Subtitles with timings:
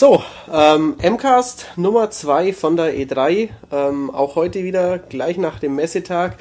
[0.00, 5.74] So, ähm, MCAST Nummer 2 von der E3, ähm, auch heute wieder, gleich nach dem
[5.74, 6.38] Messetag,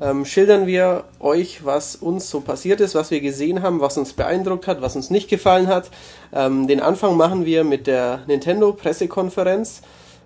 [0.00, 4.14] ähm, schildern wir euch, was uns so passiert ist, was wir gesehen haben, was uns
[4.14, 5.90] beeindruckt hat, was uns nicht gefallen hat.
[6.32, 9.82] Ähm, den Anfang machen wir mit der Nintendo Pressekonferenz.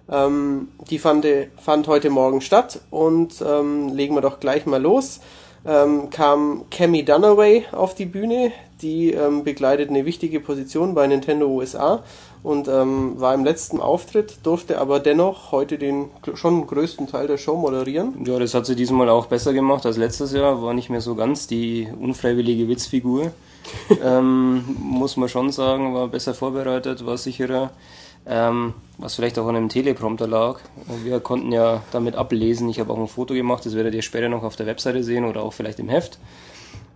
[0.09, 1.27] Ähm, die fand,
[1.61, 5.19] fand, heute Morgen statt und ähm, legen wir doch gleich mal los.
[5.67, 11.49] Ähm, kam Cammy Dunaway auf die Bühne, die ähm, begleitet eine wichtige Position bei Nintendo
[11.49, 12.05] USA
[12.47, 17.39] und ähm, war im letzten Auftritt, durfte aber dennoch heute den schon größten Teil der
[17.39, 18.25] Show moderieren.
[18.25, 21.17] Ja, das hat sie diesmal auch besser gemacht als letztes Jahr, war nicht mehr so
[21.17, 23.33] ganz die unfreiwillige Witzfigur.
[24.05, 27.73] ähm, muss man schon sagen, war besser vorbereitet, war sicherer.
[28.29, 30.61] Ähm, was vielleicht auch an einem Teleprompter lag.
[31.03, 32.69] Wir konnten ja damit ablesen.
[32.69, 35.25] Ich habe auch ein Foto gemacht, das werdet ihr später noch auf der Webseite sehen
[35.25, 36.21] oder auch vielleicht im Heft.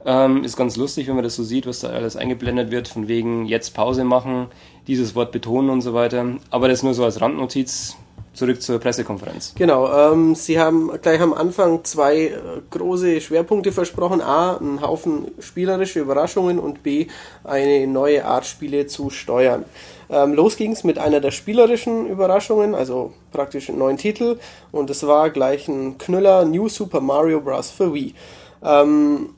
[0.05, 3.07] Ähm, ist ganz lustig, wenn man das so sieht, was da alles eingeblendet wird, von
[3.07, 4.47] wegen jetzt Pause machen,
[4.87, 6.25] dieses Wort betonen und so weiter.
[6.51, 7.97] Aber das nur so als Randnotiz.
[8.33, 9.55] Zurück zur Pressekonferenz.
[9.57, 12.33] Genau, ähm, Sie haben gleich am Anfang zwei äh,
[12.71, 14.21] große Schwerpunkte versprochen.
[14.21, 17.09] A, einen Haufen spielerische Überraschungen und B,
[17.43, 19.65] eine neue Art Spiele zu steuern.
[20.09, 24.39] Ähm, los ging's mit einer der spielerischen Überraschungen, also praktisch einen neuen Titel.
[24.71, 27.71] Und es war gleich ein Knüller New Super Mario Bros.
[27.71, 28.15] für Wii.
[28.63, 29.31] Ähm,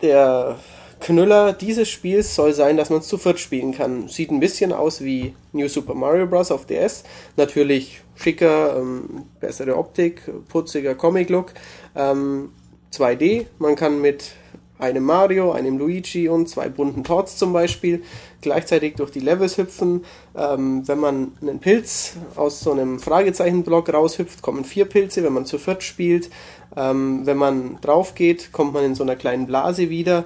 [0.00, 0.56] der
[1.00, 4.08] Knüller dieses Spiels soll sein, dass man es zu viert spielen kann.
[4.08, 6.50] Sieht ein bisschen aus wie New Super Mario Bros.
[6.50, 7.04] auf DS.
[7.36, 11.54] Natürlich schicker, ähm, bessere Optik, putziger Comic-Look.
[11.96, 12.50] Ähm,
[12.92, 14.32] 2D, man kann mit
[14.80, 18.02] einem Mario, einem Luigi und zwei bunten Torts zum Beispiel
[18.40, 20.04] gleichzeitig durch die Levels hüpfen.
[20.36, 25.44] Ähm, wenn man einen Pilz aus so einem Fragezeichenblock raushüpft, kommen vier Pilze, wenn man
[25.44, 26.30] zu viert spielt.
[26.76, 30.24] Ähm, wenn man drauf geht, kommt man in so einer kleinen Blase wieder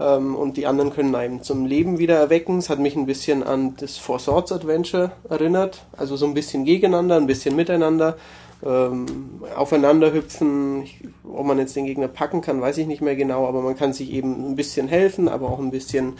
[0.00, 2.58] ähm, und die anderen können einem zum Leben wieder erwecken.
[2.58, 6.64] Es hat mich ein bisschen an das Four Swords Adventure erinnert, also so ein bisschen
[6.64, 8.16] gegeneinander, ein bisschen miteinander.
[8.64, 13.16] Ähm, aufeinander hüpfen, ich, ob man jetzt den Gegner packen kann, weiß ich nicht mehr
[13.16, 16.12] genau, aber man kann sich eben ein bisschen helfen, aber auch ein bisschen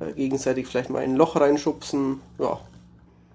[0.00, 2.20] äh, gegenseitig vielleicht mal in ein Loch reinschubsen.
[2.38, 2.58] Ja,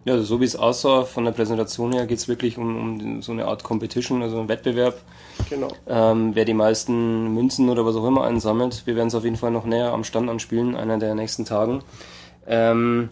[0.08, 3.22] ja, also so wie es aussah von der Präsentation her, geht es wirklich um, um,
[3.22, 5.02] so eine Art Competition, also einen Wettbewerb.
[5.50, 5.68] Genau.
[5.86, 8.84] Ähm, wer die meisten Münzen oder was auch immer einsammelt.
[8.86, 11.84] Wir werden es auf jeden Fall noch näher am Stand anspielen, einer der nächsten Tagen.
[12.48, 13.10] Ähm,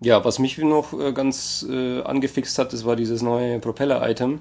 [0.00, 4.38] ja, was mich noch äh, ganz äh, angefixt hat, das war dieses neue Propeller-Item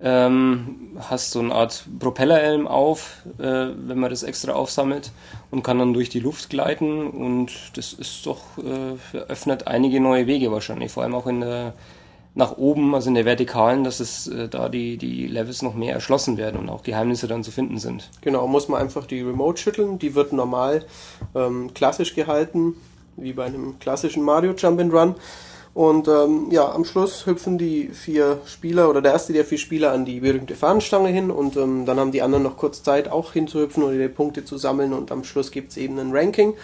[0.00, 5.10] ähm, hast so eine Art Propellerhelm auf, äh, wenn man das extra aufsammelt
[5.50, 10.26] und kann dann durch die Luft gleiten und das ist doch äh, öffnet einige neue
[10.26, 11.74] Wege wahrscheinlich, vor allem auch in der
[12.36, 15.94] nach oben, also in der Vertikalen, dass es äh, da die, die Levels noch mehr
[15.94, 18.10] erschlossen werden und auch Geheimnisse dann zu finden sind.
[18.20, 20.84] Genau, muss man einfach die Remote schütteln, die wird normal
[21.34, 22.74] ähm, klassisch gehalten,
[23.16, 25.14] wie bei einem klassischen Mario Jump and Run
[25.76, 29.92] und ähm, ja, am Schluss hüpfen die vier Spieler oder der erste der vier Spieler
[29.92, 33.34] an die berühmte Fahnenstange hin und ähm, dann haben die anderen noch kurz Zeit auch
[33.34, 36.54] hinzuhüpfen und ihre Punkte zu sammeln und am Schluss gibt's eben ein Ranking,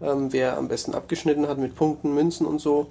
[0.00, 2.86] ähm, wer am besten abgeschnitten hat mit Punkten, Münzen und so.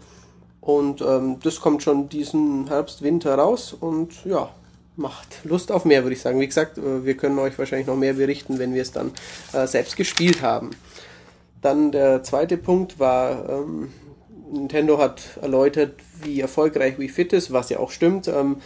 [0.61, 4.51] Und ähm, das kommt schon diesen Herbst, Winter raus und ja,
[4.97, 6.39] macht Lust auf mehr, würde ich sagen.
[6.39, 9.13] Wie gesagt, äh, wir können euch wahrscheinlich noch mehr berichten, wenn wir es dann
[9.51, 10.69] äh, selbst gespielt haben.
[11.63, 13.89] Dann der zweite Punkt war ähm,
[14.51, 18.57] Nintendo hat erläutert, wie erfolgreich Wii Fit ist, was ja auch stimmt, ähm,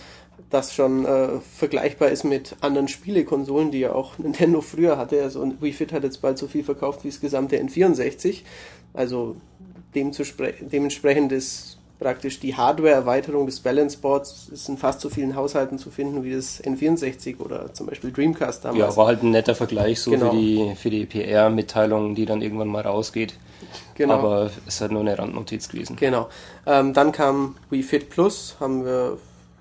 [0.50, 5.22] das schon äh, vergleichbar ist mit anderen Spielekonsolen, die ja auch Nintendo früher hatte.
[5.22, 8.42] Also Wii Fit hat jetzt bald so viel verkauft wie das gesamte N64.
[8.94, 9.36] Also
[9.94, 15.92] dementsprechend ist praktisch die Hardware-Erweiterung des Balance Boards ist in fast so vielen Haushalten zu
[15.92, 18.80] finden wie das N64 oder zum Beispiel Dreamcast damals.
[18.80, 20.32] Ja, war halt ein netter Vergleich so genau.
[20.32, 23.36] für die, für die PR-Mitteilung, die dann irgendwann mal rausgeht.
[23.96, 24.14] Genau.
[24.16, 25.96] Aber es ist halt nur eine Randnotiz gewesen.
[25.96, 26.30] Genau.
[26.66, 29.18] Ähm, dann kam Wii Fit Plus, haben wir,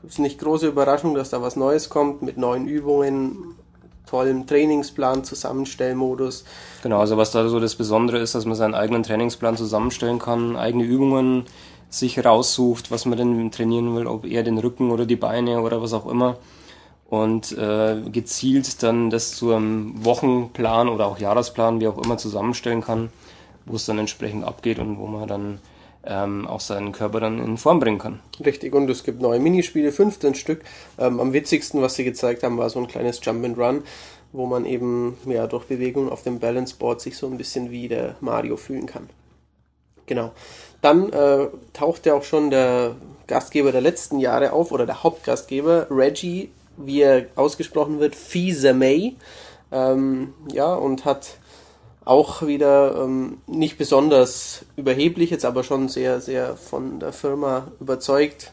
[0.07, 3.57] ist nicht große Überraschung, dass da was Neues kommt mit neuen Übungen,
[4.07, 6.45] tollem Trainingsplan, Zusammenstellmodus.
[6.83, 10.57] Genau, also was da so das Besondere ist, dass man seinen eigenen Trainingsplan zusammenstellen kann,
[10.57, 11.45] eigene Übungen
[11.91, 15.83] sich raussucht, was man denn trainieren will, ob eher den Rücken oder die Beine oder
[15.83, 16.37] was auch immer.
[17.09, 22.83] Und äh, gezielt dann das zu einem Wochenplan oder auch Jahresplan, wie auch immer, zusammenstellen
[22.83, 23.09] kann
[23.69, 25.61] wo es dann entsprechend abgeht und wo man dann
[26.05, 28.21] ähm, auch seinen Körper dann in Form bringen kann.
[28.45, 30.63] Richtig, und es gibt neue Minispiele, 15 Stück.
[30.99, 33.83] Ähm, am witzigsten, was sie gezeigt haben, war so ein kleines Jump and Run,
[34.33, 37.89] wo man eben ja durch Bewegung auf dem Balance Board sich so ein bisschen wie
[37.89, 39.09] der Mario fühlen kann.
[40.07, 40.33] Genau.
[40.81, 45.89] Dann äh, taucht ja auch schon der Gastgeber der letzten Jahre auf, oder der Hauptgastgeber,
[45.91, 49.17] Reggie, wie er ausgesprochen wird, Fisa May.
[49.71, 51.37] Ähm, ja, und hat
[52.09, 58.53] auch wieder ähm, nicht besonders überheblich, jetzt aber schon sehr, sehr von der Firma überzeugt,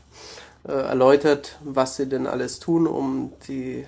[0.67, 3.85] äh, erläutert, was sie denn alles tun, um die,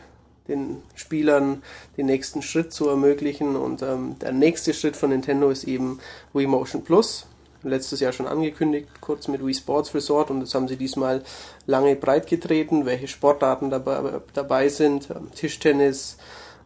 [0.47, 1.63] den Spielern
[1.97, 3.57] den nächsten Schritt zu ermöglichen.
[3.57, 5.99] Und ähm, der nächste Schritt von Nintendo ist eben
[6.31, 7.25] Wii Motion Plus.
[7.63, 11.23] Letztes Jahr schon angekündigt, kurz mit Wii Sports Resort und das haben sie diesmal
[11.65, 15.09] lange breit getreten, welche Sportarten dabei, dabei sind.
[15.09, 16.15] Ähm, Tischtennis,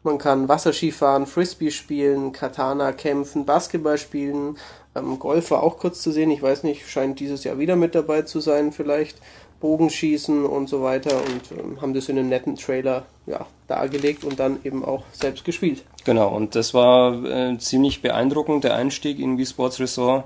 [0.03, 4.57] man kann Wasserski fahren, Frisbee spielen, Katana kämpfen, Basketball spielen.
[4.95, 6.31] Ähm, Golf war auch kurz zu sehen.
[6.31, 9.17] Ich weiß nicht, scheint dieses Jahr wieder mit dabei zu sein, vielleicht.
[9.61, 14.39] Bogenschießen und so weiter und ähm, haben das in einem netten Trailer ja, dargelegt und
[14.39, 15.83] dann eben auch selbst gespielt.
[16.03, 20.25] Genau, und das war äh, ziemlich beeindruckend, der Einstieg in Wii Sports Resort.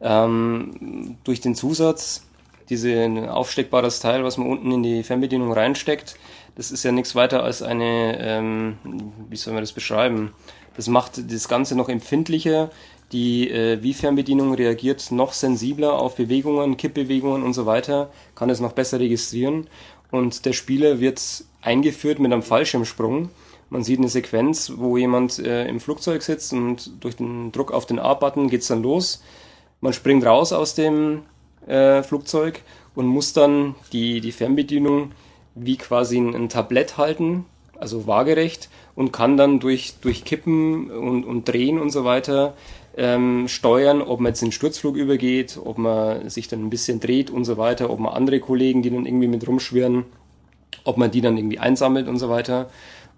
[0.00, 2.26] Ähm, durch den Zusatz,
[2.68, 6.16] diese aufsteckbares Teil, was man unten in die Fernbedienung reinsteckt,
[6.56, 8.78] das ist ja nichts weiter als eine, ähm,
[9.28, 10.32] wie soll man das beschreiben?
[10.76, 12.70] Das macht das Ganze noch empfindlicher.
[13.12, 18.72] Die äh, Wii-Fernbedienung reagiert noch sensibler auf Bewegungen, Kippbewegungen und so weiter, kann es noch
[18.72, 19.68] besser registrieren.
[20.10, 21.20] Und der Spieler wird
[21.62, 23.30] eingeführt mit einem Fallschirmsprung.
[23.70, 27.86] Man sieht eine Sequenz, wo jemand äh, im Flugzeug sitzt und durch den Druck auf
[27.86, 29.22] den A-Button geht's dann los.
[29.80, 31.22] Man springt raus aus dem
[31.66, 32.62] äh, Flugzeug
[32.94, 35.12] und muss dann die, die Fernbedienung
[35.54, 37.44] wie quasi ein, ein Tablett halten,
[37.78, 42.54] also waagerecht, und kann dann durch, durch Kippen und, und Drehen und so weiter
[42.96, 47.00] ähm, steuern, ob man jetzt in den Sturzflug übergeht, ob man sich dann ein bisschen
[47.00, 50.04] dreht und so weiter, ob man andere Kollegen, die dann irgendwie mit rumschwirren,
[50.84, 52.70] ob man die dann irgendwie einsammelt und so weiter.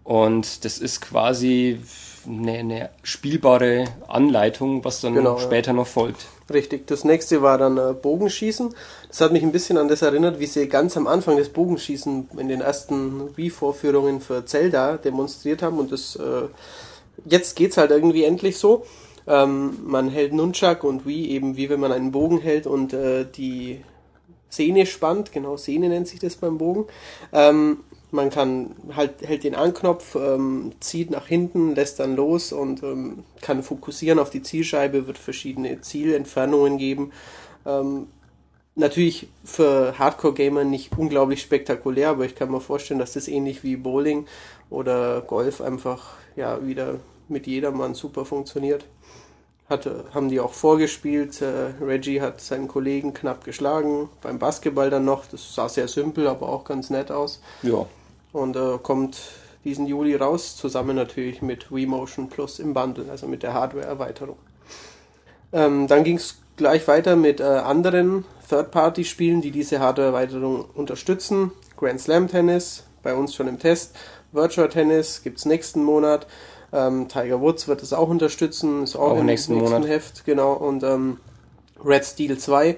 [0.05, 1.79] Und das ist quasi
[2.27, 5.77] eine, eine spielbare Anleitung, was dann genau, später ja.
[5.77, 6.27] noch folgt.
[6.53, 6.87] Richtig.
[6.87, 8.75] Das nächste war dann äh, Bogenschießen.
[9.09, 12.31] Das hat mich ein bisschen an das erinnert, wie sie ganz am Anfang des Bogenschießen
[12.39, 15.79] in den ersten Wii-Vorführungen für Zelda demonstriert haben.
[15.79, 16.49] Und das äh,
[17.25, 18.85] jetzt geht's halt irgendwie endlich so.
[19.27, 23.25] Ähm, man hält Nunchuck und Wii eben wie wenn man einen Bogen hält und äh,
[23.25, 23.83] die
[24.49, 25.33] Sehne spannt.
[25.33, 26.87] Genau, Sehne nennt sich das beim Bogen.
[27.33, 27.79] Ähm,
[28.17, 33.23] man kann halt hält den Anknopf, ähm, zieht nach hinten, lässt dann los und ähm,
[33.41, 37.13] kann fokussieren auf die Zielscheibe, wird verschiedene Zielentfernungen geben.
[37.65, 38.09] Ähm,
[38.75, 43.77] natürlich für Hardcore-Gamer nicht unglaublich spektakulär, aber ich kann mir vorstellen, dass das ähnlich wie
[43.77, 44.27] Bowling
[44.71, 46.97] oder Golf einfach ja wieder
[47.29, 48.85] mit jedermann super funktioniert.
[49.69, 51.43] Hatte, haben die auch vorgespielt.
[51.43, 54.09] Äh, Reggie hat seinen Kollegen knapp geschlagen.
[54.23, 55.27] Beim Basketball dann noch.
[55.27, 57.41] Das sah sehr simpel, aber auch ganz nett aus.
[57.63, 57.85] Ja
[58.37, 59.19] und äh, kommt
[59.65, 64.37] diesen Juli raus, zusammen natürlich mit Wii Motion Plus im Bundle, also mit der Hardware-Erweiterung.
[65.53, 71.51] Ähm, dann ging es gleich weiter mit äh, anderen Third-Party-Spielen, die diese Hardware-Erweiterung unterstützen.
[71.77, 73.97] Grand Slam Tennis, bei uns schon im Test.
[74.33, 76.27] Virtual Tennis gibt es nächsten Monat.
[76.73, 79.85] Ähm, Tiger Woods wird es auch unterstützen, ist auch, auch im nächsten, nächsten.
[79.85, 80.53] Heft, genau.
[80.53, 81.19] Und ähm,
[81.85, 82.77] Red Steel 2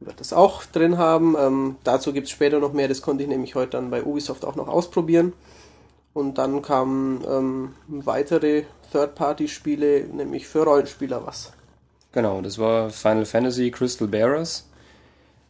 [0.00, 1.36] wird das auch drin haben.
[1.38, 4.44] Ähm, dazu gibt es später noch mehr, das konnte ich nämlich heute dann bei Ubisoft
[4.44, 5.32] auch noch ausprobieren.
[6.12, 11.52] Und dann kamen ähm, weitere Third-Party-Spiele, nämlich für Rollenspieler was.
[12.12, 14.66] Genau, das war Final Fantasy Crystal Bearers.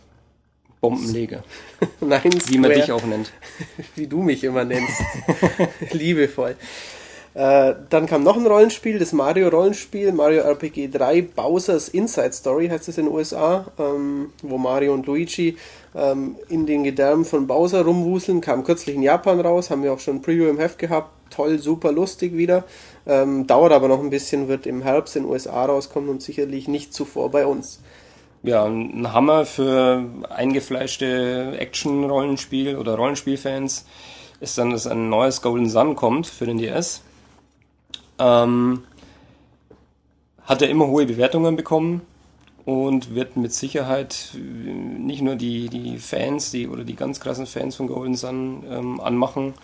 [0.84, 1.42] Bombenleger.
[2.00, 3.32] Nein, Wie man dich auch nennt.
[3.96, 5.00] Wie du mich immer nennst.
[5.92, 6.56] Liebevoll.
[7.32, 12.86] Äh, dann kam noch ein Rollenspiel, das Mario-Rollenspiel, Mario RPG 3, Bowser's Inside Story heißt
[12.90, 15.56] es in den USA, ähm, wo Mario und Luigi
[15.96, 20.00] ähm, in den Gedärmen von Bowser rumwuseln, kam kürzlich in Japan raus, haben wir auch
[20.00, 22.64] schon ein Preview im Heft gehabt, toll, super lustig wieder,
[23.06, 26.68] ähm, dauert aber noch ein bisschen, wird im Herbst in den USA rauskommen und sicherlich
[26.68, 27.80] nicht zuvor bei uns
[28.44, 33.86] ja, ein Hammer für eingefleischte Action-Rollenspiel oder Rollenspielfans
[34.40, 37.02] ist dann, dass ein neues Golden Sun kommt für den DS.
[38.18, 38.84] Ähm,
[40.42, 42.02] hat er immer hohe Bewertungen bekommen
[42.66, 47.76] und wird mit Sicherheit nicht nur die, die Fans, die oder die ganz krassen Fans
[47.76, 49.54] von Golden Sun ähm, anmachen.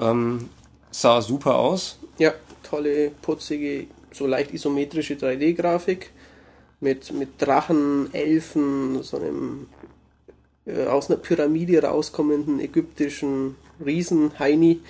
[0.00, 0.48] Ähm,
[0.90, 2.00] sah super aus.
[2.18, 6.10] Ja, tolle, putzige, so leicht isometrische 3D-Grafik
[6.80, 9.66] mit, mit Drachen, Elfen, so einem
[10.66, 14.80] äh, aus einer Pyramide rauskommenden ägyptischen Riesen Heini.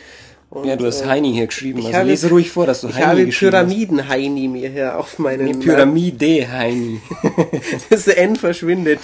[0.49, 1.81] Und, ja, du hast äh, Heini hier geschrieben.
[1.81, 5.19] Ich also habe, lese ruhig vor, dass du Heini Ich habe Pyramiden-Heini mir hier auf
[5.19, 5.45] meinen...
[5.45, 7.00] Nee, Pyramide-Heini.
[7.90, 9.00] das N verschwindet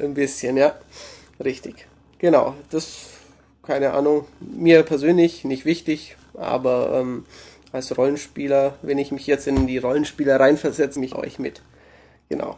[0.00, 0.74] ein bisschen, ja.
[1.42, 1.86] Richtig.
[2.18, 3.10] Genau, das,
[3.62, 7.24] keine Ahnung, mir persönlich nicht wichtig, aber ähm,
[7.72, 11.60] als Rollenspieler, wenn ich mich jetzt in die Rollenspieler reinversetze, mich euch mit.
[12.28, 12.56] Genau.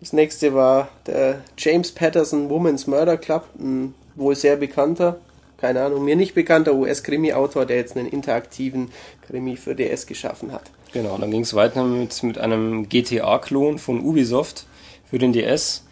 [0.00, 5.20] Das nächste war der James Patterson Women's Murder Club, ein wohl sehr bekannter,
[5.58, 8.90] keine Ahnung, mir nicht bekannter US-Krimi-Autor, der jetzt einen interaktiven
[9.26, 10.62] Krimi für DS geschaffen hat.
[10.92, 14.66] Genau, dann ging es weiter mit, mit einem GTA-Klon von Ubisoft
[15.08, 15.84] für den DS.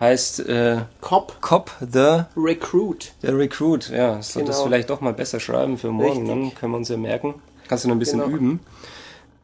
[0.00, 1.40] Heißt äh, Cop.
[1.40, 3.12] Cop the Recruit.
[3.22, 4.20] Der Recruit, ja.
[4.20, 4.52] Soll genau.
[4.52, 6.28] das vielleicht doch mal besser schreiben für morgen, Richtig.
[6.28, 7.34] dann können wir uns ja merken.
[7.68, 8.36] Kannst du noch ein bisschen genau.
[8.36, 8.60] üben.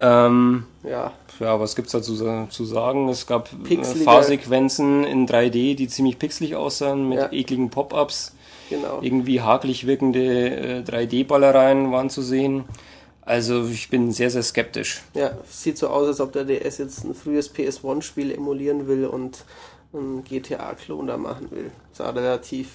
[0.00, 1.12] Ähm, ja.
[1.38, 2.14] Ja, was gibt's dazu
[2.48, 3.08] zu sagen?
[3.08, 4.04] Es gab äh, Pixelige.
[4.04, 7.32] Fahrsequenzen in 3D, die ziemlich pixelig aussahen, mit ja.
[7.32, 8.34] ekligen Pop-ups.
[8.68, 9.00] Genau.
[9.02, 12.64] Irgendwie hakelig wirkende äh, 3D-Ballereien waren zu sehen.
[13.22, 15.02] Also ich bin sehr, sehr skeptisch.
[15.14, 19.44] Ja, sieht so aus, als ob der DS jetzt ein frühes PS1-Spiel emulieren will und
[19.92, 21.70] einen GTA-Klon da machen will.
[21.92, 22.68] Sah relativ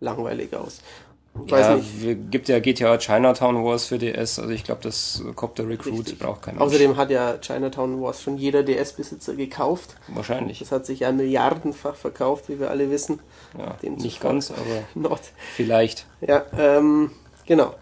[0.00, 0.80] langweilig aus.
[1.46, 2.30] Ich ja, nicht.
[2.30, 6.18] gibt ja GTA Chinatown Wars für DS, also ich glaube, das Copter Recruit Richtig.
[6.20, 6.60] braucht keiner.
[6.60, 9.96] Außerdem hat ja Chinatown Wars schon jeder DS-Besitzer gekauft.
[10.08, 10.60] Wahrscheinlich.
[10.60, 13.18] Das hat sich ja milliardenfach verkauft, wie wir alle wissen.
[13.58, 15.20] Ja, nicht ganz, aber not.
[15.56, 16.06] vielleicht.
[16.20, 17.10] Ja, ähm,
[17.46, 17.74] genau.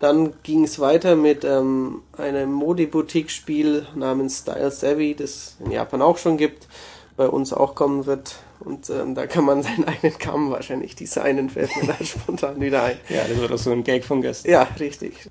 [0.00, 6.18] Dann ging es weiter mit ähm, einem Modeboutique-Spiel namens Style Savvy, das in Japan auch
[6.18, 6.68] schon gibt,
[7.16, 8.36] bei uns auch kommen wird.
[8.64, 12.82] Und ähm, da kann man seinen eigenen Kamm wahrscheinlich designen, fällt mir da spontan wieder
[12.82, 12.96] ein.
[13.08, 14.50] Ja, das war doch so ein Gag von gestern.
[14.50, 15.28] Ja, richtig.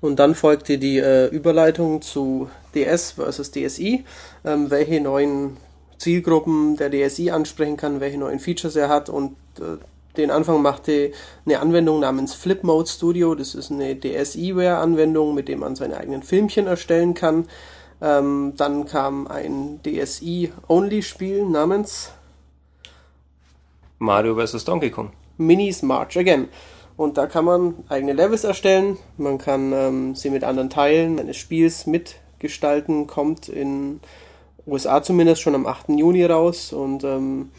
[0.00, 4.04] Und dann folgte die äh, Überleitung zu DS versus DSi,
[4.44, 5.56] ähm, welche neuen
[5.98, 9.78] Zielgruppen der DSi ansprechen kann, welche neuen Features er hat und äh,
[10.16, 11.10] den Anfang machte
[11.44, 13.34] eine Anwendung namens Flip Mode Studio.
[13.34, 17.46] Das ist eine DSiWare-Anwendung, mit dem man seine eigenen Filmchen erstellen kann.
[18.00, 22.12] Ähm, dann kam ein DSI-Only-Spiel namens
[23.98, 24.64] Mario vs.
[24.64, 25.12] Donkey Kong.
[25.38, 26.48] Minis March Again.
[26.96, 31.36] Und da kann man eigene Levels erstellen, man kann ähm, sie mit anderen Teilen eines
[31.36, 34.00] Spiels mitgestalten, kommt in
[34.66, 35.88] USA zumindest schon am 8.
[35.88, 37.50] Juni raus und ähm,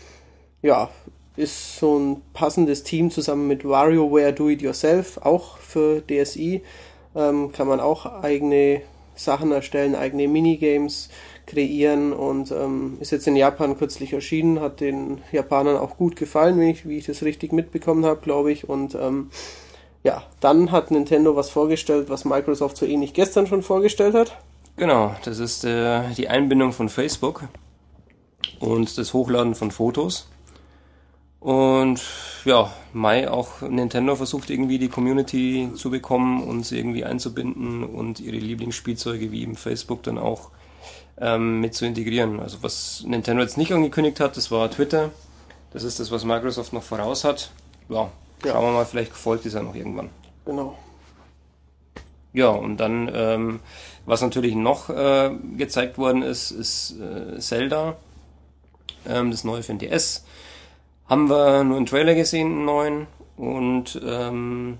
[0.61, 0.89] ja,
[1.35, 6.63] ist so ein passendes Team zusammen mit WarioWare Do It Yourself, auch für DSI.
[7.13, 8.81] Ähm, kann man auch eigene
[9.15, 11.09] Sachen erstellen, eigene Minigames
[11.45, 16.59] kreieren und ähm, ist jetzt in Japan kürzlich erschienen, hat den Japanern auch gut gefallen,
[16.59, 18.67] wie ich, wie ich das richtig mitbekommen habe, glaube ich.
[18.67, 19.29] Und ähm,
[20.03, 24.37] ja, dann hat Nintendo was vorgestellt, was Microsoft so ähnlich gestern schon vorgestellt hat.
[24.77, 27.43] Genau, das ist äh, die Einbindung von Facebook
[28.59, 30.29] und das Hochladen von Fotos.
[31.39, 32.01] Und
[32.45, 38.19] ja, Mai auch Nintendo versucht irgendwie die Community zu bekommen und sie irgendwie einzubinden und
[38.19, 40.51] ihre Lieblingsspielzeuge wie eben Facebook dann auch
[41.17, 42.39] ähm, mit zu integrieren.
[42.39, 45.11] Also was Nintendo jetzt nicht angekündigt hat, das war Twitter.
[45.73, 47.51] Das ist das, was Microsoft noch voraus hat.
[47.89, 48.09] Ja,
[48.43, 48.61] schauen ja.
[48.61, 50.09] wir mal, vielleicht folgt es ja noch irgendwann.
[50.45, 50.77] Genau.
[52.31, 53.59] Ja, und dann, ähm,
[54.05, 57.95] was natürlich noch äh, gezeigt worden ist, ist äh, Zelda,
[59.07, 60.25] ähm, das neue für den DS
[61.07, 63.07] haben wir nur einen Trailer gesehen, einen neuen.
[63.37, 64.77] Und ähm,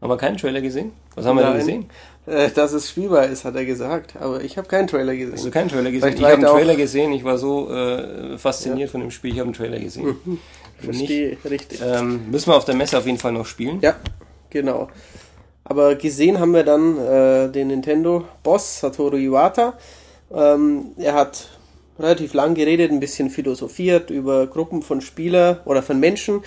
[0.00, 0.92] haben wir keinen Trailer gesehen?
[1.14, 1.90] Was haben Nein, wir denn gesehen?
[2.26, 4.16] Äh, dass es spielbar ist, hat er gesagt.
[4.16, 5.34] Aber ich habe keinen Trailer gesehen.
[5.34, 6.00] Hast du keinen Trailer gesehen?
[6.00, 7.12] Vielleicht ich habe einen Trailer gesehen.
[7.12, 8.92] Ich war so äh, fasziniert ja.
[8.92, 9.32] von dem Spiel.
[9.32, 10.16] Ich habe einen Trailer gesehen.
[10.24, 10.38] Mhm.
[10.78, 11.80] Verstehe, richtig.
[11.82, 13.78] Ähm, müssen wir auf der Messe auf jeden Fall noch spielen.
[13.80, 13.96] Ja,
[14.50, 14.88] genau.
[15.64, 19.74] Aber gesehen haben wir dann äh, den Nintendo-Boss Satoru Iwata.
[20.32, 21.53] Ähm, er hat
[21.98, 26.42] relativ lang geredet, ein bisschen philosophiert über Gruppen von Spieler oder von Menschen,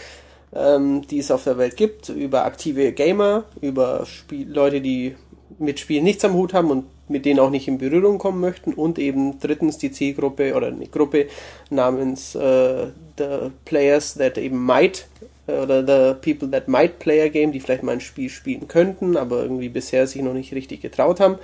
[0.54, 5.16] ähm, die es auf der Welt gibt, über aktive Gamer, über Spiel Leute, die
[5.60, 8.74] mit Spielen nichts am Hut haben und mit denen auch nicht in Berührung kommen möchten
[8.74, 11.27] und eben drittens die Zielgruppe oder eine Gruppe
[11.70, 12.88] namens äh,
[13.18, 15.08] The Players That eben Might
[15.48, 19.18] oder The People That Might Play a Game, die vielleicht mal ein Spiel spielen könnten,
[19.18, 21.39] aber irgendwie bisher sich noch nicht richtig getraut haben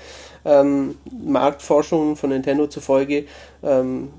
[0.45, 3.25] ähm, Marktforschung von Nintendo zufolge,
[3.63, 4.09] ähm,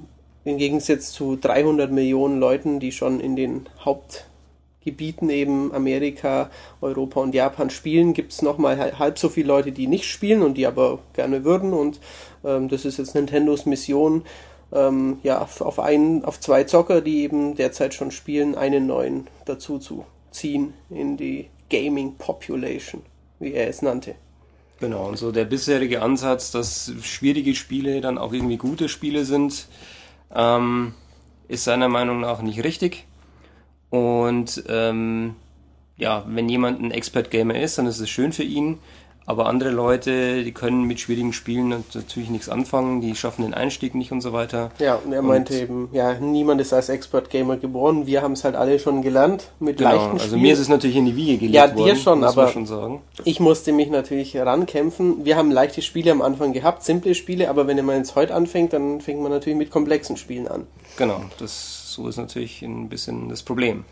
[0.45, 6.51] im Gegensatz zu 300 Millionen Leuten, die schon in den Hauptgebieten eben Amerika,
[6.83, 10.55] Europa und Japan spielen, gibt es nochmal halb so viele Leute, die nicht spielen und
[10.55, 11.73] die aber gerne würden.
[11.73, 11.99] Und
[12.45, 14.23] ähm, das ist jetzt Nintendos Mission,
[14.75, 19.79] ähm, ja, auf, einen, auf zwei Zocker, die eben derzeit schon spielen, einen neuen dazu
[19.79, 23.03] zu ziehen in die Gaming Population,
[23.39, 24.17] wie er es nannte.
[24.81, 29.69] Genau, und so der bisherige Ansatz, dass schwierige Spiele dann auch irgendwie gute Spiele sind,
[30.35, 30.95] ähm,
[31.49, 33.07] ist seiner Meinung nach nicht richtig.
[33.91, 35.37] Und ähm,
[35.97, 38.79] ja, wenn jemand ein Expert-Gamer ist, dann ist es schön für ihn.
[39.27, 43.95] Aber andere Leute, die können mit schwierigen Spielen natürlich nichts anfangen, die schaffen den Einstieg
[43.95, 44.71] nicht und so weiter.
[44.79, 48.33] Ja, und er und meinte eben, ja, niemand ist als Expert Gamer geboren, wir haben
[48.33, 50.21] es halt alle schon gelernt mit genau, leichten Spielen.
[50.21, 51.87] Also mir ist es natürlich in die Wiege gelegt ja, worden.
[51.87, 55.25] Ja, dir schon, aber schon ich musste mich natürlich rankämpfen.
[55.25, 58.75] Wir haben leichte Spiele am Anfang gehabt, simple Spiele, aber wenn man jetzt heute anfängt,
[58.75, 60.67] dann fängt man natürlich mit komplexen Spielen an.
[60.99, 63.85] Genau, das so ist natürlich ein bisschen das Problem.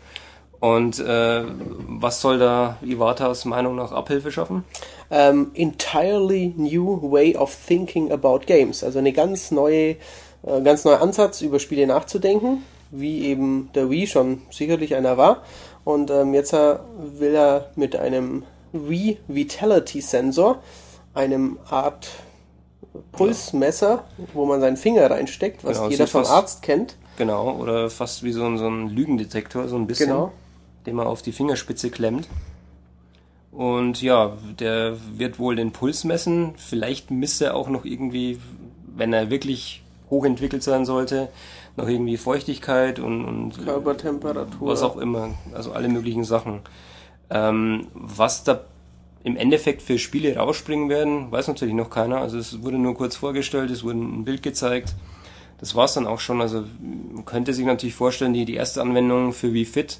[0.63, 1.43] Und äh,
[1.89, 4.63] was soll da Iwatas Meinung nach Abhilfe schaffen?
[5.09, 8.81] Um, ähm, entirely new way of thinking about games.
[8.81, 9.97] Also eine ganz neue,
[10.43, 15.43] äh, ganz neuer Ansatz über Spiele nachzudenken, wie eben der Wii schon sicherlich einer war.
[15.83, 20.59] Und ähm, jetzt will er mit einem Wii Vitality Sensor,
[21.13, 22.07] einem Art
[23.11, 26.95] Pulsmesser, wo man seinen Finger reinsteckt, was genau, jeder vom Arzt kennt.
[27.17, 30.07] Genau, oder fast wie so ein, so ein Lügendetektor, so ein bisschen.
[30.07, 30.31] Genau
[30.85, 32.27] den man auf die Fingerspitze klemmt.
[33.51, 36.53] Und ja, der wird wohl den Puls messen.
[36.57, 38.39] Vielleicht misst er auch noch irgendwie,
[38.95, 41.29] wenn er wirklich hochentwickelt sein sollte,
[41.75, 44.67] noch irgendwie Feuchtigkeit und, und Körpertemperatur.
[44.67, 45.31] Was auch immer.
[45.53, 46.61] Also alle möglichen Sachen.
[47.29, 48.61] Ähm, was da
[49.23, 52.17] im Endeffekt für Spiele rausspringen werden, weiß natürlich noch keiner.
[52.17, 54.95] Also es wurde nur kurz vorgestellt, es wurde ein Bild gezeigt.
[55.59, 56.41] Das war's dann auch schon.
[56.41, 56.65] Also
[57.13, 59.99] man könnte sich natürlich vorstellen, die, die erste Anwendung für Wii Fit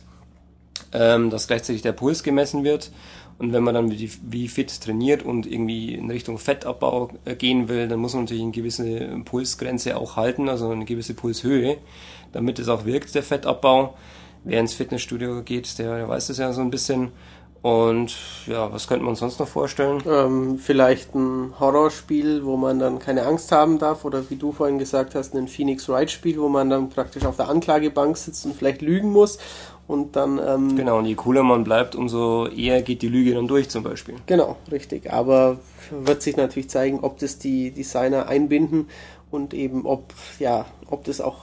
[0.91, 2.91] ähm, dass gleichzeitig der Puls gemessen wird.
[3.39, 7.67] Und wenn man dann wie, wie fit trainiert und irgendwie in Richtung Fettabbau äh, gehen
[7.67, 11.77] will, dann muss man natürlich eine gewisse Pulsgrenze auch halten, also eine gewisse Pulshöhe,
[12.31, 13.95] damit es auch wirkt, der Fettabbau.
[14.43, 17.11] Wer ins Fitnessstudio geht, der, der weiß das ja so ein bisschen.
[17.63, 20.03] Und ja, was könnte man sonst noch vorstellen?
[20.05, 24.79] Ähm, vielleicht ein Horrorspiel, wo man dann keine Angst haben darf, oder wie du vorhin
[24.79, 28.53] gesagt hast, ein Phoenix Wright Spiel, wo man dann praktisch auf der Anklagebank sitzt und
[28.53, 29.39] vielleicht lügen muss
[29.93, 30.41] und dann.
[30.45, 33.83] Ähm, genau, und je cooler man bleibt, umso eher geht die Lüge dann durch zum
[33.83, 34.15] Beispiel.
[34.25, 35.13] Genau, richtig.
[35.13, 35.59] Aber
[35.91, 38.89] wird sich natürlich zeigen, ob das die Designer einbinden
[39.31, 41.37] und eben ob, ja, ob das auch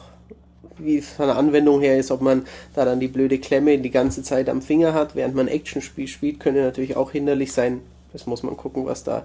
[0.79, 3.91] wie es von der Anwendung her ist, ob man da dann die blöde Klemme die
[3.91, 7.83] ganze Zeit am Finger hat, während man Actionspiel spielt, könnte natürlich auch hinderlich sein.
[8.13, 9.25] Das muss man gucken, was da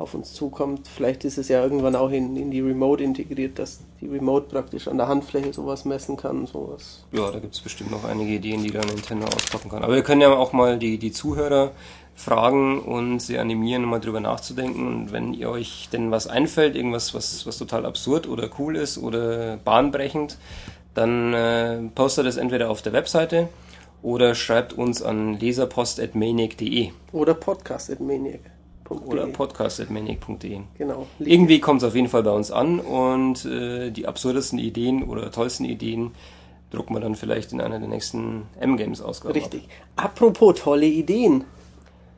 [0.00, 0.88] auf uns zukommt.
[0.88, 4.88] Vielleicht ist es ja irgendwann auch in, in die Remote integriert, dass die Remote praktisch
[4.88, 6.46] an der Handfläche sowas messen kann.
[6.46, 7.04] Sowas.
[7.12, 9.84] Ja, da gibt es bestimmt noch einige Ideen, die dann Nintendo auspacken kann.
[9.84, 11.72] Aber wir können ja auch mal die, die Zuhörer
[12.14, 14.86] fragen und sie animieren, mal drüber nachzudenken.
[14.86, 18.98] Und wenn ihr euch denn was einfällt, irgendwas, was, was total absurd oder cool ist
[18.98, 20.38] oder bahnbrechend,
[20.94, 23.48] dann äh, postet es entweder auf der Webseite
[24.02, 26.90] oder schreibt uns an leserpost.maniac.de.
[27.12, 28.40] Oder podcast.maniac.
[28.90, 30.60] Oder podcast.maniac.de.
[30.76, 31.06] Genau.
[31.20, 35.30] Irgendwie kommt es auf jeden Fall bei uns an und äh, die absurdesten Ideen oder
[35.30, 36.12] tollsten Ideen
[36.70, 39.34] drucken wir dann vielleicht in einer der nächsten M-Games-Ausgaben.
[39.34, 39.68] Richtig.
[39.96, 40.12] Ab.
[40.16, 41.44] Apropos tolle Ideen.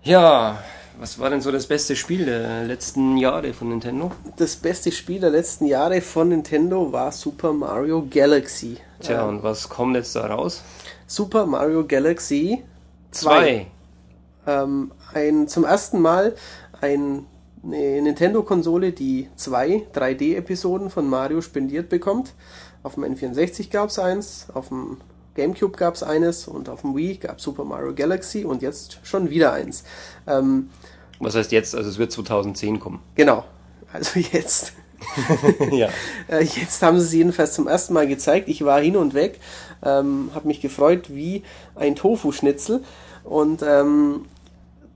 [0.03, 0.59] Ja,
[0.99, 4.13] was war denn so das beste Spiel der letzten Jahre von Nintendo?
[4.37, 8.77] Das beste Spiel der letzten Jahre von Nintendo war Super Mario Galaxy.
[9.01, 10.63] Tja, ähm, und was kommt jetzt da raus?
[11.07, 12.63] Super Mario Galaxy
[13.13, 13.67] 2.
[14.47, 16.35] Ähm, ein, zum ersten Mal
[16.83, 17.27] ein,
[17.65, 22.35] eine Nintendo-Konsole, die zwei 3D-Episoden von Mario spendiert bekommt.
[22.83, 24.99] Auf dem N64 gab es eins, auf dem
[25.35, 28.99] GameCube gab es eines und auf dem Wii gab es Super Mario Galaxy und jetzt
[29.03, 29.85] schon wieder eins.
[30.27, 30.69] Ähm,
[31.21, 31.75] Was heißt jetzt?
[31.75, 33.01] Also es wird 2010 kommen.
[33.15, 33.45] Genau,
[33.93, 34.75] also jetzt.
[35.71, 35.89] ja.
[36.29, 38.49] Äh, jetzt haben sie es jedenfalls zum ersten Mal gezeigt.
[38.49, 39.41] Ich war hin und weg,
[39.83, 41.43] ähm, habe mich gefreut wie
[41.75, 42.83] ein Tofu-Schnitzel
[43.25, 44.27] und ähm,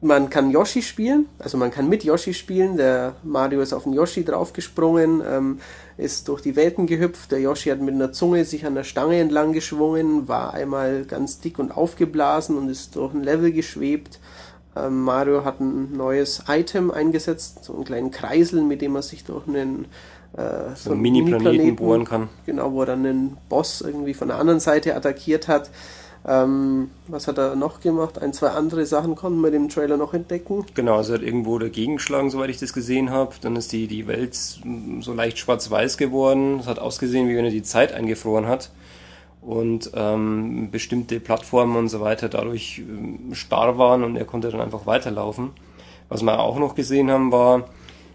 [0.06, 2.76] man kann Yoshi spielen, also man kann mit Yoshi spielen.
[2.76, 5.58] Der Mario ist auf den Yoshi draufgesprungen, ähm,
[5.98, 7.32] ist durch die Welten gehüpft.
[7.32, 11.40] Der Yoshi hat mit einer Zunge sich an der Stange entlang geschwungen, war einmal ganz
[11.40, 14.18] dick und aufgeblasen und ist durch ein Level geschwebt.
[14.76, 19.24] Ähm, Mario hat ein neues Item eingesetzt, so einen kleinen Kreisel, mit dem er sich
[19.24, 19.86] durch einen
[20.36, 22.28] äh, so, so einen Mini-Planeten bohren kann.
[22.44, 25.70] Genau, wo er dann einen Boss irgendwie von der anderen Seite attackiert hat.
[26.28, 28.20] Ähm, was hat er noch gemacht?
[28.20, 30.66] Ein, zwei andere Sachen konnten wir dem Trailer noch entdecken.
[30.74, 33.34] Genau, also er hat irgendwo dagegen geschlagen, soweit ich das gesehen habe.
[33.40, 36.58] Dann ist die, die Welt so leicht schwarz-weiß geworden.
[36.58, 38.70] Es hat ausgesehen, wie wenn er die Zeit eingefroren hat.
[39.40, 44.60] Und ähm, bestimmte Plattformen und so weiter dadurch ähm, starr waren und er konnte dann
[44.60, 45.50] einfach weiterlaufen.
[46.08, 47.68] Was wir auch noch gesehen haben, war,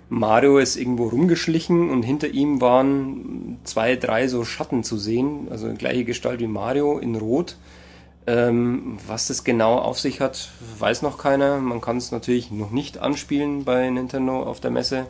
[0.10, 5.74] Mario ist irgendwo rumgeschlichen und hinter ihm waren zwei, drei so Schatten zu sehen, also
[5.74, 7.56] gleiche Gestalt wie Mario in Rot.
[8.28, 11.58] Ähm, was das genau auf sich hat, weiß noch keiner.
[11.58, 15.08] Man kann es natürlich noch nicht anspielen bei Nintendo auf der Messe.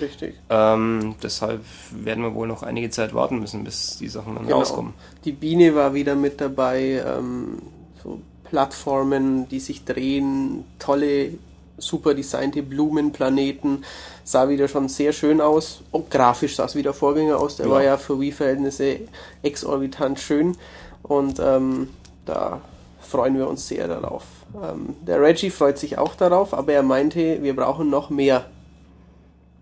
[0.00, 0.36] Richtig.
[0.48, 4.58] Ähm, deshalb werden wir wohl noch einige Zeit warten müssen, bis die Sachen dann genau.
[4.58, 4.94] rauskommen.
[5.24, 7.02] Die Biene war wieder mit dabei.
[7.06, 7.58] Ähm,
[8.02, 11.32] so Plattformen, die sich drehen, tolle,
[11.78, 13.84] super designte Blumenplaneten,
[14.24, 15.82] sah wieder schon sehr schön aus.
[15.90, 17.72] Und grafisch sah es wie der Vorgänger aus, der ja.
[17.72, 19.00] war ja für Wii-Verhältnisse
[19.42, 20.56] exorbitant schön
[21.02, 21.88] und ähm,
[22.24, 22.60] da
[23.00, 24.24] freuen wir uns sehr darauf.
[24.54, 28.46] Ähm, der Reggie freut sich auch darauf, aber er meinte, wir brauchen noch mehr.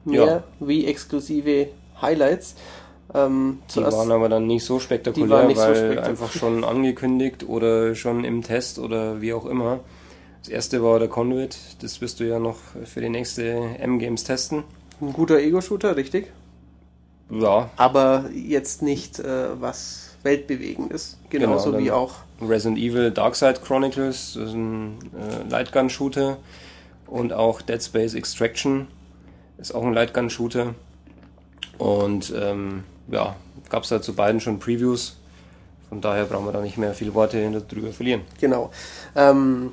[0.05, 0.43] Mehr ja.
[0.61, 1.69] wie exklusive
[2.01, 2.55] Highlights.
[3.13, 6.11] Ähm, die waren aber dann nicht so spektakulär, nicht weil so spektakulär.
[6.11, 9.81] einfach schon angekündigt oder schon im Test oder wie auch immer.
[10.41, 14.65] Das erste war der Conduit, das wirst du ja noch für die nächste M-Games testen.
[15.01, 16.33] Ein guter Ego-Shooter, richtig?
[17.31, 17.71] Ja.
[17.77, 21.20] Aber jetzt nicht äh, was weltbewegendes.
[21.31, 26.37] Genauso genau, wie auch Resident Evil Darkside Chronicles, das ist ein äh, Lightgun-Shooter.
[27.07, 28.87] Und auch Dead Space Extraction
[29.59, 30.75] ist auch ein Lightgun-Shooter.
[31.79, 33.37] Und ähm, ja,
[33.69, 35.17] gab es da zu beiden schon Previews.
[35.89, 38.23] Von daher brauchen wir da nicht mehr viele Worte darüber verlieren.
[38.41, 38.71] Genau.
[39.17, 39.73] Ähm,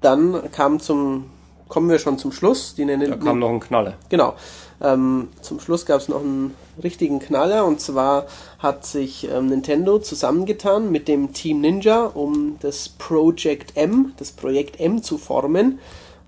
[0.00, 1.30] dann kam zum,
[1.72, 2.74] kommen wir schon zum Schluss.
[2.74, 3.94] Die nennen, da kam noch ein Knaller.
[4.10, 4.34] Genau.
[4.82, 8.26] Ähm, zum Schluss gab es noch einen richtigen Knaller und zwar
[8.58, 14.80] hat sich ähm, Nintendo zusammengetan mit dem Team Ninja, um das Project M, das Projekt
[14.80, 15.78] M zu formen.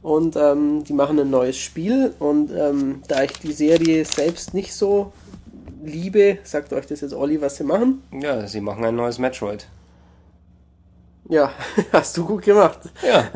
[0.01, 4.73] Und ähm, die machen ein neues Spiel und ähm, da ich die Serie selbst nicht
[4.73, 5.13] so
[5.85, 8.03] liebe, sagt euch das jetzt Olli, was sie machen?
[8.19, 9.67] Ja, sie machen ein neues Metroid.
[11.29, 11.53] Ja,
[11.93, 12.81] hast du gut gemacht.
[13.07, 13.29] Ja.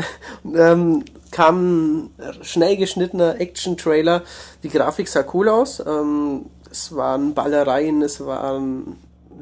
[0.72, 4.22] ähm, kam ein schnell geschnittener Action-Trailer.
[4.62, 5.82] Die Grafik sah cool aus.
[5.86, 8.96] Ähm, es waren Ballereien, es waren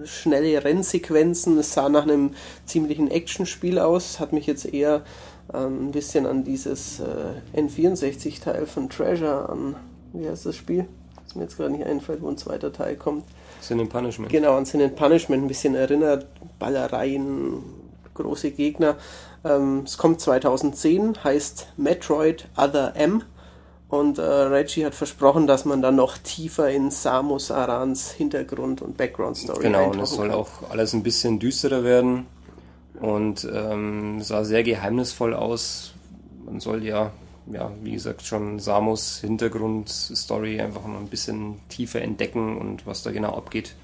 [0.05, 1.59] schnelle Rennsequenzen.
[1.59, 4.20] Es sah nach einem ziemlichen Actionspiel aus.
[4.20, 5.03] Hat mich jetzt eher
[5.53, 9.77] ähm, ein bisschen an dieses äh, N64-Teil von Treasure an.
[10.12, 10.87] Wie heißt das Spiel?
[11.25, 13.25] Das mir jetzt gerade nicht einfällt, wo ein zweiter Teil kommt.
[13.61, 14.31] Sin in Punishment.
[14.31, 16.27] Genau, an Sin in Punishment ein bisschen erinnert.
[16.59, 17.62] Ballereien,
[18.14, 18.96] große Gegner.
[19.47, 23.23] Ähm, es kommt 2010, heißt Metroid Other M.
[23.89, 28.97] Und äh, Reggie hat versprochen, dass man dann noch tiefer in Samus Arans Hintergrund und
[28.97, 30.39] Background Story Genau, und es soll kann.
[30.39, 32.27] auch alles ein bisschen düsterer werden
[33.01, 35.93] und ähm, sah sehr geheimnisvoll aus.
[36.45, 37.13] Man soll ja,
[37.53, 43.13] ja, wie gesagt, schon Samus Hintergrund-Story einfach noch ein bisschen tiefer entdecken und was da
[43.13, 43.77] genau abgeht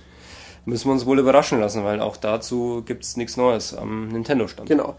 [0.65, 4.69] müssen wir uns wohl überraschen lassen, weil auch dazu gibt es nichts Neues am Nintendo-Stand.
[4.69, 4.95] Genau.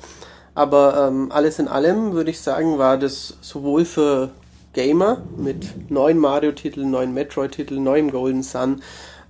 [0.55, 4.29] Aber ähm, alles in allem würde ich sagen, war das sowohl für
[4.73, 8.81] Gamer mit neuen Mario-Titeln, neuen Metroid-Titeln, neuem Golden Sun,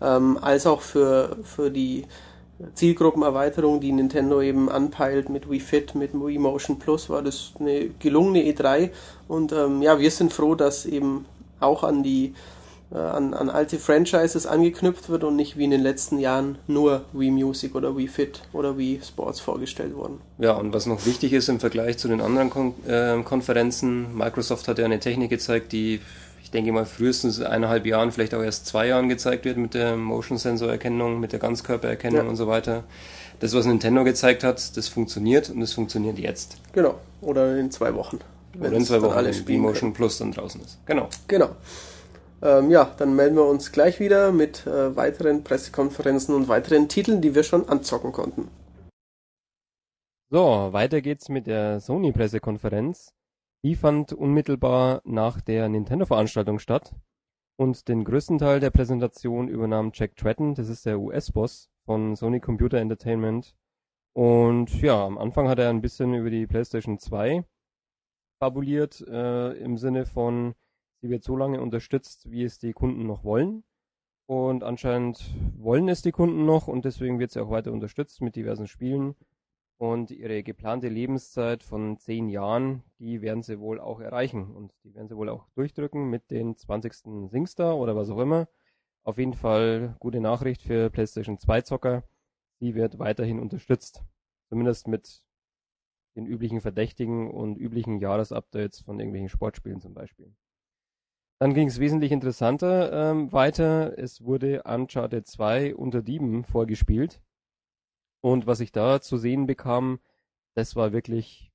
[0.01, 2.05] ähm, als auch für, für die
[2.75, 7.89] Zielgruppenerweiterung, die Nintendo eben anpeilt mit Wii Fit, mit Wii Motion Plus, war das eine
[7.99, 8.89] gelungene E3.
[9.27, 11.25] Und ähm, ja, wir sind froh, dass eben
[11.59, 12.33] auch an die
[12.97, 17.31] an, an alte Franchises angeknüpft wird und nicht wie in den letzten Jahren nur Wii
[17.31, 20.21] Music oder Wii Fit oder Wii Sports vorgestellt wurden.
[20.37, 24.67] Ja, und was noch wichtig ist im Vergleich zu den anderen Kon äh, Konferenzen, Microsoft
[24.67, 26.01] hat ja eine Technik gezeigt, die
[26.43, 29.95] ich denke mal frühestens eineinhalb Jahren, vielleicht auch erst zwei Jahren gezeigt wird mit der
[29.95, 32.29] Motion Sensor Erkennung, mit der Ganzkörpererkennung ja.
[32.29, 32.83] und so weiter.
[33.39, 36.57] Das, was Nintendo gezeigt hat, das funktioniert und das funktioniert jetzt.
[36.73, 36.99] Genau.
[37.21, 38.19] Oder in zwei Wochen.
[38.59, 40.77] Oder in zwei Wochen, wenn Wii Motion Plus dann draußen ist.
[40.85, 41.09] Genau.
[41.27, 41.49] Genau.
[42.43, 47.21] Ähm, ja, dann melden wir uns gleich wieder mit äh, weiteren Pressekonferenzen und weiteren Titeln,
[47.21, 48.49] die wir schon anzocken konnten.
[50.29, 53.13] So, weiter geht's mit der Sony-Pressekonferenz.
[53.63, 56.93] Die fand unmittelbar nach der Nintendo-Veranstaltung statt.
[57.55, 62.41] Und den größten Teil der Präsentation übernahm Jack Tratton, das ist der US-Boss von Sony
[62.41, 63.55] Computer Entertainment.
[64.13, 67.45] Und ja, am Anfang hat er ein bisschen über die PlayStation 2
[68.39, 70.55] fabuliert, äh, im Sinne von,
[71.03, 73.65] Sie wird so lange unterstützt, wie es die Kunden noch wollen.
[74.25, 78.37] Und anscheinend wollen es die Kunden noch und deswegen wird sie auch weiter unterstützt mit
[78.37, 79.13] diversen Spielen.
[79.75, 84.55] Und ihre geplante Lebenszeit von zehn Jahren, die werden sie wohl auch erreichen.
[84.55, 87.29] Und die werden sie wohl auch durchdrücken mit den 20.
[87.29, 88.47] Singstar oder was auch immer.
[89.03, 92.03] Auf jeden Fall gute Nachricht für PlayStation 2 Zocker.
[92.61, 94.05] Sie wird weiterhin unterstützt.
[94.47, 95.21] Zumindest mit
[96.15, 100.33] den üblichen Verdächtigen und üblichen Jahresupdates von irgendwelchen Sportspielen zum Beispiel.
[101.39, 103.97] Dann ging es wesentlich interessanter ähm, weiter.
[103.97, 107.21] Es wurde Uncharted 2 unter Dieben vorgespielt.
[108.21, 109.99] Und was ich da zu sehen bekam,
[110.55, 111.51] das war wirklich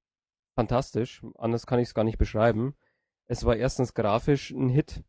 [0.55, 1.23] fantastisch.
[1.37, 2.75] Anders kann ich es gar nicht beschreiben.
[3.27, 5.05] Es war erstens grafisch ein Hit.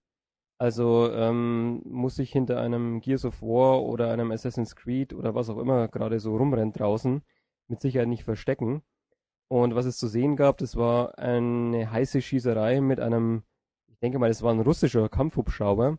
[0.58, 5.50] Also ähm, muss ich hinter einem Gears of War oder einem Assassin's Creed oder was
[5.50, 7.24] auch immer gerade so rumrennt draußen
[7.68, 8.84] mit Sicherheit nicht verstecken.
[9.48, 13.44] Und was es zu sehen gab, das war eine heiße Schießerei mit einem
[14.00, 15.98] ich denke mal, es war ein russischer Kampfhubschrauber,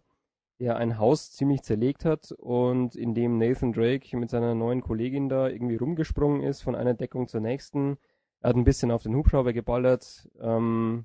[0.58, 5.28] der ein Haus ziemlich zerlegt hat und in dem Nathan Drake mit seiner neuen Kollegin
[5.28, 7.98] da irgendwie rumgesprungen ist von einer Deckung zur nächsten,
[8.40, 10.30] Er hat ein bisschen auf den Hubschrauber geballert.
[10.40, 11.04] Ähm,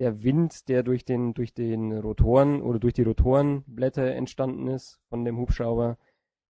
[0.00, 5.24] der Wind, der durch den, durch den Rotoren oder durch die Rotorenblätter entstanden ist von
[5.24, 5.96] dem Hubschrauber,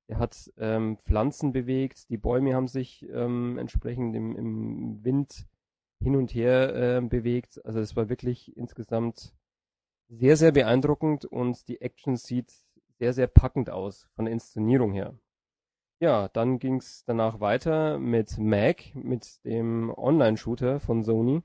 [0.09, 5.47] der hat ähm, Pflanzen bewegt, die Bäume haben sich ähm, entsprechend im, im Wind
[6.01, 7.63] hin und her äh, bewegt.
[7.67, 9.35] Also es war wirklich insgesamt
[10.09, 12.53] sehr, sehr beeindruckend und die Action sieht
[12.99, 15.19] sehr, sehr packend aus von der Inszenierung her.
[15.99, 21.43] Ja, dann ging es danach weiter mit Mag, mit dem Online-Shooter von Sony.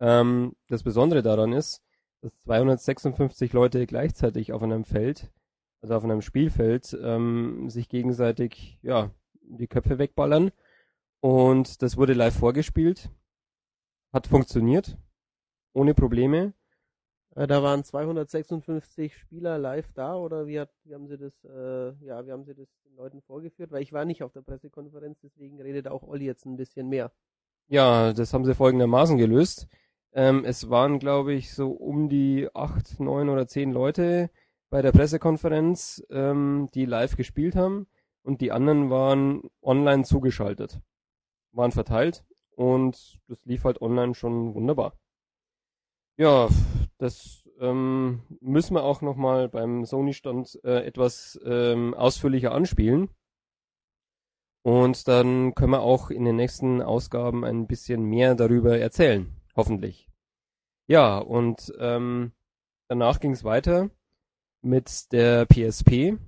[0.00, 1.82] Ähm, das Besondere daran ist,
[2.22, 5.30] dass 256 Leute gleichzeitig auf einem Feld,
[5.82, 9.10] also auf einem Spielfeld, ähm, sich gegenseitig ja
[9.42, 10.50] die Köpfe wegballern.
[11.20, 13.10] Und das wurde live vorgespielt,
[14.12, 14.96] hat funktioniert,
[15.74, 16.54] ohne Probleme.
[17.34, 21.92] Äh, da waren 256 Spieler live da oder wie, hat, wie haben Sie das, äh,
[22.04, 23.70] ja, wie haben Sie das den Leuten vorgeführt?
[23.70, 27.12] Weil ich war nicht auf der Pressekonferenz, deswegen redet auch Olli jetzt ein bisschen mehr.
[27.68, 29.66] Ja, das haben sie folgendermaßen gelöst.
[30.12, 34.30] Ähm, es waren, glaube ich, so um die acht, neun oder zehn Leute
[34.68, 37.86] bei der Pressekonferenz, ähm, die live gespielt haben
[38.22, 40.80] und die anderen waren online zugeschaltet,
[41.52, 42.24] waren verteilt
[42.56, 44.94] und das lief halt online schon wunderbar.
[46.18, 46.48] Ja,
[47.02, 53.10] das ähm, müssen wir auch nochmal beim Sony-Stand äh, etwas ähm, ausführlicher anspielen.
[54.64, 60.08] Und dann können wir auch in den nächsten Ausgaben ein bisschen mehr darüber erzählen, hoffentlich.
[60.86, 62.30] Ja, und ähm,
[62.86, 63.90] danach ging es weiter
[64.60, 66.18] mit der PSP.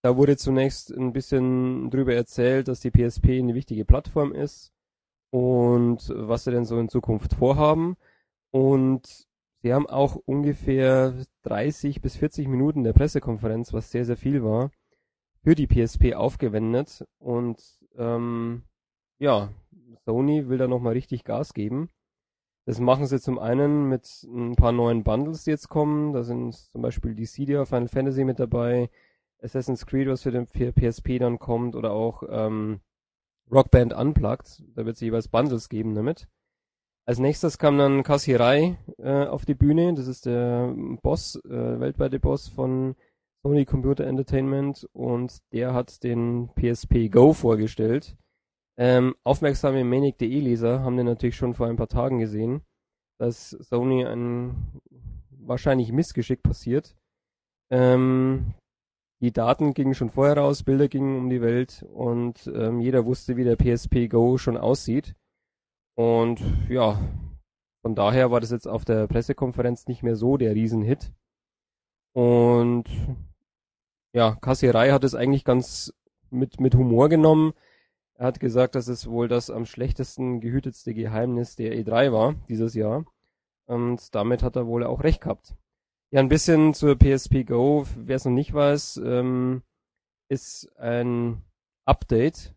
[0.00, 4.72] Da wurde zunächst ein bisschen drüber erzählt, dass die PSP eine wichtige Plattform ist
[5.30, 7.98] und was sie denn so in Zukunft vorhaben.
[8.50, 9.28] Und
[9.64, 14.70] Sie haben auch ungefähr 30 bis 40 Minuten der Pressekonferenz, was sehr, sehr viel war,
[15.42, 17.02] für die PSP aufgewendet.
[17.18, 17.62] Und
[17.96, 18.64] ähm,
[19.18, 19.54] ja,
[20.04, 21.88] Sony will da nochmal richtig Gas geben.
[22.66, 26.12] Das machen sie zum einen mit ein paar neuen Bundles, die jetzt kommen.
[26.12, 28.90] Da sind zum Beispiel die Cydia, Final Fantasy mit dabei,
[29.40, 32.80] Assassin's Creed, was für den PSP dann kommt, oder auch ähm,
[33.50, 34.62] Rockband Unplugged.
[34.74, 36.28] Da wird es jeweils Bundles geben damit.
[37.06, 39.94] Als nächstes kam dann Kassirai äh, auf die Bühne.
[39.94, 42.96] Das ist der Boss, äh, weltweite Boss von
[43.42, 48.16] Sony Computer Entertainment und der hat den PSP Go vorgestellt.
[48.78, 52.62] Ähm, aufmerksame Manic.de Leser haben den natürlich schon vor ein paar Tagen gesehen,
[53.20, 54.80] dass Sony ein
[55.30, 56.96] wahrscheinlich Missgeschick passiert.
[57.70, 58.54] Ähm,
[59.20, 63.36] die Daten gingen schon vorher raus, Bilder gingen um die Welt und ähm, jeder wusste,
[63.36, 65.14] wie der PSP Go schon aussieht.
[65.94, 67.00] Und ja,
[67.82, 71.12] von daher war das jetzt auf der Pressekonferenz nicht mehr so der Riesenhit.
[72.12, 72.84] Und
[74.12, 75.92] ja, Kassierei hat es eigentlich ganz
[76.30, 77.52] mit, mit Humor genommen.
[78.14, 82.74] Er hat gesagt, dass es wohl das am schlechtesten gehütetste Geheimnis der E3 war dieses
[82.74, 83.04] Jahr.
[83.66, 85.54] Und damit hat er wohl auch recht gehabt.
[86.10, 89.62] Ja, ein bisschen zur PSP Go, wer es noch nicht weiß, ähm,
[90.28, 91.42] ist ein
[91.84, 92.54] Update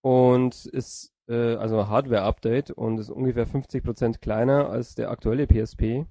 [0.00, 6.06] und ist äh, also Hardware-Update und ist ungefähr 50% kleiner als der aktuelle PSP.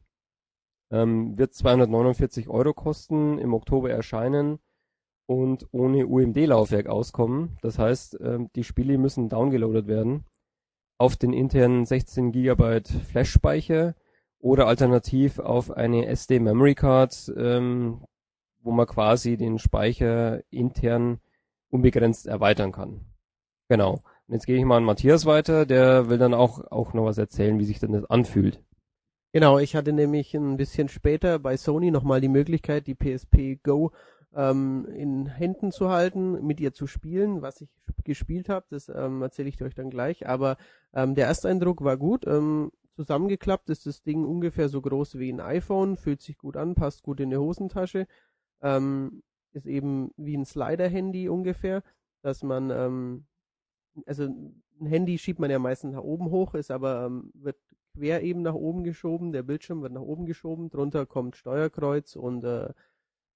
[0.91, 4.59] Ähm, wird 249 Euro kosten, im Oktober erscheinen
[5.25, 7.57] und ohne UMD-Laufwerk auskommen.
[7.61, 10.25] Das heißt, ähm, die Spiele müssen downgeloadet werden
[11.01, 13.95] auf den internen 16 GB Flash-Speicher
[14.37, 18.05] oder alternativ auf eine SD Memory Card, ähm,
[18.59, 21.19] wo man quasi den Speicher intern
[21.69, 23.05] unbegrenzt erweitern kann.
[23.67, 24.01] Genau.
[24.31, 27.17] Und jetzt gehe ich mal an Matthias weiter, der will dann auch, auch noch was
[27.17, 28.63] erzählen, wie sich denn das anfühlt.
[29.33, 33.91] Genau, ich hatte nämlich ein bisschen später bei Sony nochmal die Möglichkeit, die PSP Go
[34.33, 37.41] ähm, in Händen zu halten, mit ihr zu spielen.
[37.41, 37.67] Was ich
[38.05, 40.25] gespielt habe, das ähm, erzähle ich euch dann gleich.
[40.29, 40.55] Aber
[40.93, 42.25] ähm, der Ersteindruck war gut.
[42.25, 46.73] Ähm, zusammengeklappt ist das Ding ungefähr so groß wie ein iPhone, fühlt sich gut an,
[46.73, 48.07] passt gut in die Hosentasche.
[48.61, 51.83] Ähm, ist eben wie ein Slider-Handy ungefähr,
[52.21, 53.25] dass man ähm,
[54.05, 57.57] also ein Handy schiebt man ja meistens nach oben hoch, ist aber ähm, wird
[57.93, 62.43] quer eben nach oben geschoben, der Bildschirm wird nach oben geschoben, drunter kommt Steuerkreuz und
[62.43, 62.73] äh,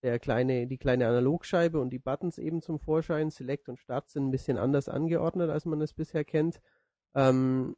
[0.03, 3.31] der kleine, die kleine Analogscheibe und die Buttons eben zum Vorschein.
[3.31, 6.61] Select und Start sind ein bisschen anders angeordnet, als man es bisher kennt.
[7.15, 7.75] Ähm,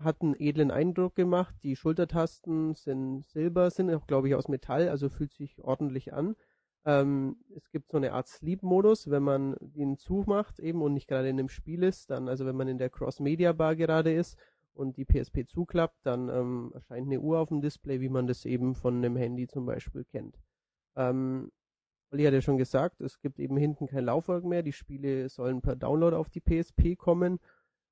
[0.00, 1.54] hat einen edlen Eindruck gemacht.
[1.62, 6.34] Die Schultertasten sind silber, sind auch, glaube ich, aus Metall, also fühlt sich ordentlich an.
[6.84, 11.28] Ähm, es gibt so eine Art Sleep-Modus, wenn man ihn zumacht eben und nicht gerade
[11.28, 14.36] in einem Spiel ist, dann, also wenn man in der Cross-Media-Bar gerade ist
[14.74, 18.44] und die PSP zuklappt, dann ähm, erscheint eine Uhr auf dem Display, wie man das
[18.44, 20.38] eben von einem Handy zum Beispiel kennt.
[20.96, 21.52] Ähm,
[22.10, 25.62] Olli hat ja schon gesagt, es gibt eben hinten kein Laufwerk mehr, die Spiele sollen
[25.62, 27.38] per Download auf die PSP kommen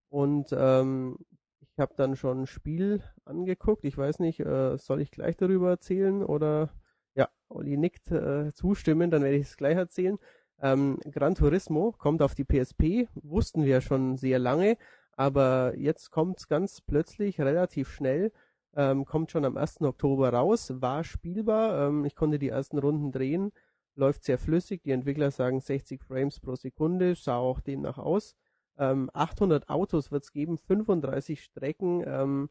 [0.08, 1.16] und ähm,
[1.60, 3.84] ich habe dann schon ein Spiel angeguckt.
[3.84, 6.70] Ich weiß nicht, äh, soll ich gleich darüber erzählen oder
[7.14, 10.18] ja, Olli nickt äh, zustimmen, dann werde ich es gleich erzählen.
[10.62, 14.76] Ähm, Gran Turismo kommt auf die PSP, wussten wir schon sehr lange,
[15.12, 18.32] aber jetzt kommt es ganz plötzlich relativ schnell.
[18.74, 19.80] Ähm, kommt schon am 1.
[19.82, 21.88] Oktober raus, war spielbar.
[21.88, 23.52] Ähm, ich konnte die ersten Runden drehen,
[23.96, 24.82] läuft sehr flüssig.
[24.82, 28.36] Die Entwickler sagen 60 Frames pro Sekunde, sah auch demnach aus.
[28.78, 32.48] Ähm, 800 Autos wird es geben, 35 Strecken, ähm,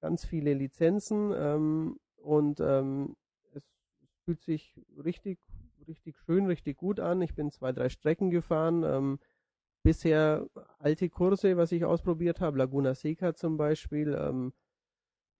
[0.00, 3.16] ganz viele Lizenzen ähm, und ähm,
[4.30, 5.40] fühlt sich richtig,
[5.88, 7.20] richtig schön, richtig gut an.
[7.20, 8.84] Ich bin zwei, drei Strecken gefahren.
[8.84, 9.18] Ähm,
[9.82, 10.46] bisher
[10.78, 14.52] alte Kurse, was ich ausprobiert habe, Laguna Seca zum Beispiel, ähm,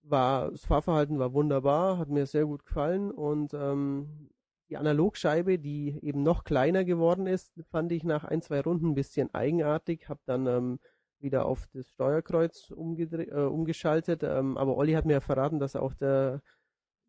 [0.03, 4.31] war das Fahrverhalten war wunderbar, hat mir sehr gut gefallen und ähm,
[4.71, 8.95] die Analogscheibe, die eben noch kleiner geworden ist, fand ich nach ein, zwei Runden ein
[8.95, 10.81] bisschen eigenartig, habe dann ähm,
[11.21, 15.95] wieder auf das Steuerkreuz äh, umgeschaltet, ähm, aber Olli hat mir ja verraten, dass auch
[15.95, 16.43] der,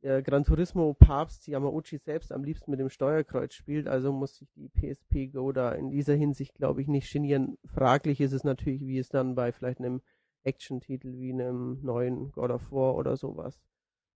[0.04, 4.50] der Gran Turismo Papst Yamauchi selbst am liebsten mit dem Steuerkreuz spielt, also muss sich
[4.56, 7.58] die PSP Go da in dieser Hinsicht, glaube ich, nicht genieren.
[7.66, 10.02] Fraglich ist es natürlich, wie es dann bei vielleicht einem
[10.44, 13.62] Action-Titel wie einem neuen God of War oder sowas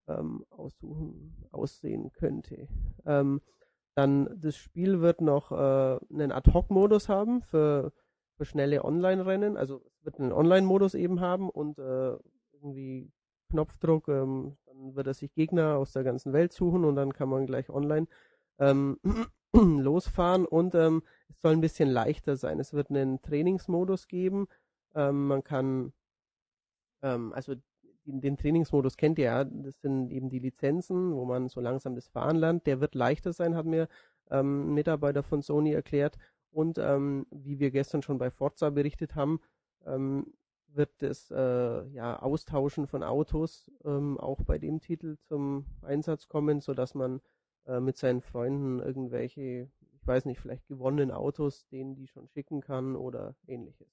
[0.07, 2.67] ähm, aussuchen, aussehen könnte.
[3.05, 3.41] Ähm,
[3.95, 7.93] dann das Spiel wird noch äh, einen Ad-Hoc-Modus haben für,
[8.37, 9.55] für schnelle Online-Rennen.
[9.55, 12.17] Also es wird einen Online-Modus eben haben und äh,
[12.53, 13.11] irgendwie
[13.55, 17.29] Knopfdruck, ähm, dann wird er sich Gegner aus der ganzen Welt suchen und dann kann
[17.29, 18.07] man gleich online
[18.59, 18.99] ähm,
[19.53, 22.59] losfahren und ähm, es soll ein bisschen leichter sein.
[22.59, 24.47] Es wird einen Trainingsmodus geben.
[24.93, 25.93] Ähm, man kann
[27.01, 27.55] ähm, also
[28.05, 32.07] den, Trainingsmodus kennt ihr ja, das sind eben die Lizenzen, wo man so langsam das
[32.07, 32.67] Fahren lernt.
[32.67, 33.87] Der wird leichter sein, hat mir
[34.29, 36.17] ähm, ein Mitarbeiter von Sony erklärt.
[36.51, 39.41] Und wie wir gestern schon bei Forza berichtet haben,
[39.85, 40.33] ähm,
[40.75, 46.61] wird das äh, ja, Austauschen von Autos ähm, auch bei dem Titel zum Einsatz kommen,
[46.61, 47.21] sodass man
[47.65, 52.61] äh, mit seinen Freunden irgendwelche, ich weiß nicht, vielleicht gewonnenen Autos, denen die schon schicken
[52.61, 53.87] kann oder ähnliches.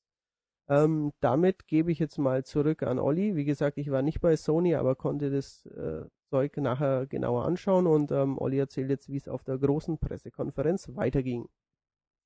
[0.69, 3.35] Ähm, damit gebe ich jetzt mal zurück an Olli.
[3.35, 7.87] Wie gesagt, ich war nicht bei Sony, aber konnte das äh, Zeug nachher genauer anschauen
[7.87, 11.49] und ähm, Olli erzählt jetzt, wie es auf der großen Pressekonferenz weiterging.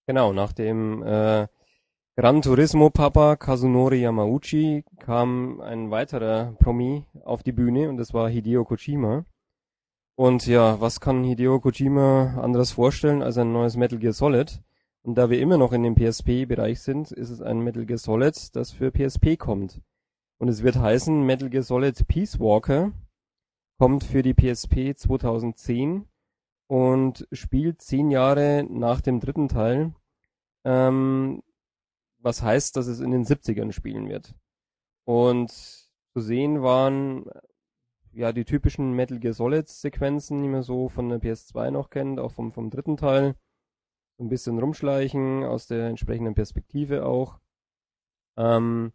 [0.06, 1.48] Genau, nach dem äh,
[2.18, 8.30] Gran Turismo Papa Kazunori Yamauchi kam ein weiterer Promi auf die Bühne und das war
[8.30, 9.26] Hideo Kojima.
[10.14, 14.62] Und ja, was kann Hideo Kojima anderes vorstellen als ein neues Metal Gear Solid?
[15.02, 18.56] Und da wir immer noch in dem PSP-Bereich sind, ist es ein Metal Gear Solid,
[18.56, 19.82] das für PSP kommt.
[20.38, 22.92] Und es wird heißen Metal Gear Solid Peace Walker
[23.78, 26.08] kommt für die PSP 2010
[26.66, 29.92] und spielt zehn Jahre nach dem dritten Teil,
[30.64, 31.42] ähm,
[32.26, 34.34] was heißt, dass es in den 70ern spielen wird.
[35.06, 37.30] Und zu sehen waren
[38.10, 42.18] ja die typischen Metal Gear Solid Sequenzen, die man so von der PS2 noch kennt,
[42.18, 43.36] auch vom, vom dritten Teil
[44.18, 47.38] ein bisschen rumschleichen, aus der entsprechenden Perspektive auch.
[48.36, 48.92] Ähm,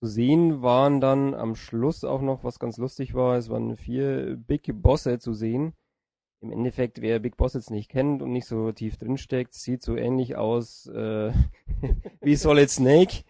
[0.00, 4.36] zu sehen waren dann am Schluss auch noch, was ganz lustig war, es waren vier
[4.36, 5.74] Big Bosse zu sehen.
[6.40, 9.96] Im Endeffekt, wer Big Boss jetzt nicht kennt und nicht so tief drinsteckt, sieht so
[9.96, 11.32] ähnlich aus äh,
[12.20, 13.24] wie Solid Snake.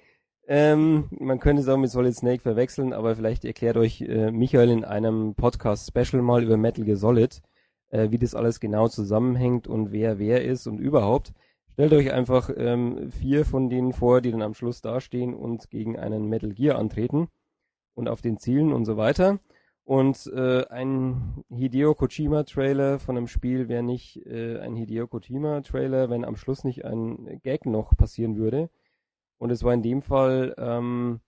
[0.47, 4.71] Ähm, man könnte es auch mit Solid Snake verwechseln, aber vielleicht erklärt euch äh, Michael
[4.71, 7.43] in einem Podcast-Special mal über Metal Gear Solid
[7.91, 11.33] äh, wie das alles genau zusammenhängt und wer wer ist und überhaupt.
[11.73, 15.99] Stellt euch einfach ähm, vier von denen vor, die dann am Schluss dastehen und gegen
[15.99, 17.29] einen Metal Gear antreten
[17.95, 19.39] und auf den Zielen und so weiter.
[19.91, 25.63] Und äh, ein Hideo Kojima Trailer von einem Spiel wäre nicht äh, ein Hideo Kojima
[25.63, 28.71] Trailer, wenn am Schluss nicht ein Gag noch passieren würde.
[29.39, 31.19] Und es war in dem Fall ähm,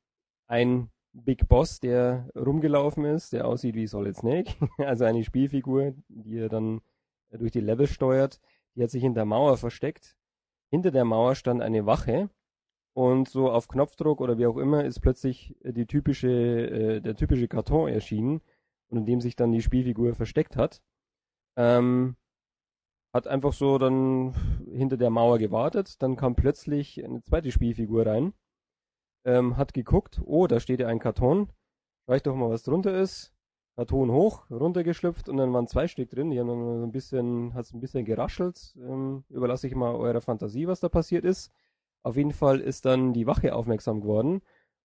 [0.46, 6.38] ein Big Boss, der rumgelaufen ist, der aussieht wie Solid Snake, also eine Spielfigur, die
[6.38, 6.82] er dann
[7.32, 8.38] durch die Level steuert.
[8.76, 10.16] Die hat sich in der Mauer versteckt.
[10.70, 12.30] Hinter der Mauer stand eine Wache
[12.92, 17.48] und so auf Knopfdruck oder wie auch immer ist plötzlich die typische, äh, der typische
[17.48, 18.40] Karton erschienen
[18.92, 20.82] und in dem sich dann die Spielfigur versteckt hat.
[21.56, 22.16] Ähm,
[23.12, 24.34] hat einfach so dann
[24.70, 28.32] hinter der Mauer gewartet, dann kam plötzlich eine zweite Spielfigur rein
[29.24, 31.48] ähm, hat geguckt, oh, da steht ja ein Karton,
[32.08, 33.32] reicht doch mal, was drunter ist.
[33.76, 37.54] Karton hoch, runtergeschlüpft und dann waren zwei Stück drin, die haben dann so ein bisschen,
[37.54, 38.76] hat es ein bisschen geraschelt.
[38.78, 41.50] Ähm, überlasse ich mal eurer Fantasie, was da passiert ist.
[42.02, 44.42] Auf jeden Fall ist dann die Wache aufmerksam geworden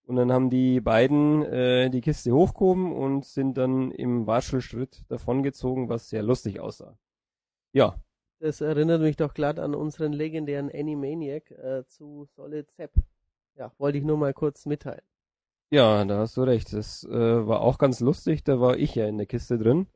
[0.08, 5.90] und dann haben die beiden äh, die Kiste hochgehoben und sind dann im Watschelschritt davongezogen,
[5.90, 6.98] was sehr lustig aussah.
[7.74, 8.00] Ja.
[8.40, 12.94] Das erinnert mich doch glatt an unseren legendären Animaniac äh, zu Solid Sepp.
[13.56, 15.02] Ja, wollte ich nur mal kurz mitteilen.
[15.72, 16.72] Ja, da hast du recht.
[16.72, 18.46] Das äh, war auch ganz lustig.
[18.46, 19.88] Da war ich ja in der Kiste drin.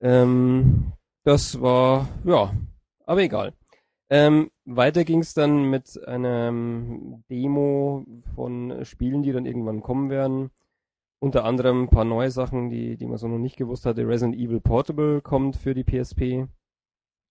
[0.00, 2.52] Ähm, das war, ja,
[3.04, 3.52] aber egal.
[4.10, 10.50] Ähm, weiter ging es dann mit einem Demo von Spielen, die dann irgendwann kommen werden.
[11.20, 14.06] Unter anderem ein paar neue Sachen, die, die man so noch nicht gewusst hatte.
[14.06, 16.46] Resident Evil Portable kommt für die PSP.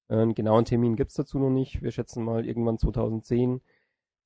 [0.10, 1.82] Einen genauen Termin gibt's dazu noch nicht.
[1.82, 3.62] Wir schätzen mal irgendwann 2010.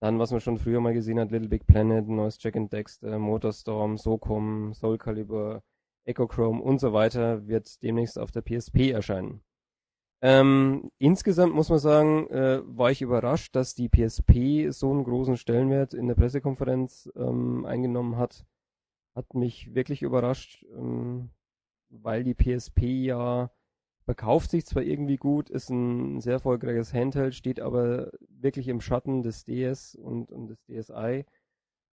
[0.02, 3.20] Dann, was man schon früher mal gesehen hat, Little Big Planet, neues Jack and Dexter,
[3.20, 5.64] Motorstorm, SOCOM, Soul Calibur,
[6.06, 9.44] Echo Chrome und so weiter, wird demnächst auf der PSP erscheinen.
[10.24, 15.36] Ähm, insgesamt muss man sagen, äh, war ich überrascht, dass die PSP so einen großen
[15.36, 18.46] Stellenwert in der Pressekonferenz ähm, eingenommen hat.
[19.16, 21.32] Hat mich wirklich überrascht, ähm,
[21.90, 23.52] weil die PSP ja
[24.04, 29.24] verkauft sich zwar irgendwie gut, ist ein sehr erfolgreiches Handheld, steht aber wirklich im Schatten
[29.24, 31.26] des DS und, und des DSi.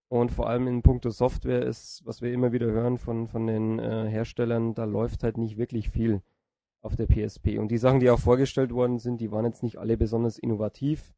[0.09, 3.79] Und vor allem in puncto Software ist, was wir immer wieder hören von, von den
[3.79, 6.23] äh, Herstellern, da läuft halt nicht wirklich viel
[6.81, 7.59] auf der PSP.
[7.59, 11.15] Und die Sachen, die auch vorgestellt worden sind, die waren jetzt nicht alle besonders innovativ.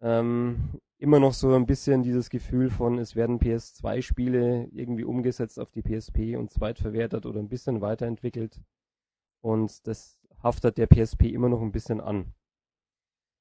[0.00, 5.70] Ähm, immer noch so ein bisschen dieses Gefühl von, es werden PS2-Spiele irgendwie umgesetzt auf
[5.70, 8.60] die PSP und zweitverwertet oder ein bisschen weiterentwickelt.
[9.40, 12.32] Und das haftet der PSP immer noch ein bisschen an.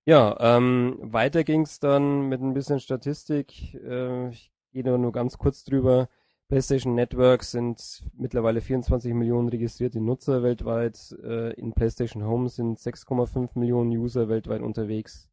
[0.06, 3.76] Ja, ähm, weiter ging's dann mit ein bisschen Statistik.
[3.76, 6.10] Äh, ich gehe nur, nur ganz kurz drüber.
[6.52, 11.16] PlayStation Network sind mittlerweile 24 Millionen registrierte Nutzer weltweit.
[11.24, 15.30] Äh, in PlayStation Home sind 6,5 Millionen User weltweit unterwegs.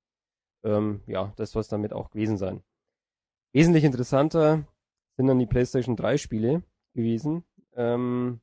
[0.62, 2.62] Ähm, ja, das soll es damit auch gewesen sein.
[3.52, 4.64] Wesentlich interessanter
[5.16, 6.62] sind dann die PlayStation 3 Spiele
[6.94, 7.42] gewesen.
[7.74, 8.40] Ähm,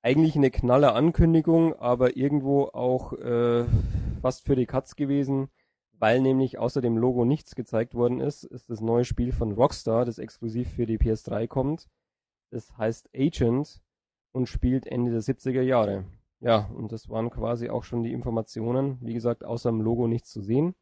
[0.00, 3.66] eigentlich eine knalle Ankündigung, aber irgendwo auch äh,
[4.22, 5.50] fast für die Katz gewesen
[6.00, 10.06] weil nämlich außer dem Logo nichts gezeigt worden ist, ist das neue Spiel von Rockstar,
[10.06, 11.88] das exklusiv für die PS3 kommt.
[12.50, 13.82] Das heißt Agent
[14.32, 16.06] und spielt Ende der 70er Jahre.
[16.40, 18.96] Ja, und das waren quasi auch schon die Informationen.
[19.02, 20.74] Wie gesagt, außer dem Logo nichts zu sehen.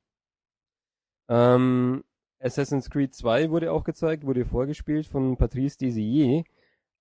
[1.29, 2.05] Ähm,
[2.39, 6.45] Assassin's Creed 2 wurde auch gezeigt, wurde vorgespielt von Patrice Desier.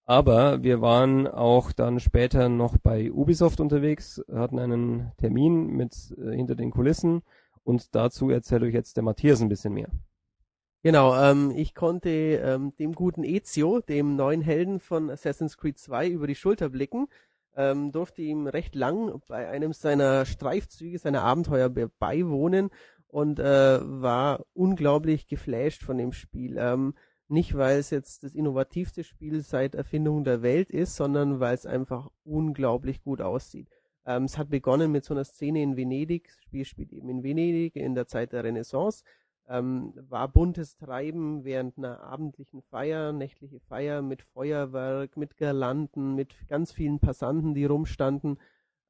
[0.05, 6.35] Aber wir waren auch dann später noch bei Ubisoft unterwegs, hatten einen Termin mit äh,
[6.35, 7.21] hinter den Kulissen
[7.67, 9.89] und dazu erzählt euch jetzt der Matthias ein bisschen mehr.
[10.83, 16.07] Genau, ähm, ich konnte ähm, dem guten Ezio, dem neuen Helden von Assassin's Creed 2,
[16.07, 17.07] über die Schulter blicken,
[17.57, 22.69] ähm, durfte ihm recht lang bei einem seiner Streifzüge, seiner Abenteuer beiwohnen
[23.07, 26.55] und äh, war unglaublich geflasht von dem Spiel.
[26.57, 26.93] Ähm,
[27.27, 31.65] nicht, weil es jetzt das innovativste Spiel seit Erfindung der Welt ist, sondern weil es
[31.65, 33.76] einfach unglaublich gut aussieht.
[34.07, 36.29] Ähm, es hat begonnen mit so einer Szene in Venedig.
[36.33, 39.03] Das Spiel spielt eben in Venedig in der Zeit der Renaissance.
[39.49, 46.35] Ähm, war buntes Treiben während einer abendlichen Feier, nächtliche Feier mit Feuerwerk, mit Girlanden, mit
[46.47, 48.39] ganz vielen Passanten, die rumstanden.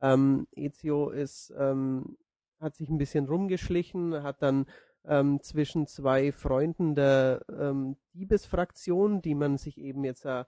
[0.01, 2.17] Ähm, Ezio ist, ähm,
[2.59, 4.67] hat sich ein bisschen rumgeschlichen, hat dann
[5.05, 10.43] ähm, zwischen zwei Freunden der ähm, Diebesfraktion, die man sich eben jetzt äh,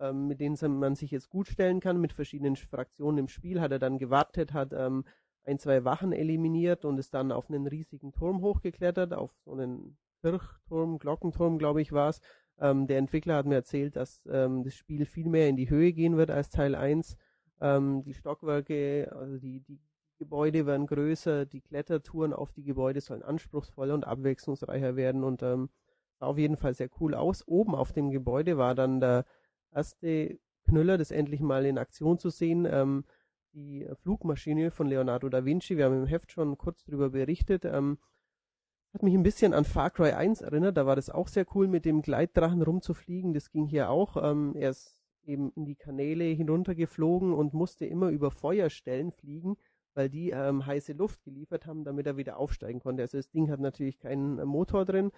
[0.00, 3.72] ähm, mit denen man sich jetzt gut stellen kann, mit verschiedenen Fraktionen im Spiel, hat
[3.72, 5.04] er dann gewartet, hat ähm,
[5.44, 9.96] ein, zwei Wachen eliminiert und ist dann auf einen riesigen Turm hochgeklettert, auf so einen
[10.20, 12.20] Kirchturm, Glockenturm, glaube ich, war es.
[12.60, 15.92] Ähm, der Entwickler hat mir erzählt, dass ähm, das Spiel viel mehr in die Höhe
[15.92, 17.16] gehen wird als Teil 1.
[17.60, 19.80] Ähm, die Stockwerke, also die, die
[20.18, 25.70] Gebäude werden größer, die Klettertouren auf die Gebäude sollen anspruchsvoller und abwechslungsreicher werden und ähm,
[26.18, 27.46] sah auf jeden Fall sehr cool aus.
[27.46, 29.24] Oben auf dem Gebäude war dann der
[29.72, 32.66] erste Knüller, das endlich mal in Aktion zu sehen.
[32.70, 33.04] Ähm,
[33.54, 37.98] die Flugmaschine von Leonardo da Vinci, wir haben im Heft schon kurz darüber berichtet, ähm,
[38.92, 40.76] hat mich ein bisschen an Far Cry 1 erinnert.
[40.76, 43.34] Da war das auch sehr cool, mit dem Gleitdrachen rumzufliegen.
[43.34, 44.16] Das ging hier auch.
[44.16, 49.56] Ähm, er ist eben in die Kanäle hinuntergeflogen und musste immer über Feuerstellen fliegen,
[49.94, 53.02] weil die ähm, heiße Luft geliefert haben, damit er wieder aufsteigen konnte.
[53.02, 55.10] Also das Ding hat natürlich keinen Motor drin,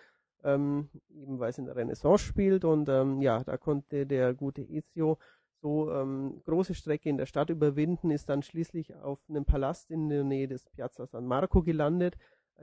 [0.45, 4.63] ähm, eben weil es in der Renaissance spielt und ähm, ja, da konnte der gute
[4.63, 5.19] Ezio
[5.63, 10.09] so ähm, große Strecke in der Stadt überwinden, ist dann schließlich auf einem Palast in
[10.09, 12.17] der Nähe des Piazza San Marco gelandet.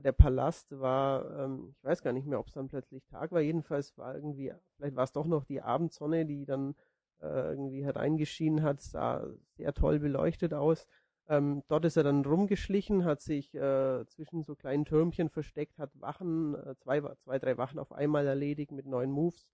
[0.04, 3.42] Der Palast war, ähm, ich weiß gar nicht mehr, ob es dann plötzlich Tag war,
[3.42, 6.76] jedenfalls war irgendwie, vielleicht war es doch noch die Abendsonne, die dann
[7.22, 10.88] äh, irgendwie hereingeschienen hat, sah sehr toll beleuchtet aus.
[11.30, 15.92] Ähm, dort ist er dann rumgeschlichen, hat sich äh, zwischen so kleinen Türmchen versteckt, hat
[16.00, 19.46] Wachen, äh, zwei, zwei, drei Wachen auf einmal erledigt mit neuen Moves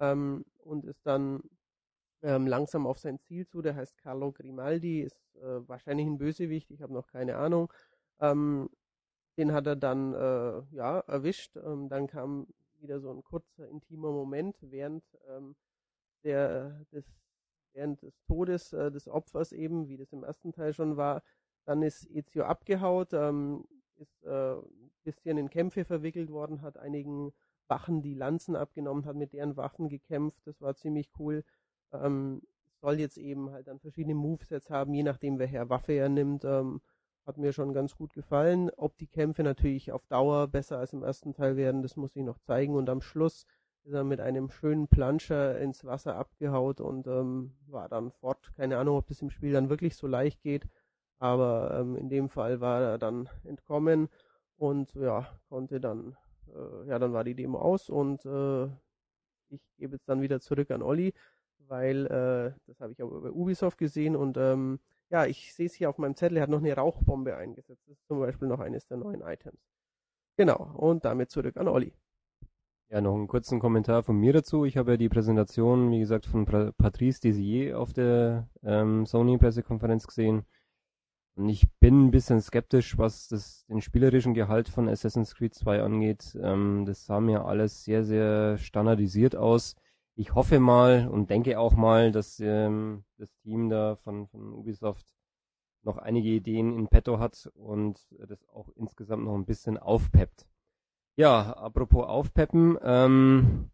[0.00, 1.42] ähm, und ist dann
[2.22, 3.62] ähm, langsam auf sein Ziel zu.
[3.62, 7.72] Der heißt Carlo Grimaldi, ist äh, wahrscheinlich ein Bösewicht, ich habe noch keine Ahnung.
[8.20, 8.70] Ähm,
[9.36, 11.56] den hat er dann äh, ja erwischt.
[11.56, 12.48] Ähm, dann kam
[12.80, 15.56] wieder so ein kurzer, intimer Moment während ähm,
[16.24, 17.04] der, des,
[17.72, 21.22] während des Todes äh, des Opfers eben, wie das im ersten Teil schon war.
[21.64, 23.64] Dann ist Ezio abgehaut, ähm,
[23.96, 27.32] ist äh, ein bisschen in Kämpfe verwickelt worden, hat einigen
[27.68, 30.46] Wachen die Lanzen abgenommen, hat mit deren Waffen gekämpft.
[30.46, 31.44] Das war ziemlich cool.
[31.92, 32.42] Ähm,
[32.80, 36.44] soll jetzt eben halt dann verschiedene Movesets haben, je nachdem, welche Waffe er nimmt.
[36.44, 36.80] Ähm,
[37.26, 38.70] hat mir schon ganz gut gefallen.
[38.76, 42.22] Ob die Kämpfe natürlich auf Dauer besser als im ersten Teil werden, das muss ich
[42.22, 42.74] noch zeigen.
[42.74, 43.44] Und am Schluss
[43.84, 48.52] ist er mit einem schönen Planscher ins Wasser abgehaut und ähm, war dann fort.
[48.56, 50.66] Keine Ahnung, ob das im Spiel dann wirklich so leicht geht,
[51.18, 54.08] aber ähm, in dem Fall war er dann entkommen
[54.56, 56.16] und ja, konnte dann,
[56.48, 58.66] äh, ja, dann war die Demo aus und äh,
[59.50, 61.14] ich gebe jetzt dann wieder zurück an Olli,
[61.58, 65.74] weil äh, das habe ich aber bei Ubisoft gesehen und ähm, ja, ich sehe es
[65.74, 67.82] hier auf meinem Zettel, er hat noch eine Rauchbombe eingesetzt.
[67.86, 69.60] Das ist zum Beispiel noch eines der neuen Items.
[70.36, 71.92] Genau, und damit zurück an Olli.
[72.90, 74.64] Ja, noch einen kurzen Kommentar von mir dazu.
[74.64, 80.44] Ich habe ja die Präsentation, wie gesagt, von Patrice Desier auf der ähm, Sony-Pressekonferenz gesehen.
[81.36, 85.82] Und ich bin ein bisschen skeptisch, was das, den spielerischen Gehalt von Assassin's Creed 2
[85.82, 86.36] angeht.
[86.42, 89.76] Ähm, das sah mir alles sehr, sehr standardisiert aus
[90.18, 95.06] ich hoffe mal und denke auch mal, dass ähm, das Team da von, von Ubisoft
[95.84, 100.44] noch einige Ideen in petto hat und das auch insgesamt noch ein bisschen aufpeppt.
[101.18, 103.70] Ja, apropos aufpeppen, ähm,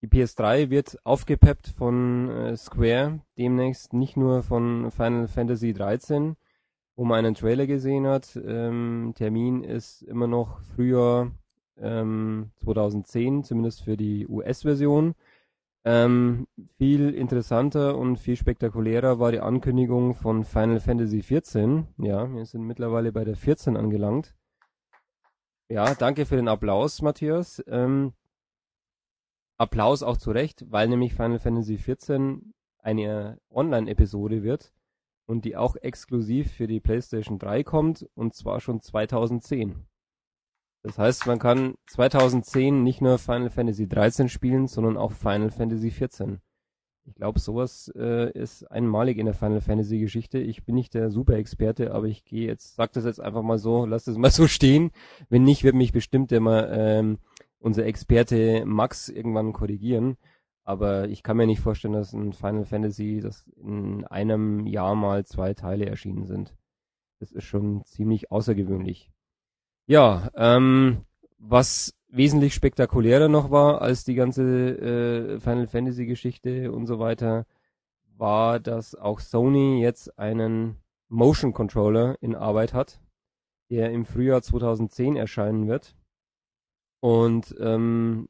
[0.00, 6.36] die PS3 wird aufgepeppt von äh, Square demnächst, nicht nur von Final Fantasy 13,
[6.96, 8.40] wo man einen Trailer gesehen hat.
[8.42, 11.30] Ähm, Termin ist immer noch Frühjahr
[11.76, 15.14] ähm, 2010, zumindest für die US-Version.
[15.84, 16.46] Ähm,
[16.78, 21.84] viel interessanter und viel spektakulärer war die Ankündigung von Final Fantasy XIV.
[21.98, 24.37] Ja, wir sind mittlerweile bei der 14 angelangt.
[25.70, 27.62] Ja, danke für den Applaus, Matthias.
[27.66, 28.14] Ähm,
[29.58, 32.40] Applaus auch zu Recht, weil nämlich Final Fantasy XIV
[32.78, 34.72] eine Online-Episode wird
[35.26, 39.86] und die auch exklusiv für die PlayStation 3 kommt und zwar schon 2010.
[40.84, 45.90] Das heißt, man kann 2010 nicht nur Final Fantasy 13 spielen, sondern auch Final Fantasy
[45.90, 46.40] 14.
[47.08, 50.38] Ich glaube, sowas äh, ist einmalig in der Final Fantasy Geschichte.
[50.38, 53.86] Ich bin nicht der Super-Experte, aber ich gehe jetzt, sag das jetzt einfach mal so,
[53.86, 54.90] lass das mal so stehen.
[55.30, 57.18] Wenn nicht, wird mich bestimmt immer ähm,
[57.60, 60.18] unser Experte Max irgendwann korrigieren.
[60.64, 65.24] Aber ich kann mir nicht vorstellen, dass ein Final Fantasy, das in einem Jahr mal
[65.24, 66.54] zwei Teile erschienen sind.
[67.20, 69.10] Das ist schon ziemlich außergewöhnlich.
[69.86, 71.06] Ja, ähm,
[71.38, 77.46] was wesentlich spektakulärer noch war als die ganze äh, Final Fantasy Geschichte und so weiter,
[78.16, 80.76] war, dass auch Sony jetzt einen
[81.08, 83.00] Motion Controller in Arbeit hat,
[83.70, 85.94] der im Frühjahr 2010 erscheinen wird.
[87.00, 88.28] Und ähm,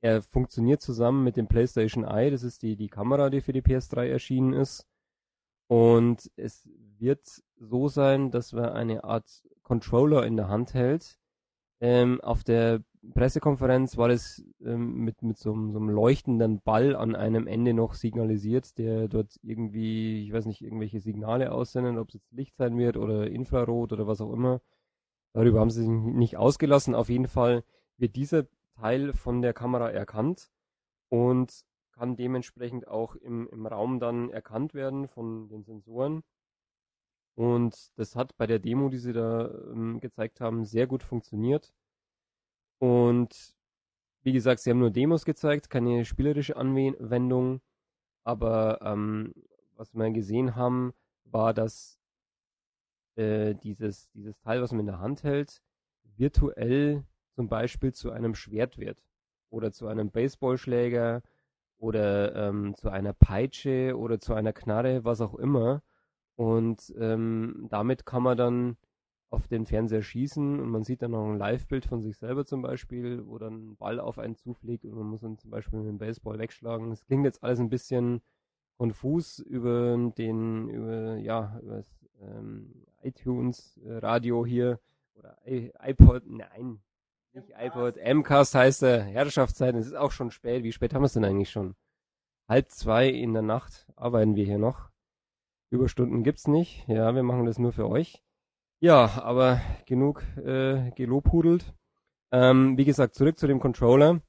[0.00, 3.62] er funktioniert zusammen mit dem PlayStation Eye, das ist die, die Kamera, die für die
[3.62, 4.86] PS3 erschienen ist.
[5.66, 11.18] Und es wird so sein, dass wir eine Art Controller in der Hand hält.
[11.80, 12.82] Ähm, auf der
[13.14, 17.94] Pressekonferenz war das ähm, mit, mit so, so, einem leuchtenden Ball an einem Ende noch
[17.94, 22.76] signalisiert, der dort irgendwie, ich weiß nicht, irgendwelche Signale aussendet, ob es jetzt Licht sein
[22.78, 24.60] wird oder Infrarot oder was auch immer.
[25.32, 26.94] Darüber haben sie sich nicht ausgelassen.
[26.94, 27.64] Auf jeden Fall
[27.96, 28.46] wird dieser
[28.76, 30.50] Teil von der Kamera erkannt
[31.08, 36.22] und kann dementsprechend auch im, im Raum dann erkannt werden von den Sensoren.
[37.34, 41.72] Und das hat bei der Demo, die sie da ähm, gezeigt haben, sehr gut funktioniert.
[42.78, 43.56] Und
[44.22, 47.60] wie gesagt, sie haben nur Demos gezeigt, keine spielerische Anwendung.
[48.24, 49.32] Aber ähm,
[49.76, 50.92] was wir gesehen haben,
[51.24, 51.98] war, dass
[53.16, 55.62] äh, dieses, dieses Teil, was man in der Hand hält,
[56.16, 57.04] virtuell
[57.34, 59.02] zum Beispiel zu einem Schwert wird.
[59.50, 61.22] Oder zu einem Baseballschläger
[61.78, 65.82] oder ähm, zu einer Peitsche oder zu einer Knarre, was auch immer.
[66.36, 68.76] Und ähm, damit kann man dann
[69.30, 72.62] auf den Fernseher schießen und man sieht dann noch ein Live-Bild von sich selber zum
[72.62, 75.88] Beispiel, wo dann ein Ball auf einen zufliegt und man muss dann zum Beispiel mit
[75.88, 76.90] dem Baseball wegschlagen.
[76.92, 78.22] Es klingt jetzt alles ein bisschen
[78.78, 84.80] konfus über den, über, ja, über das ähm, iTunes äh, Radio hier
[85.14, 86.80] oder I iPod, nein,
[87.32, 89.74] nicht iPod, MCAST heißt der Herrschaftszeit.
[89.74, 90.64] Es ist auch schon spät.
[90.64, 91.74] Wie spät haben wir es denn eigentlich schon?
[92.48, 94.88] Halb zwei in der Nacht arbeiten wir hier noch.
[95.70, 96.88] Überstunden gibt's nicht.
[96.88, 98.24] Ja, wir machen das nur für euch.
[98.80, 101.74] Ja, aber genug äh, gelobhudelt.
[102.30, 104.20] Ähm, wie gesagt, zurück zu dem Controller.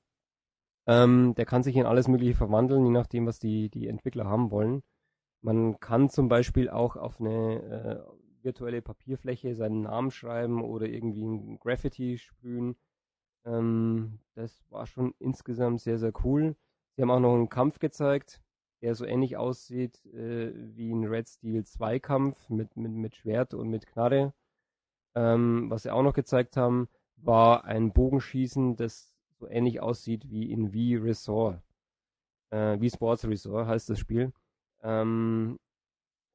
[0.87, 4.49] Ähm, der kann sich in alles Mögliche verwandeln, je nachdem, was die, die Entwickler haben
[4.49, 4.81] wollen.
[5.41, 11.23] Man kann zum Beispiel auch auf eine äh, virtuelle Papierfläche seinen Namen schreiben oder irgendwie
[11.23, 12.75] ein Graffiti sprühen.
[13.45, 16.55] Ähm, das war schon insgesamt sehr, sehr cool.
[16.95, 18.41] Sie haben auch noch einen Kampf gezeigt,
[18.81, 23.53] der so ähnlich aussieht äh, wie ein Red Steel 2 Kampf mit, mit, mit Schwert
[23.53, 24.33] und mit Knarre.
[25.15, 30.51] Ähm, was sie auch noch gezeigt haben, war ein Bogenschießen, das so ähnlich aussieht wie
[30.51, 31.61] in V Resort.
[32.51, 34.33] Äh, wie Sports Resort heißt das Spiel.
[34.81, 35.59] Ähm,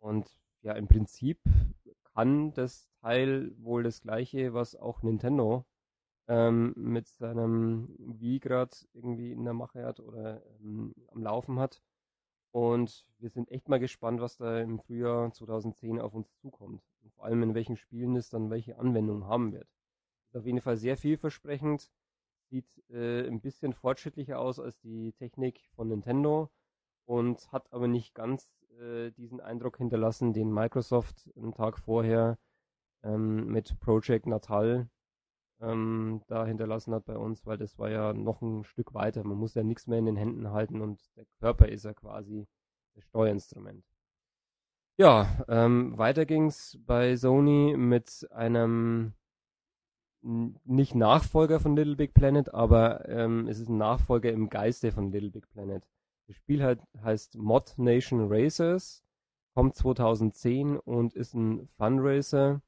[0.00, 0.28] und
[0.62, 1.38] ja, im Prinzip
[2.14, 5.64] kann das Teil wohl das gleiche, was auch Nintendo
[6.28, 11.82] ähm, mit seinem Wii gerade irgendwie in der Mache hat oder ähm, am Laufen hat.
[12.54, 16.84] Und wir sind echt mal gespannt, was da im Frühjahr 2010 auf uns zukommt.
[17.02, 19.66] Und vor allem in welchen Spielen es dann welche Anwendung haben wird.
[20.28, 21.90] Ist auf jeden Fall sehr vielversprechend.
[22.50, 26.48] Sieht äh, ein bisschen fortschrittlicher aus als die Technik von Nintendo
[27.06, 28.48] und hat aber nicht ganz
[28.78, 32.38] äh, diesen Eindruck hinterlassen, den Microsoft einen Tag vorher
[33.02, 34.88] ähm, mit Project Natal
[35.60, 39.24] ähm, da hinterlassen hat bei uns, weil das war ja noch ein Stück weiter.
[39.24, 42.46] Man muss ja nichts mehr in den Händen halten und der Körper ist ja quasi
[42.94, 43.84] das Steuerinstrument.
[44.96, 49.14] Ja, ähm, weiter ging's bei Sony mit einem
[50.22, 55.10] nicht Nachfolger von Little Big Planet, aber ähm, es ist ein Nachfolger im Geiste von
[55.12, 55.82] Little Big Planet.
[56.26, 59.02] Das Spiel halt, heißt Mod Nation Racers,
[59.54, 62.62] kommt 2010 und ist ein Fundraiser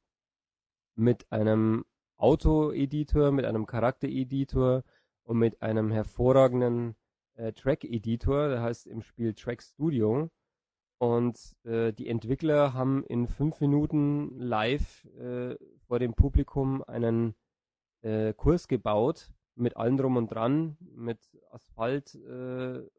[0.96, 1.84] mit einem
[2.16, 4.82] Auto-Editor, mit einem Charakter-Editor
[5.24, 6.96] und mit einem hervorragenden
[7.34, 10.30] äh, Track-Editor, der heißt im Spiel Track Studio.
[10.98, 15.56] Und äh, die Entwickler haben in fünf Minuten live äh,
[15.86, 17.34] vor dem Publikum einen
[18.00, 21.18] äh, Kurs gebaut mit allem drum und dran, mit
[21.50, 22.90] Asphaltstrecken,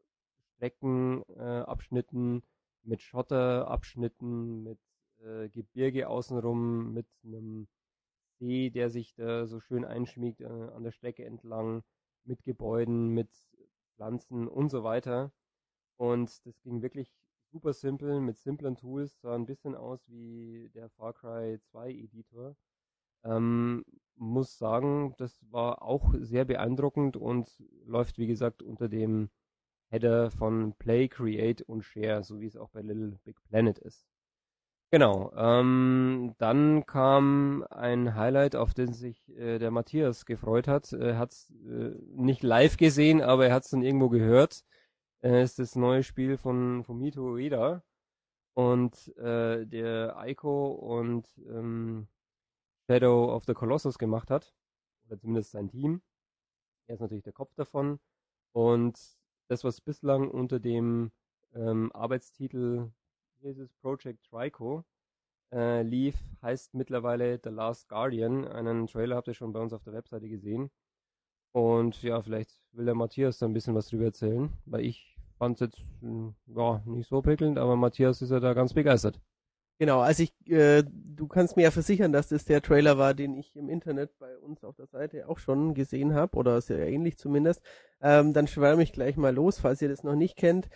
[1.36, 2.42] äh, Abschnitten,
[2.82, 4.78] mit Schotterabschnitten, mit
[5.20, 7.68] äh, Gebirge außenrum, mit einem
[8.38, 11.82] See, der sich da so schön einschmiegt äh, an der Strecke entlang,
[12.24, 13.30] mit Gebäuden, mit
[13.96, 15.32] Pflanzen und so weiter.
[15.96, 17.12] Und das ging wirklich
[17.50, 22.56] super simpel mit simplen Tools, sah ein bisschen aus wie der Far Cry 2 Editor.
[23.24, 23.84] Ähm,
[24.16, 27.50] muss sagen, das war auch sehr beeindruckend und
[27.84, 29.30] läuft wie gesagt unter dem
[29.90, 34.06] Header von Play, Create und Share, so wie es auch bei Little Big Planet ist.
[34.92, 35.30] Genau.
[35.36, 40.92] Ähm, dann kam ein Highlight, auf den sich äh, der Matthias gefreut hat.
[40.92, 44.64] Er hat es äh, nicht live gesehen, aber er hat es dann irgendwo gehört.
[45.22, 47.82] Äh, ist das neue Spiel von Fumito Ueda
[48.54, 52.08] und äh, der Aiko und ähm,
[52.88, 54.54] Shadow of the Colossus gemacht hat.
[55.06, 56.02] Oder zumindest sein Team.
[56.88, 58.00] Er ist natürlich der Kopf davon.
[58.52, 58.98] Und
[59.48, 61.12] das, was bislang unter dem
[61.54, 62.90] ähm, Arbeitstitel
[63.42, 64.84] dieses Project Trico
[65.52, 68.46] äh, lief, heißt mittlerweile The Last Guardian.
[68.46, 70.70] Einen Trailer habt ihr schon bei uns auf der Webseite gesehen.
[71.52, 75.56] Und ja, vielleicht will der Matthias da ein bisschen was drüber erzählen, weil ich fand
[75.56, 79.20] es jetzt hm, ja, nicht so prickelnd, aber Matthias ist ja da ganz begeistert.
[79.80, 83.36] Genau, also ich, äh, du kannst mir ja versichern, dass das der Trailer war, den
[83.36, 87.16] ich im Internet bei uns auf der Seite auch schon gesehen habe, oder sehr ähnlich
[87.16, 87.62] zumindest.
[88.00, 90.68] Ähm, dann schwärme ich gleich mal los, falls ihr das noch nicht kennt.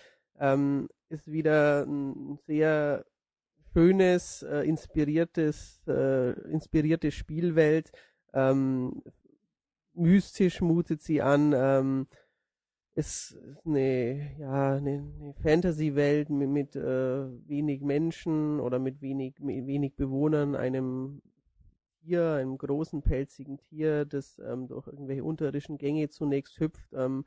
[0.43, 3.05] Ähm, ist wieder ein sehr
[3.73, 7.93] schönes, äh, inspiriertes, äh, inspirierte Spielwelt.
[8.35, 9.03] Ähm,
[9.95, 11.53] mystisch mutet sie an.
[11.55, 12.07] Ähm,
[12.95, 19.67] ist eine, ja, eine, eine Fantasy-Welt mit, mit äh, wenig Menschen oder mit wenig, mit
[19.67, 21.23] wenig Bewohnern, einem
[22.03, 27.25] Tier, einem großen pelzigen Tier, das ähm, durch irgendwelche unterirdischen Gänge zunächst hüpft, ähm,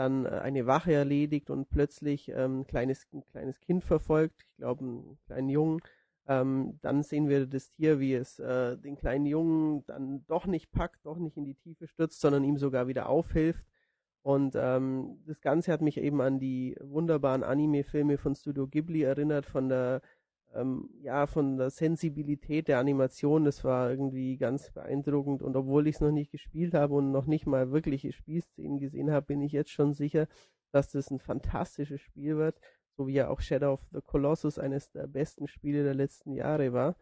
[0.00, 4.56] dann äh, eine Wache erledigt und plötzlich ähm, ein kleines, ein kleines Kind verfolgt, ich
[4.56, 5.80] glaube einen kleinen Jungen.
[6.26, 10.72] Ähm, dann sehen wir das Tier, wie es äh, den kleinen Jungen dann doch nicht
[10.72, 13.64] packt, doch nicht in die Tiefe stürzt, sondern ihm sogar wieder aufhilft
[14.22, 19.46] und ähm, das Ganze hat mich eben an die wunderbaren Anime-Filme von Studio Ghibli erinnert,
[19.46, 20.02] von der
[20.54, 25.42] ähm, ja, von der Sensibilität der Animation, das war irgendwie ganz beeindruckend.
[25.42, 29.10] Und obwohl ich es noch nicht gespielt habe und noch nicht mal wirkliche Spielszenen gesehen
[29.10, 30.26] habe, bin ich jetzt schon sicher,
[30.72, 32.60] dass das ein fantastisches Spiel wird,
[32.96, 36.72] so wie ja auch Shadow of the Colossus eines der besten Spiele der letzten Jahre
[36.72, 36.96] war.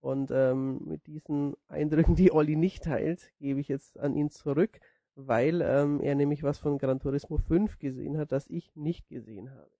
[0.00, 4.80] Und ähm, mit diesen Eindrücken, die Olli nicht teilt, gebe ich jetzt an ihn zurück
[5.18, 9.50] weil ähm, er nämlich was von Gran Turismo 5 gesehen hat, das ich nicht gesehen
[9.50, 9.70] habe.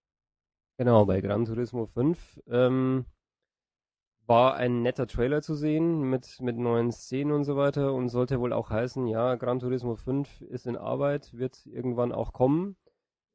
[0.79, 3.05] Genau, bei Gran Turismo 5 ähm,
[4.27, 8.39] war ein netter Trailer zu sehen mit, mit neuen Szenen und so weiter und sollte
[8.39, 12.77] wohl auch heißen, ja, Gran Turismo 5 ist in Arbeit, wird irgendwann auch kommen,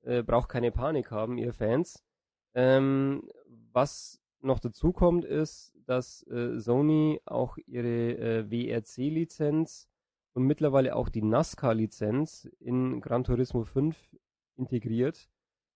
[0.03, 2.01] äh, braucht keine Panik haben, ihr Fans.
[2.53, 3.27] Ähm,
[3.73, 8.13] was noch dazu kommt, ist, dass äh, Sony auch ihre
[8.47, 9.89] äh, WRC-Lizenz
[10.33, 13.97] und mittlerweile auch die NASCAR-Lizenz in Gran Turismo 5
[14.55, 15.27] integriert.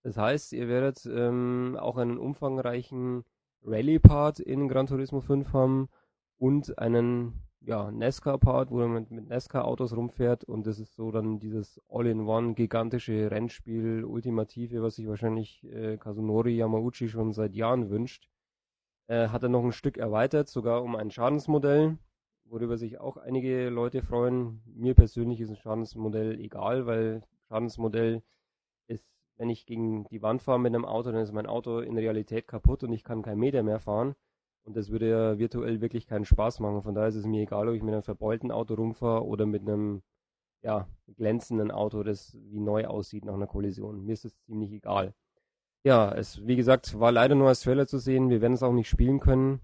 [0.08, 3.26] Das heißt, ihr werdet ähm, auch einen umfangreichen
[3.66, 5.90] Rallye-Part in Gran Turismo 5 haben
[6.38, 11.82] und einen ja, NASCAR-Part, wo man mit, NASCAR-Autos rumfährt und das ist so dann dieses
[11.90, 18.30] All-in-One gigantische Rennspiel, ultimative, was sich wahrscheinlich äh, Kazunori Yamauchi schon seit Jahren wünscht.
[19.08, 21.98] Äh, hat er noch ein Stück erweitert, sogar um ein Schadensmodell,
[22.46, 24.62] worüber sich auch einige Leute freuen.
[24.68, 28.24] Mir persönlich ist ein Schadensmodell egal, weil Schadensmodell
[29.38, 32.48] wenn ich gegen die Wand fahre mit einem Auto, dann ist mein Auto in Realität
[32.48, 34.16] kaputt und ich kann keinen Meter mehr fahren.
[34.64, 36.82] Und das würde ja virtuell wirklich keinen Spaß machen.
[36.82, 39.62] Von daher ist es mir egal, ob ich mit einem verbeulten Auto rumfahre oder mit
[39.62, 40.02] einem
[40.62, 44.04] ja, glänzenden Auto, das wie neu aussieht nach einer Kollision.
[44.06, 45.14] Mir ist es ziemlich egal.
[45.86, 48.30] Ja, es, wie gesagt, war leider nur als Trailer zu sehen.
[48.30, 49.62] Wir werden es auch nicht spielen können.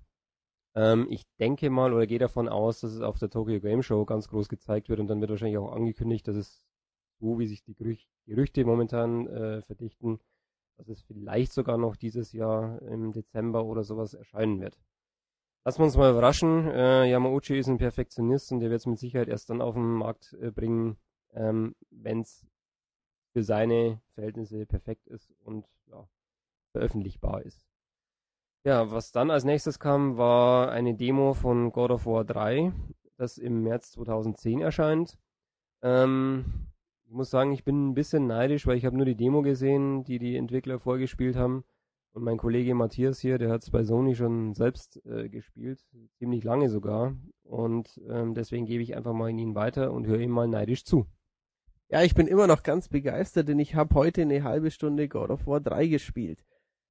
[0.76, 4.05] Ähm, ich denke mal oder gehe davon aus, dass es auf der Tokyo Game Show
[4.05, 6.65] ganz groß gezeigt wird und dann wird wahrscheinlich auch angekündigt, dass es
[7.19, 8.12] so, wie sich die Gerüchte
[8.65, 10.19] momentan äh, verdichten,
[10.78, 14.80] dass es vielleicht sogar noch dieses Jahr im Dezember oder sowas erscheinen wird.
[15.65, 16.67] Lassen wir uns mal überraschen.
[16.67, 19.93] Äh, Yamauchi ist ein Perfektionist und der wird es mit Sicherheit erst dann auf den
[19.93, 20.97] Markt äh, bringen,
[21.32, 22.45] ähm, wenn es
[23.32, 26.07] für seine Verhältnisse perfekt ist und ja,
[26.74, 27.65] veröffentlichbar ist.
[28.65, 32.71] Ja, was dann als nächstes kam, war eine Demo von God of War 3,
[33.17, 35.17] das im März 2010 erscheint.
[35.82, 36.72] Ähm,
[37.14, 40.03] ich muss sagen, ich bin ein bisschen neidisch, weil ich habe nur die Demo gesehen,
[40.03, 41.64] die die Entwickler vorgespielt haben.
[42.11, 45.80] Und mein Kollege Matthias hier, der hat es bei Sony schon selbst äh, gespielt,
[46.18, 47.16] ziemlich lange sogar.
[47.43, 50.86] Und ähm, deswegen gebe ich einfach mal in ihn weiter und höre ihm mal neidisch
[50.86, 51.05] zu.
[51.88, 55.30] Ja, ich bin immer noch ganz begeistert, denn ich habe heute eine halbe Stunde God
[55.30, 56.43] of War 3 gespielt.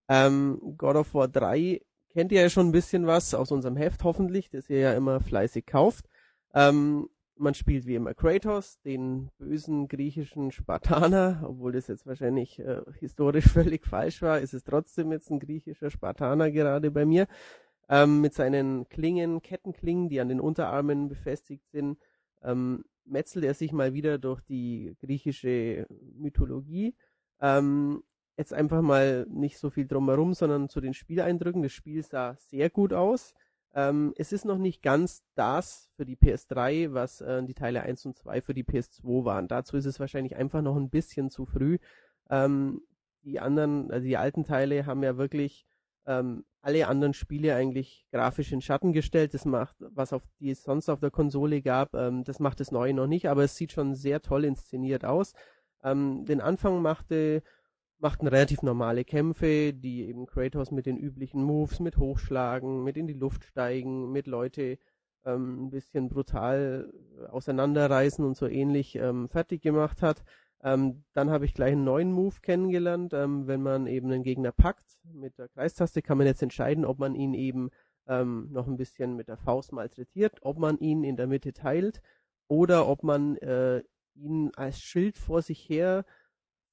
[0.09, 1.81] Ähm, God of War 3
[2.12, 5.18] kennt ihr ja schon ein bisschen was aus unserem Heft hoffentlich, das ihr ja immer
[5.18, 6.09] fleißig kauft.
[6.55, 7.09] Ähm,
[7.43, 13.47] man spielt wie immer Kratos, den bösen griechischen Spartaner, obwohl das jetzt wahrscheinlich äh, historisch
[13.53, 17.26] völlig falsch war, ist es trotzdem jetzt ein griechischer Spartaner gerade bei mir,
[17.88, 21.99] ähm, mit seinen Klingen, Kettenklingen, die an den Unterarmen befestigt sind,
[22.43, 25.86] ähm, metzelt er sich mal wieder durch die griechische
[26.16, 26.95] Mythologie.
[27.40, 28.05] Ähm,
[28.36, 31.62] jetzt einfach mal nicht so viel drumherum, sondern zu den Spieleindrücken.
[31.62, 33.34] Das Spiel sah sehr gut aus.
[33.75, 38.05] Ähm, es ist noch nicht ganz das für die PS3, was äh, die Teile 1
[38.07, 39.49] und 2 für die PS2 waren.
[39.49, 41.79] Dazu ist es wahrscheinlich einfach noch ein bisschen zu früh.
[42.29, 42.83] Ähm,
[43.23, 45.64] die anderen, also die alten Teile haben ja wirklich
[46.07, 49.35] ähm, alle anderen Spiele eigentlich grafisch in Schatten gestellt.
[49.35, 52.73] Das macht, was auf die es sonst auf der Konsole gab, ähm, das macht das
[52.73, 55.35] Neue noch nicht, aber es sieht schon sehr toll inszeniert aus.
[55.83, 57.43] Ähm, den Anfang machte
[58.03, 63.07] machten relativ normale Kämpfe, die eben Kratos mit den üblichen Moves, mit Hochschlagen, mit in
[63.07, 64.78] die Luft steigen, mit Leute
[65.24, 66.92] ähm, ein bisschen brutal
[67.30, 70.24] auseinanderreißen und so ähnlich ähm, fertig gemacht hat.
[70.64, 73.14] Ähm, dann habe ich gleich einen neuen Move kennengelernt.
[73.14, 76.98] Ähm, wenn man eben einen Gegner packt mit der Kreistaste, kann man jetzt entscheiden, ob
[76.98, 77.70] man ihn eben
[78.09, 82.03] ähm, noch ein bisschen mit der Faust malträtiert, ob man ihn in der Mitte teilt
[82.48, 83.84] oder ob man äh,
[84.16, 86.05] ihn als Schild vor sich her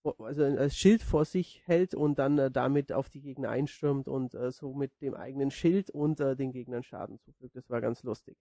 [0.04, 4.34] also als Schild vor sich hält und dann äh, damit auf die Gegner einstürmt und
[4.34, 7.56] äh, so mit dem eigenen Schild und äh, den Gegnern Schaden zufügt.
[7.56, 8.38] Das war ganz lustig.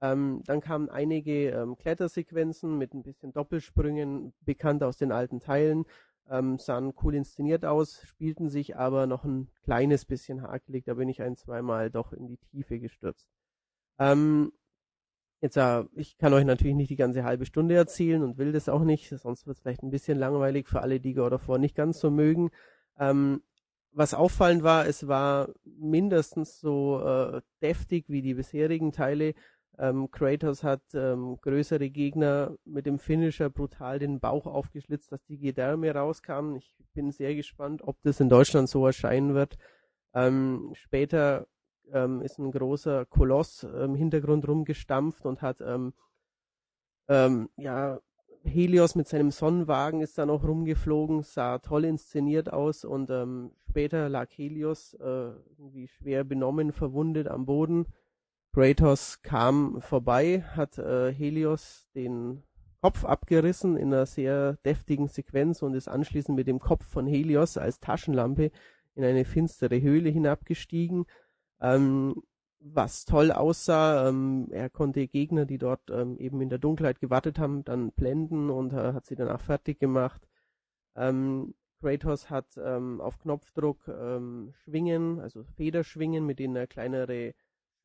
[0.00, 5.84] Ähm, dann kamen einige ähm, Klettersequenzen mit ein bisschen Doppelsprüngen, bekannt aus den alten Teilen,
[6.28, 10.84] ähm, sahen cool inszeniert aus, spielten sich aber noch ein kleines bisschen hakelig.
[10.84, 13.26] Da bin ich ein, zweimal doch in die Tiefe gestürzt.
[13.98, 14.52] Ähm,
[15.46, 15.58] Jetzt,
[15.94, 19.08] ich kann euch natürlich nicht die ganze halbe Stunde erzählen und will das auch nicht,
[19.08, 22.00] sonst wird es vielleicht ein bisschen langweilig für alle, die God of War nicht ganz
[22.00, 22.50] so mögen.
[22.98, 23.42] Ähm,
[23.92, 29.34] was auffallend war, es war mindestens so äh, deftig wie die bisherigen Teile.
[29.78, 35.38] Ähm, Kratos hat ähm, größere Gegner mit dem Finisher brutal den Bauch aufgeschlitzt, dass die
[35.38, 36.56] Gedärme rauskamen.
[36.56, 39.58] Ich bin sehr gespannt, ob das in Deutschland so erscheinen wird.
[40.12, 41.46] Ähm, später
[41.92, 45.92] ähm, ist ein großer Koloss im Hintergrund rumgestampft und hat ähm,
[47.08, 48.00] ähm, ja
[48.46, 54.08] Helios mit seinem Sonnenwagen ist da noch rumgeflogen, sah toll inszeniert aus und ähm, später
[54.08, 57.86] lag Helios äh, irgendwie schwer benommen, verwundet am Boden.
[58.52, 62.42] Kratos kam vorbei, hat äh, Helios den
[62.80, 67.58] Kopf abgerissen in einer sehr deftigen Sequenz und ist anschließend mit dem Kopf von Helios
[67.58, 68.50] als Taschenlampe
[68.94, 71.04] in eine finstere Höhle hinabgestiegen
[71.74, 72.22] ähm,
[72.60, 74.08] was toll aussah.
[74.08, 78.50] Ähm, er konnte Gegner, die dort ähm, eben in der Dunkelheit gewartet haben, dann blenden
[78.50, 80.28] und äh, hat sie danach fertig gemacht.
[80.94, 87.34] Ähm, Kratos hat ähm, auf Knopfdruck ähm, Schwingen, also Federschwingen, mit denen er kleinere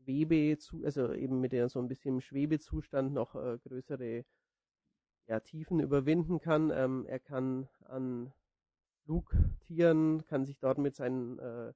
[0.03, 4.23] Schwebe, also eben mit der so ein bisschen im Schwebezustand noch äh, größere
[5.27, 6.71] ja, Tiefen überwinden kann.
[6.73, 8.33] Ähm, er kann an
[9.03, 11.73] Flugtieren, kann sich dort mit seinen äh,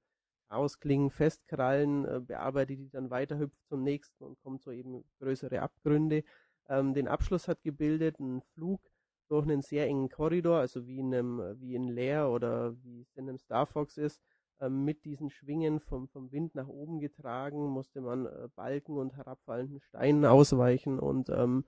[0.49, 5.61] Ausklingen festkrallen, äh, bearbeitet die dann weiter, hüpft zum nächsten und kommt so eben größere
[5.61, 6.23] Abgründe.
[6.67, 8.81] Ähm, den Abschluss hat gebildet ein Flug
[9.27, 13.15] durch einen sehr engen Korridor, also wie in einem, wie in Leer oder wie es
[13.15, 14.21] in einem Star Fox ist,
[14.61, 19.15] ähm, mit diesen Schwingen vom, vom Wind nach oben getragen, musste man äh, Balken und
[19.15, 21.65] herabfallenden Steinen ausweichen und ähm,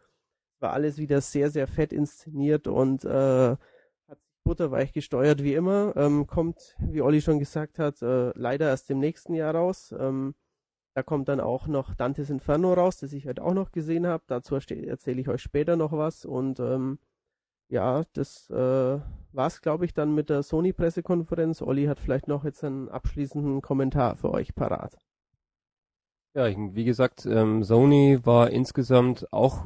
[0.59, 3.55] war alles wieder sehr, sehr fett inszeniert und äh,
[4.47, 5.93] butterweich gesteuert wie immer.
[5.97, 9.93] Ähm, kommt, wie Olli schon gesagt hat, äh, leider erst im nächsten Jahr raus.
[9.97, 10.35] Ähm,
[10.95, 14.23] da kommt dann auch noch Dantes Inferno raus, das ich heute auch noch gesehen habe.
[14.27, 16.25] Dazu erzähle ich euch später noch was.
[16.25, 16.97] Und ähm,
[17.69, 18.99] ja, das äh,
[19.33, 21.61] war's, glaube ich, dann mit der Sony-Pressekonferenz.
[21.61, 24.97] Olli hat vielleicht noch jetzt einen abschließenden Kommentar für euch parat.
[26.33, 29.65] Ja, wie gesagt, ähm, Sony war insgesamt auch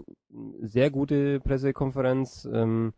[0.61, 2.49] sehr gute Pressekonferenz.
[2.51, 2.93] Ähm,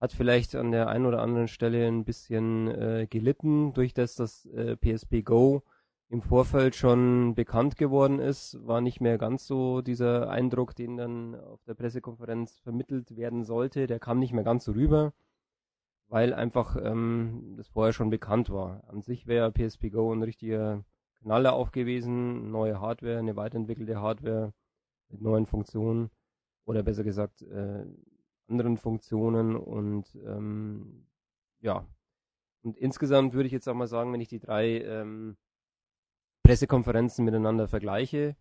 [0.00, 4.46] hat vielleicht an der einen oder anderen Stelle ein bisschen äh, gelitten, durch das das
[4.46, 5.62] äh, PSP Go
[6.10, 11.34] im Vorfeld schon bekannt geworden ist, war nicht mehr ganz so dieser Eindruck, den dann
[11.34, 13.86] auf der Pressekonferenz vermittelt werden sollte.
[13.86, 15.12] Der kam nicht mehr ganz so rüber,
[16.08, 18.82] weil einfach ähm, das vorher schon bekannt war.
[18.88, 20.82] An sich wäre PSP Go ein richtiger
[21.22, 24.54] Knaller auch gewesen, neue Hardware, eine weiterentwickelte Hardware
[25.10, 26.10] mit neuen Funktionen
[26.64, 27.84] oder besser gesagt äh,
[28.48, 31.06] anderen Funktionen und ähm,
[31.60, 31.86] ja.
[32.62, 35.36] Und insgesamt würde ich jetzt auch mal sagen, wenn ich die drei ähm,
[36.42, 38.36] Pressekonferenzen miteinander vergleiche,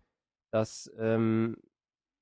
[0.51, 1.57] dass ähm,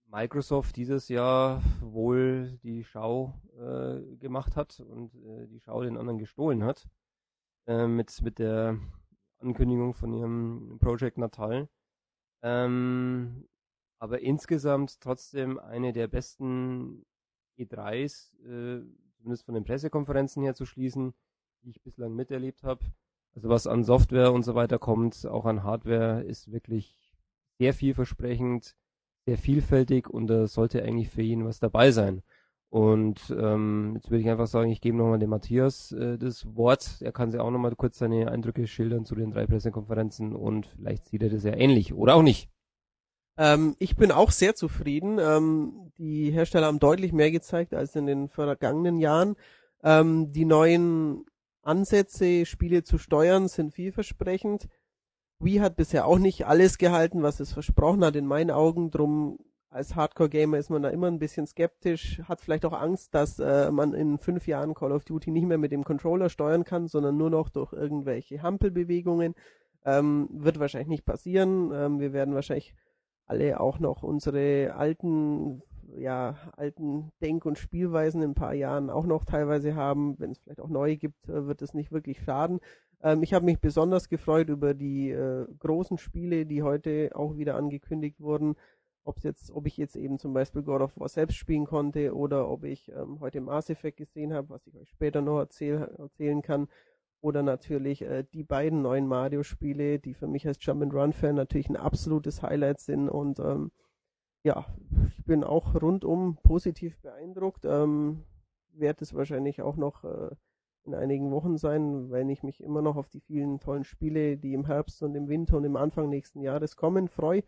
[0.07, 6.19] Microsoft dieses Jahr wohl die Schau äh, gemacht hat und äh, die Schau den anderen
[6.19, 6.87] gestohlen hat.
[7.67, 8.79] Äh, mit, mit der
[9.39, 11.67] Ankündigung von ihrem Project Natal.
[12.43, 13.47] Ähm,
[13.99, 17.05] aber insgesamt trotzdem eine der besten
[17.57, 18.83] E3s, äh,
[19.17, 21.13] zumindest von den Pressekonferenzen her zu schließen,
[21.63, 22.85] die ich bislang miterlebt habe.
[23.35, 26.95] Also was an Software und so weiter kommt, auch an Hardware, ist wirklich
[27.57, 28.75] sehr vielversprechend,
[29.25, 32.21] sehr vielfältig und da sollte eigentlich für jeden was dabei sein.
[32.69, 36.97] Und ähm, jetzt würde ich einfach sagen, ich gebe nochmal dem Matthias äh, das Wort.
[37.01, 41.05] Er kann sich auch nochmal kurz seine Eindrücke schildern zu den drei Pressekonferenzen und vielleicht
[41.05, 42.49] sieht er das ja ähnlich oder auch nicht.
[43.37, 45.19] Ähm, ich bin auch sehr zufrieden.
[45.19, 49.35] Ähm, die Hersteller haben deutlich mehr gezeigt als in den vergangenen Jahren.
[49.83, 51.25] Ähm, die neuen
[51.61, 54.67] Ansätze, Spiele zu steuern, sind vielversprechend.
[55.39, 58.89] Wii hat bisher auch nicht alles gehalten, was es versprochen hat, in meinen Augen.
[58.89, 63.39] Drum als Hardcore-Gamer ist man da immer ein bisschen skeptisch, hat vielleicht auch Angst, dass
[63.39, 66.87] äh, man in fünf Jahren Call of Duty nicht mehr mit dem Controller steuern kann,
[66.87, 69.35] sondern nur noch durch irgendwelche Hampelbewegungen.
[69.83, 71.71] Ähm, wird wahrscheinlich nicht passieren.
[71.73, 72.73] Ähm, wir werden wahrscheinlich
[73.25, 75.61] alle auch noch unsere alten,
[75.97, 80.19] ja, alten Denk- und Spielweisen in ein paar Jahren auch noch teilweise haben.
[80.19, 82.59] Wenn es vielleicht auch neue gibt, äh, wird es nicht wirklich schaden.
[83.01, 87.55] Ähm, ich habe mich besonders gefreut über die äh, großen Spiele, die heute auch wieder
[87.55, 88.55] angekündigt wurden
[89.05, 92.49] ob jetzt, ob ich jetzt eben zum Beispiel God of War selbst spielen konnte oder
[92.49, 96.41] ob ich ähm, heute Mass Effect gesehen habe, was ich euch später noch erzähl, erzählen
[96.41, 96.67] kann.
[97.25, 102.43] Oder natürlich äh, die beiden neuen Mario-Spiele, die für mich als Jump-and-Run-Fan natürlich ein absolutes
[102.43, 103.09] Highlight sind.
[103.09, 103.71] Und ähm,
[104.43, 104.67] ja,
[105.17, 107.65] ich bin auch rundum positiv beeindruckt.
[107.65, 108.25] Ähm,
[108.73, 110.35] Werde es wahrscheinlich auch noch äh,
[110.83, 114.53] in einigen Wochen sein, wenn ich mich immer noch auf die vielen tollen Spiele, die
[114.53, 117.41] im Herbst und im Winter und im Anfang nächsten Jahres kommen, freue.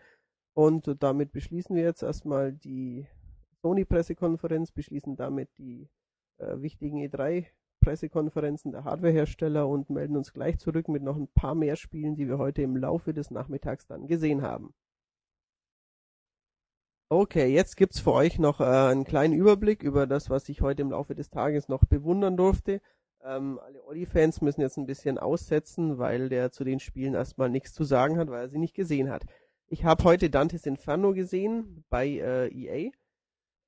[0.55, 3.05] Und damit beschließen wir jetzt erstmal die
[3.61, 5.87] Sony-Pressekonferenz, beschließen damit die
[6.39, 6.97] äh, wichtigen
[7.81, 12.27] E3-Pressekonferenzen der Hardwarehersteller und melden uns gleich zurück mit noch ein paar mehr Spielen, die
[12.27, 14.73] wir heute im Laufe des Nachmittags dann gesehen haben.
[17.09, 20.81] Okay, jetzt gibt's für euch noch äh, einen kleinen Überblick über das, was ich heute
[20.81, 22.81] im Laufe des Tages noch bewundern durfte.
[23.23, 27.73] Ähm, alle Olli-Fans müssen jetzt ein bisschen aussetzen, weil der zu den Spielen erstmal nichts
[27.73, 29.23] zu sagen hat, weil er sie nicht gesehen hat.
[29.67, 32.91] Ich habe heute Dantes Inferno gesehen bei äh, EA.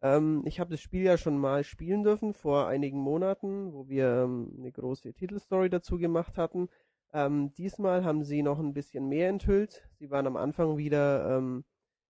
[0.02, 4.24] Ähm, ich habe das Spiel ja schon mal spielen dürfen vor einigen Monaten, wo wir
[4.24, 6.70] ähm, eine große Titelstory dazu gemacht hatten.
[7.14, 9.90] Ähm, diesmal haben sie noch ein bisschen mehr enthüllt.
[10.00, 11.66] Sie waren am Anfang wieder ähm,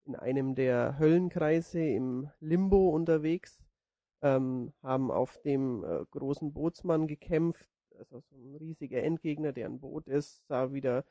[0.05, 3.59] in einem der Höllenkreise im Limbo unterwegs,
[4.21, 9.79] ähm, haben auf dem äh, großen Bootsmann gekämpft, also so ein riesiger Endgegner, der ein
[9.79, 11.05] Boot ist, sah wieder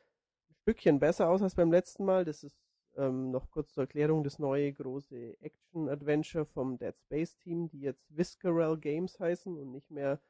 [0.50, 2.24] ein Stückchen besser aus als beim letzten Mal.
[2.24, 2.58] Das ist
[2.96, 8.04] ähm, noch kurz zur Erklärung, das neue große Action-Adventure vom Dead Space Team, die jetzt
[8.16, 10.20] Visceral Games heißen und nicht mehr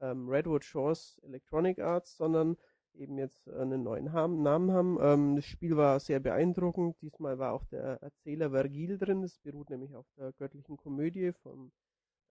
[0.00, 2.56] ähm, Redwood Shores Electronic Arts, sondern
[2.94, 4.98] eben jetzt einen neuen Namen haben.
[5.00, 7.00] Ähm, das Spiel war sehr beeindruckend.
[7.00, 9.22] Diesmal war auch der Erzähler Vergil drin.
[9.22, 11.72] Das beruht nämlich auf der göttlichen Komödie von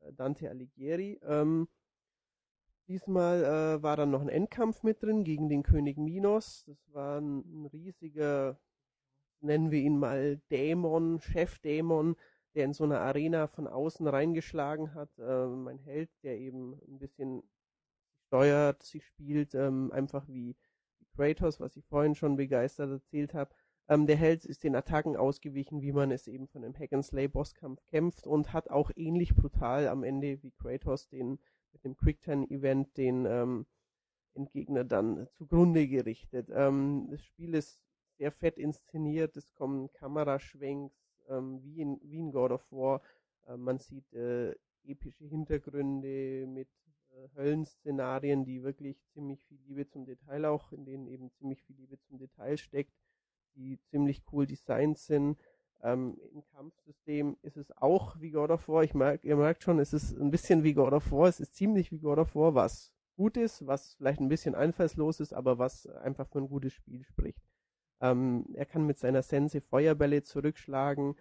[0.02, 1.20] äh, Dante Alighieri.
[1.24, 1.68] Ähm,
[2.88, 6.64] diesmal äh, war dann noch ein Endkampf mit drin gegen den König Minos.
[6.66, 8.60] Das war ein, ein riesiger,
[9.42, 12.16] nennen wir ihn mal Dämon, Chefdämon,
[12.56, 15.10] der in so einer Arena von außen reingeschlagen hat.
[15.20, 17.44] Äh, mein Held, der eben ein bisschen
[18.28, 20.56] steuert, sie spielt, ähm, einfach wie,
[21.18, 23.54] Kratos, was ich vorhin schon begeistert erzählt habe.
[23.90, 28.28] Ähm, der Held ist den Attacken ausgewichen, wie man es eben von einem Hack-and-Slay-Bosskampf kämpft
[28.28, 31.40] und hat auch ähnlich brutal am Ende wie Kratos den
[31.72, 33.66] mit dem Quicktime-Event den ähm,
[34.36, 36.50] Endgegner dann zugrunde gerichtet.
[36.54, 37.80] Ähm, das Spiel ist
[38.18, 40.96] sehr fett inszeniert, es kommen Kameraschwenks
[41.30, 43.02] ähm, wie, in, wie in God of War.
[43.48, 46.70] Äh, man sieht äh, epische Hintergründe mit
[47.12, 51.76] äh, Höllenszenarien, die wirklich ziemlich viel Liebe zum Detail auch, in denen eben ziemlich viel
[51.76, 52.94] Liebe zum Detail steckt,
[53.56, 55.38] die ziemlich cool designt sind.
[55.82, 58.84] Ähm, Im Kampfsystem ist es auch wie God of War.
[58.84, 61.28] Ich merk, ihr merkt schon, es ist ein bisschen wie God of War.
[61.28, 65.20] Es ist ziemlich wie God of War, was gut ist, was vielleicht ein bisschen einfallslos
[65.20, 67.44] ist, aber was einfach für ein gutes Spiel spricht.
[68.02, 71.16] Ähm, er kann mit seiner Sense Feuerbälle zurückschlagen.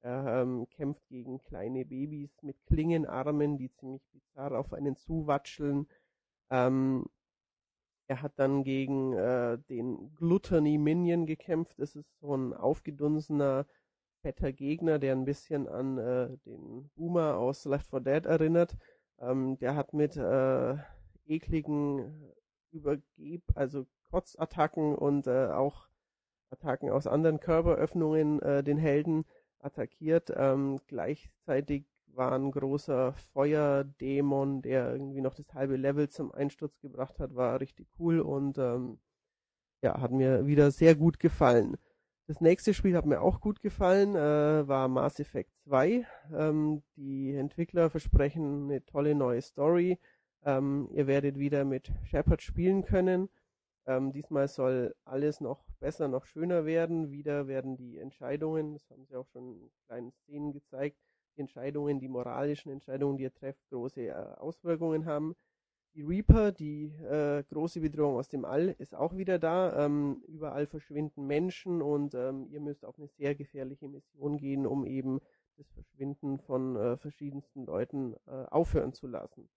[0.00, 5.86] Er ähm, kämpft gegen kleine Babys mit Klingenarmen, die ziemlich bizarr auf einen zuwatscheln.
[6.50, 7.06] Ähm,
[8.08, 11.78] er hat dann gegen äh, den Gluttony Minion gekämpft.
[11.78, 13.66] Das ist so ein aufgedunsener,
[14.22, 18.76] fetter Gegner, der ein bisschen an äh, den Boomer aus Left 4 Dead erinnert.
[19.20, 20.76] Ähm, der hat mit äh,
[21.26, 22.32] ekligen
[22.72, 25.88] Übergeb, also Kotzattacken und äh, auch
[26.52, 29.24] Attacken aus anderen Körperöffnungen äh, den Helden
[29.58, 30.32] attackiert.
[30.36, 31.84] Ähm, gleichzeitig
[32.14, 37.60] war ein großer Feuerdämon, der irgendwie noch das halbe Level zum Einsturz gebracht hat, war
[37.60, 38.98] richtig cool und ähm,
[39.82, 41.76] ja, hat mir wieder sehr gut gefallen.
[42.28, 46.06] Das nächste Spiel hat mir auch gut gefallen, äh, war Mass Effect 2.
[46.34, 49.98] Ähm, die Entwickler versprechen eine tolle neue Story.
[50.44, 53.28] Ähm, ihr werdet wieder mit Shepard spielen können.
[53.86, 57.10] Ähm, diesmal soll alles noch besser, noch schöner werden.
[57.10, 60.98] Wieder werden die Entscheidungen, das haben sie auch schon in kleinen Szenen gezeigt,
[61.34, 65.34] die Entscheidungen, die moralischen Entscheidungen, die ihr trefft, große äh, Auswirkungen haben.
[65.94, 69.84] Die Reaper, die äh, große Bedrohung aus dem All, ist auch wieder da.
[69.84, 74.86] Ähm, überall verschwinden Menschen und ähm, ihr müsst auf eine sehr gefährliche Mission gehen, um
[74.86, 75.20] eben
[75.58, 79.50] das Verschwinden von äh, verschiedensten Leuten äh, aufhören zu lassen.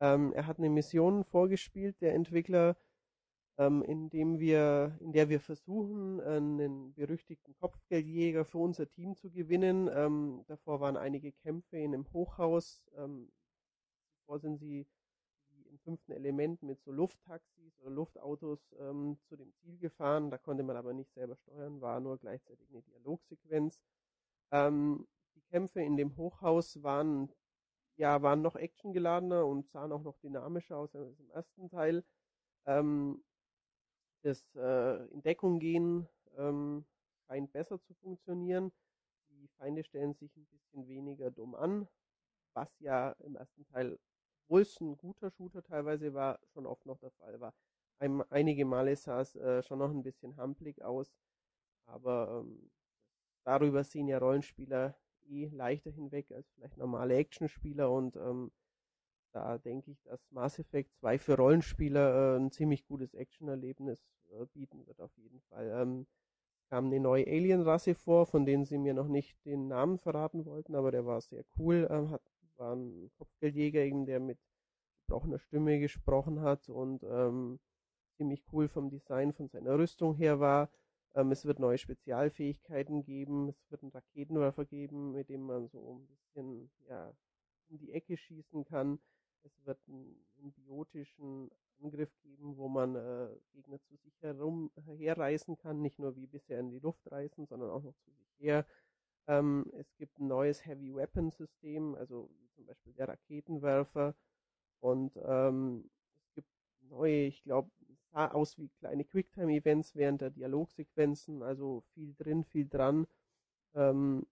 [0.00, 2.76] Ähm, er hat eine Mission vorgespielt, der Entwickler,
[3.60, 9.90] ähm, indem wir, in der wir versuchen, einen berüchtigten Kopfgeldjäger für unser Team zu gewinnen.
[9.92, 12.82] Ähm, davor waren einige Kämpfe in einem Hochhaus.
[12.96, 13.30] Ähm,
[14.16, 14.86] davor sind sie
[15.68, 20.30] im fünften Element mit so Lufttaxis oder Luftautos ähm, zu dem Ziel gefahren.
[20.30, 23.78] Da konnte man aber nicht selber steuern, war nur gleichzeitig eine Dialogsequenz.
[24.52, 27.30] Ähm, die Kämpfe in dem Hochhaus waren
[27.96, 32.02] ja waren noch actiongeladener und sahen auch noch dynamischer aus als im ersten Teil.
[32.64, 33.22] Ähm,
[34.22, 36.84] das äh, in Deckung gehen ähm,
[37.26, 38.72] scheint besser zu funktionieren.
[39.30, 41.88] Die Feinde stellen sich ein bisschen weniger dumm an,
[42.54, 43.98] was ja im ersten Teil,
[44.46, 47.54] obwohl es ein guter Shooter teilweise war, schon oft noch der Fall war.
[47.98, 51.14] Ein, einige Male sah es äh, schon noch ein bisschen hampelig aus,
[51.86, 52.70] aber ähm,
[53.44, 54.96] darüber sehen ja Rollenspieler
[55.28, 58.52] eh leichter hinweg als vielleicht normale Actionspieler und ähm,
[59.32, 64.00] da denke ich, dass Mass Effect 2 für Rollenspieler äh, ein ziemlich gutes Action-Erlebnis
[64.30, 65.70] äh, bieten wird auf jeden Fall.
[65.74, 66.06] Ähm,
[66.68, 70.74] kam eine neue Alien-Rasse vor, von denen sie mir noch nicht den Namen verraten wollten,
[70.74, 71.88] aber der war sehr cool.
[71.90, 72.22] Ähm, hat,
[72.56, 74.38] war ein Kopfgeldjäger eben, der mit
[75.06, 77.58] gebrochener Stimme gesprochen hat und ähm,
[78.16, 80.70] ziemlich cool vom Design von seiner Rüstung her war.
[81.14, 85.94] Ähm, es wird neue Spezialfähigkeiten geben, es wird einen Raketenwerfer geben, mit dem man so
[85.94, 87.12] ein bisschen ja,
[87.68, 89.00] um die Ecke schießen kann.
[89.44, 91.50] Es wird einen biotischen
[91.82, 96.60] Angriff geben, wo man äh, Gegner zu sich herum herreißen kann, nicht nur wie bisher
[96.60, 98.66] in die Luft reißen, sondern auch noch zu sich her.
[99.26, 104.14] Ähm, es gibt ein neues Heavy Weapon System, also zum Beispiel der Raketenwerfer.
[104.80, 106.48] Und ähm, es gibt
[106.88, 107.70] neue, ich glaube,
[108.12, 113.06] sah aus wie kleine Quicktime-Events während der Dialogsequenzen, also viel drin, viel dran.
[113.74, 114.26] Ähm,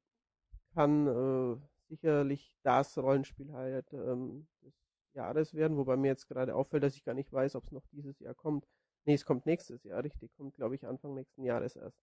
[0.74, 1.56] kann äh,
[1.88, 4.74] sicherlich das Rollenspiel halt ähm, des
[5.14, 7.86] Jahres werden, wobei mir jetzt gerade auffällt, dass ich gar nicht weiß, ob es noch
[7.92, 8.66] dieses Jahr kommt.
[9.04, 11.98] Nee, es kommt nächstes Jahr, richtig, kommt glaube ich Anfang nächsten Jahres erst.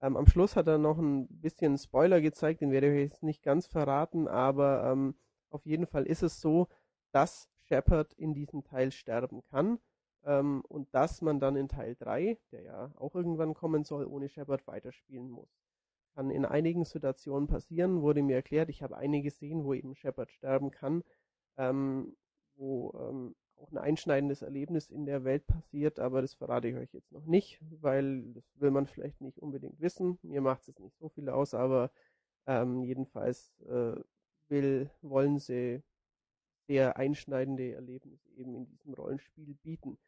[0.00, 3.42] Ähm, am Schluss hat er noch ein bisschen Spoiler gezeigt, den werde ich jetzt nicht
[3.42, 5.14] ganz verraten, aber ähm,
[5.50, 6.68] auf jeden Fall ist es so,
[7.12, 9.78] dass Shepard in diesem Teil sterben kann.
[10.24, 14.28] ähm, und dass man dann in Teil 3, der ja auch irgendwann kommen soll, ohne
[14.28, 15.48] Shepard weiterspielen muss.
[16.14, 20.30] Kann in einigen Situationen passieren, wurde mir erklärt, ich habe einige gesehen, wo eben Shepard
[20.32, 21.04] sterben kann,
[21.56, 22.16] ähm,
[22.58, 26.92] wo ähm, auch ein einschneidendes Erlebnis in der Welt passiert, aber das verrate ich euch
[26.92, 30.18] jetzt noch nicht, weil das will man vielleicht nicht unbedingt wissen.
[30.22, 31.90] Mir macht es nicht so viel aus, aber
[32.46, 33.96] ähm, jedenfalls äh,
[34.48, 35.82] will, wollen sie
[36.66, 39.98] sehr einschneidende Erlebnisse eben in diesem Rollenspiel bieten.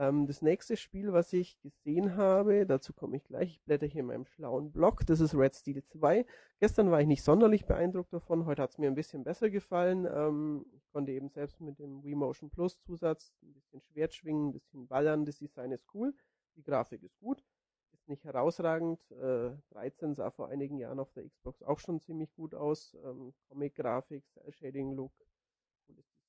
[0.00, 4.00] Ähm, das nächste Spiel, was ich gesehen habe, dazu komme ich gleich, ich blätter hier
[4.00, 6.24] in meinem schlauen Blog, das ist Red Steel 2.
[6.58, 10.06] Gestern war ich nicht sonderlich beeindruckt davon, heute hat es mir ein bisschen besser gefallen.
[10.10, 14.48] Ähm, ich konnte eben selbst mit dem Wii Motion Plus Zusatz ein bisschen Schwert schwingen,
[14.48, 16.14] ein bisschen ballern, das Design ist cool,
[16.56, 17.44] die Grafik ist gut,
[17.92, 18.98] ist nicht herausragend.
[19.10, 22.96] Äh, 13 sah vor einigen Jahren auf der Xbox auch schon ziemlich gut aus.
[23.04, 25.12] Ähm, Comic-Grafik, Cell-Shading-Look,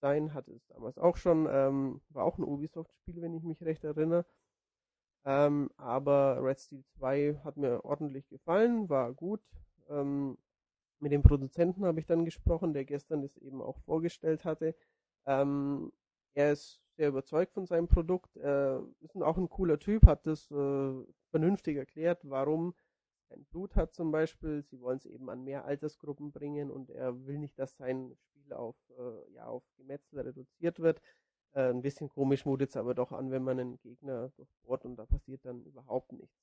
[0.01, 1.47] Design, hatte es damals auch schon.
[1.49, 4.25] Ähm, war auch ein Ubisoft-Spiel, wenn ich mich recht erinnere.
[5.23, 9.41] Ähm, aber Red Steel 2 hat mir ordentlich gefallen, war gut.
[9.89, 10.37] Ähm,
[10.99, 14.75] mit dem Produzenten habe ich dann gesprochen, der gestern das eben auch vorgestellt hatte.
[15.25, 15.91] Ähm,
[16.33, 18.35] er ist sehr überzeugt von seinem Produkt.
[18.37, 20.93] Er ist auch ein cooler Typ, hat das äh,
[21.29, 22.73] vernünftig erklärt, warum
[23.29, 24.63] kein Blut hat zum Beispiel.
[24.63, 28.17] Sie wollen es eben an mehr Altersgruppen bringen und er will nicht, dass sein
[28.53, 31.01] Auf, äh, ja, auf Gemetzel reduziert wird.
[31.53, 34.95] Äh, ein bisschen komisch mutet es aber doch an, wenn man einen Gegner durchbohrt und
[34.95, 36.35] da passiert dann überhaupt nichts.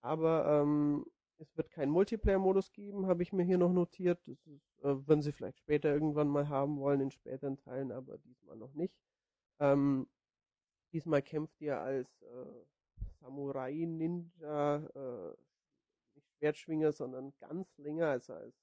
[0.00, 1.04] Aber ähm,
[1.38, 4.20] es wird keinen Multiplayer-Modus geben, habe ich mir hier noch notiert.
[4.26, 8.18] Das ist, äh, würden sie vielleicht später irgendwann mal haben wollen, in späteren Teilen, aber
[8.18, 8.94] diesmal noch nicht.
[9.60, 10.08] Ähm,
[10.92, 12.64] diesmal kämpft ihr als äh,
[13.20, 15.36] Samurai, Ninja, äh,
[16.14, 18.56] nicht Schwertschwinger, sondern Ganzlinger, also als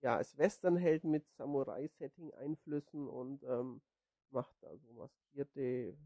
[0.00, 3.80] ja, als Westernheld mit Samurai-Setting-Einflüssen und ähm,
[4.30, 5.96] macht da so maskierte äh,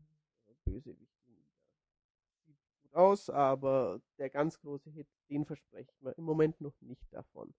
[0.65, 1.51] Bösewichte nieder.
[2.45, 6.81] Sieht gut aus, aber der ganz große Hit, den verspreche ich mir im Moment noch
[6.81, 7.55] nicht davon.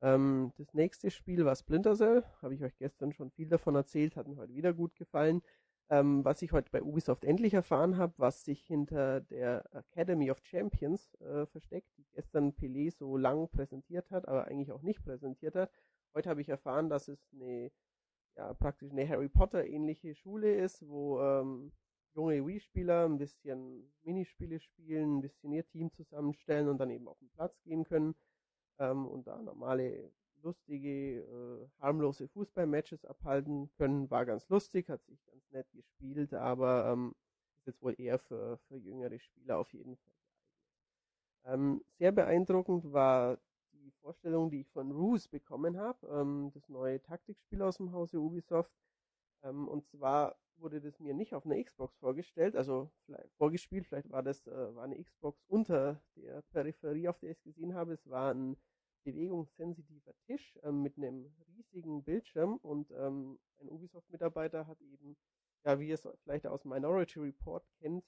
[0.00, 4.16] Ähm, das nächste Spiel war Splinter Cell, habe ich euch gestern schon viel davon erzählt,
[4.16, 5.42] hat mir heute wieder gut gefallen.
[5.90, 10.38] Ähm, was ich heute bei Ubisoft endlich erfahren habe, was sich hinter der Academy of
[10.40, 15.54] Champions äh, versteckt, die gestern Pelé so lang präsentiert hat, aber eigentlich auch nicht präsentiert
[15.54, 15.70] hat.
[16.14, 17.70] Heute habe ich erfahren, dass es eine
[18.38, 21.72] ja, praktisch eine Harry Potter ähnliche Schule ist, wo ähm,
[22.14, 27.18] junge Wii-Spieler ein bisschen Minispiele spielen, ein bisschen ihr Team zusammenstellen und dann eben auf
[27.18, 28.14] den Platz gehen können
[28.78, 30.12] ähm, und da normale,
[30.42, 34.10] lustige, äh, harmlose Fußballmatches abhalten können.
[34.10, 37.14] War ganz lustig, hat sich ganz nett gespielt, aber ähm,
[37.58, 40.12] ist jetzt wohl eher für, für jüngere Spieler auf jeden Fall
[41.44, 43.38] Ähm, sehr beeindruckend war
[43.72, 48.18] die Vorstellung, die ich von Ruse bekommen habe, ähm, das neue Taktikspiel aus dem Hause
[48.20, 48.72] Ubisoft.
[49.42, 54.10] Ähm, und zwar wurde das mir nicht auf einer Xbox vorgestellt, also vielleicht vorgespielt, vielleicht
[54.10, 57.94] war das äh, war eine Xbox unter der Peripherie, auf der ich es gesehen habe.
[57.94, 58.56] Es war ein
[59.04, 65.16] bewegungssensitiver Tisch ähm, mit einem riesigen Bildschirm und ähm, ein Ubisoft-Mitarbeiter hat eben,
[65.64, 68.04] ja, wie ihr es vielleicht aus Minority Report kennt,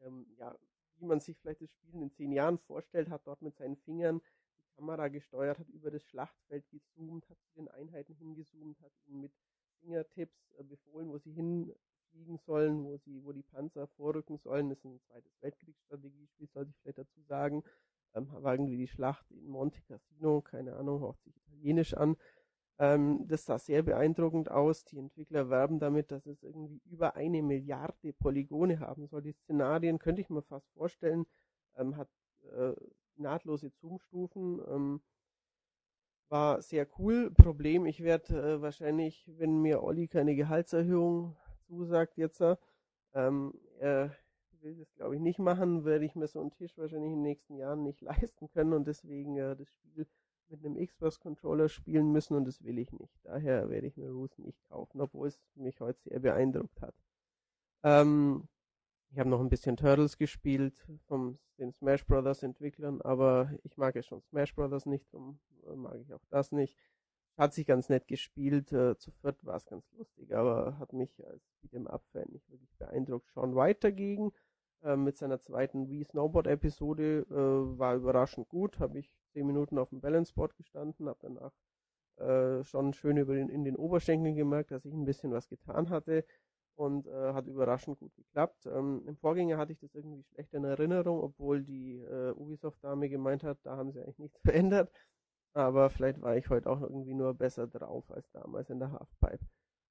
[0.00, 0.56] ähm, ja,
[0.96, 4.20] wie man sich vielleicht das Spiel in zehn Jahren vorstellt, hat dort mit seinen Fingern
[4.58, 9.20] die Kamera gesteuert, hat über das Schlachtfeld gezoomt, hat zu den Einheiten hingezoomt, hat ihnen
[9.20, 9.32] mit
[9.80, 14.68] Fingertipps äh, befohlen, wo sie hinfliegen sollen, wo sie, wo die Panzer vorrücken sollen.
[14.68, 17.62] Das ist ein zweites Weltkriegsstrategiespiel, sollte ich vielleicht dazu sagen.
[18.14, 22.16] Ähm, war irgendwie die Schlacht in Monte Cassino, keine Ahnung, hört sich italienisch an.
[22.78, 24.84] Ähm, das sah sehr beeindruckend aus.
[24.84, 29.22] Die Entwickler werben damit, dass es irgendwie über eine Milliarde Polygone haben soll.
[29.22, 31.26] Die Szenarien könnte ich mir fast vorstellen,
[31.76, 32.08] ähm, hat
[32.56, 32.72] äh,
[33.16, 34.62] nahtlose Zoomstufen.
[34.66, 35.02] Ähm,
[36.30, 37.30] war sehr cool.
[37.32, 42.42] Problem, ich werde äh, wahrscheinlich, wenn mir Olli keine Gehaltserhöhung zusagt jetzt,
[43.12, 44.16] ähm, er
[44.62, 47.22] will das glaube ich nicht machen, werde ich mir so einen Tisch wahrscheinlich in den
[47.22, 50.06] nächsten Jahren nicht leisten können und deswegen äh, das Spiel
[50.50, 53.14] mit einem Xbox-Controller spielen müssen und das will ich nicht.
[53.22, 56.94] Daher werde ich mir Ruse nicht kaufen, obwohl es mich heute sehr beeindruckt hat.
[57.82, 58.48] Ähm,
[59.10, 60.74] ich habe noch ein bisschen Turtles gespielt
[61.06, 65.74] von den Smash Brothers Entwicklern, aber ich mag ja schon Smash Brothers nicht, darum äh,
[65.74, 66.76] mag ich auch das nicht.
[67.36, 71.24] Hat sich ganz nett gespielt, äh, zu viert war es ganz lustig, aber hat mich
[71.24, 73.30] als Beat'em Up-Fan nicht wirklich beeindruckt.
[73.30, 74.32] Sean White dagegen,
[74.82, 79.78] äh, mit seiner zweiten Wii Snowboard Episode, äh, war überraschend gut, habe ich zehn Minuten
[79.78, 81.52] auf dem Balance Board gestanden, habe danach
[82.16, 85.90] äh, schon schön über den, in den Oberschenkeln gemerkt, dass ich ein bisschen was getan
[85.90, 86.24] hatte
[86.76, 88.66] und äh, hat überraschend gut geklappt.
[88.66, 93.42] Ähm, Im Vorgänger hatte ich das irgendwie schlecht in Erinnerung, obwohl die äh, Ubisoft-Dame gemeint
[93.44, 94.90] hat, da haben sie eigentlich nichts verändert.
[95.52, 99.44] Aber vielleicht war ich heute auch irgendwie nur besser drauf als damals in der Halfpipe.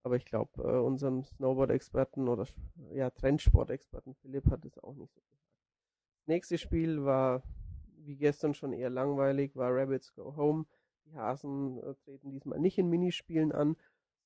[0.04, 2.46] Aber ich glaube, äh, unserem Snowboard-Experten oder
[2.94, 5.40] ja, Trendsport-Experten Philipp hat es auch nicht so gesagt.
[6.26, 7.44] Nächstes Spiel war,
[7.98, 10.66] wie gestern schon eher langweilig, war Rabbits Go Home.
[11.06, 13.76] Die Hasen äh, treten diesmal nicht in Minispielen an,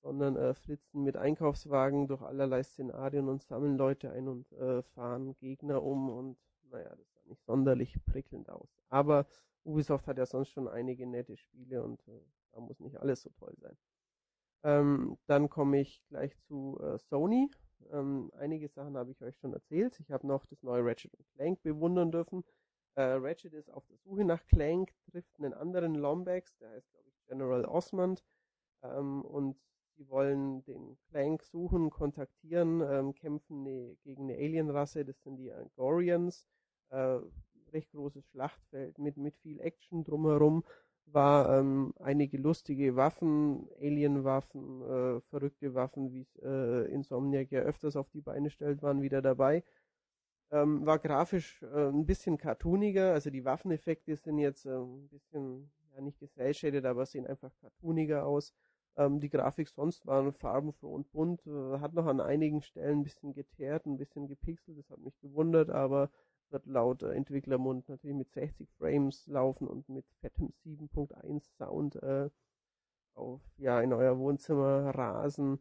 [0.01, 5.35] sondern äh, flitzen mit Einkaufswagen durch allerlei Szenarien und sammeln Leute ein und äh, fahren
[5.37, 6.37] Gegner um und
[6.69, 8.69] naja, das sah nicht sonderlich prickelnd aus.
[8.89, 9.25] Aber
[9.63, 12.19] Ubisoft hat ja sonst schon einige nette Spiele und äh,
[12.51, 13.77] da muss nicht alles so toll sein.
[14.63, 17.49] Ähm, dann komme ich gleich zu äh, Sony.
[17.91, 19.99] Ähm, einige Sachen habe ich euch schon erzählt.
[19.99, 22.43] Ich habe noch das neue Ratchet Clank bewundern dürfen.
[22.95, 27.09] Äh, Ratchet ist auf der Suche nach Clank, trifft einen anderen Lombax, der heißt glaube
[27.09, 28.23] ich General Osmond.
[28.83, 29.57] Ähm, und
[29.97, 35.51] die wollen den Clank suchen, kontaktieren, ähm, kämpfen ne, gegen eine Alienrasse, das sind die
[35.51, 36.47] Angorians.
[36.89, 37.19] Äh,
[37.73, 40.63] recht großes Schlachtfeld mit, mit viel Action drumherum.
[41.05, 47.95] War ähm, einige lustige Waffen, Alienwaffen, äh, verrückte Waffen, wie es äh, Insomniac ja öfters
[47.95, 49.63] auf die Beine stellt, waren wieder dabei.
[50.51, 55.71] Ähm, war grafisch äh, ein bisschen cartooniger, also die Waffeneffekte sind jetzt äh, ein bisschen,
[55.95, 58.53] ja nicht gesellschädet, aber sehen einfach cartooniger aus.
[58.95, 63.03] Ähm, die Grafik sonst war farbenfroh und bunt, äh, hat noch an einigen Stellen ein
[63.03, 66.11] bisschen geteert, ein bisschen gepixelt, das hat mich gewundert, aber
[66.53, 72.29] wird laut äh, Entwicklermund natürlich mit 60 Frames laufen und mit fettem 7.1 Sound äh,
[73.15, 75.59] auf ja in euer Wohnzimmer rasen.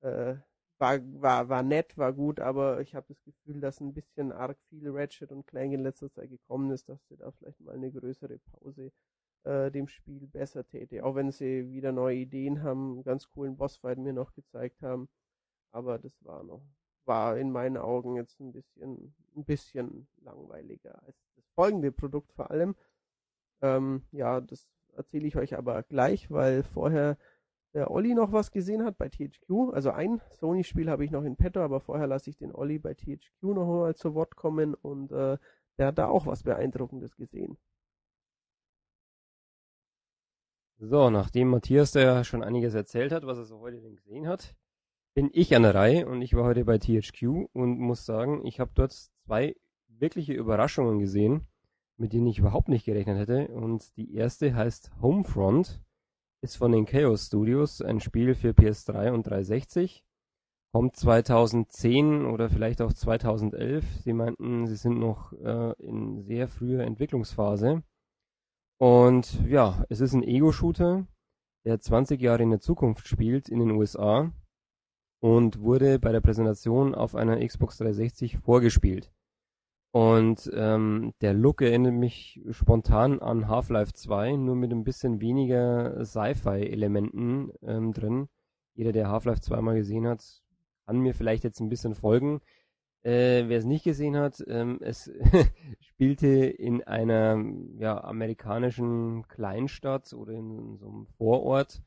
[0.00, 0.36] Äh,
[0.78, 4.58] war, war, war nett, war gut, aber ich habe das Gefühl, dass ein bisschen arg
[4.68, 7.92] viel Ratchet und Clank in letzter Zeit gekommen ist, dass sie da vielleicht mal eine
[7.92, 8.92] größere Pause
[9.44, 11.04] äh, dem Spiel besser täte.
[11.04, 15.08] Auch wenn sie wieder neue Ideen haben, einen ganz coolen Bossfight mir noch gezeigt haben.
[15.70, 16.62] Aber das war noch,
[17.06, 22.50] war in meinen Augen jetzt ein bisschen, ein bisschen langweiliger als das folgende Produkt vor
[22.50, 22.74] allem.
[23.62, 27.16] Ähm, ja, das erzähle ich euch aber gleich, weil vorher
[27.74, 29.72] der Olli noch was gesehen hat bei THQ.
[29.72, 32.94] Also ein Sony-Spiel habe ich noch in petto, aber vorher lasse ich den Olli bei
[32.94, 35.38] THQ noch mal zu Wort kommen und äh,
[35.78, 37.58] der hat da auch was Beeindruckendes gesehen.
[40.78, 44.54] So, nachdem Matthias da schon einiges erzählt hat, was er so heute denn gesehen hat,
[45.14, 48.58] bin ich an der Reihe und ich war heute bei THQ und muss sagen, ich
[48.58, 49.54] habe dort zwei
[49.86, 51.46] wirkliche Überraschungen gesehen,
[51.96, 53.48] mit denen ich überhaupt nicht gerechnet hätte.
[53.48, 55.80] Und die erste heißt Homefront,
[56.42, 60.04] ist von den Chaos Studios, ein Spiel für PS3 und 360.
[60.72, 63.84] Kommt 2010 oder vielleicht auch 2011.
[64.02, 67.84] Sie meinten, sie sind noch äh, in sehr früher Entwicklungsphase.
[68.78, 71.06] Und ja, es ist ein Ego-Shooter,
[71.64, 74.32] der 20 Jahre in der Zukunft spielt in den USA
[75.24, 79.10] und wurde bei der Präsentation auf einer Xbox 360 vorgespielt.
[79.90, 86.04] Und ähm, der Look erinnert mich spontan an Half-Life 2, nur mit ein bisschen weniger
[86.04, 88.28] Sci-Fi-Elementen ähm, drin.
[88.74, 90.42] Jeder, der Half-Life 2 mal gesehen hat,
[90.84, 92.42] kann mir vielleicht jetzt ein bisschen folgen.
[93.02, 95.10] Äh, Wer es nicht gesehen hat, ähm, es
[95.80, 97.42] spielte in einer
[97.78, 101.82] ja, amerikanischen Kleinstadt oder in so einem Vorort.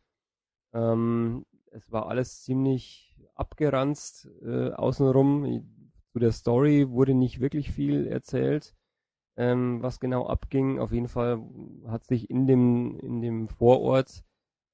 [0.73, 3.07] Ähm, es war alles ziemlich
[3.39, 5.65] abgeranzt äh, außenrum.
[6.11, 8.76] Zu der Story wurde nicht wirklich viel erzählt,
[9.35, 10.80] ähm, was genau abging.
[10.80, 11.41] Auf jeden Fall
[11.88, 14.23] hat sich in dem, in dem Vorort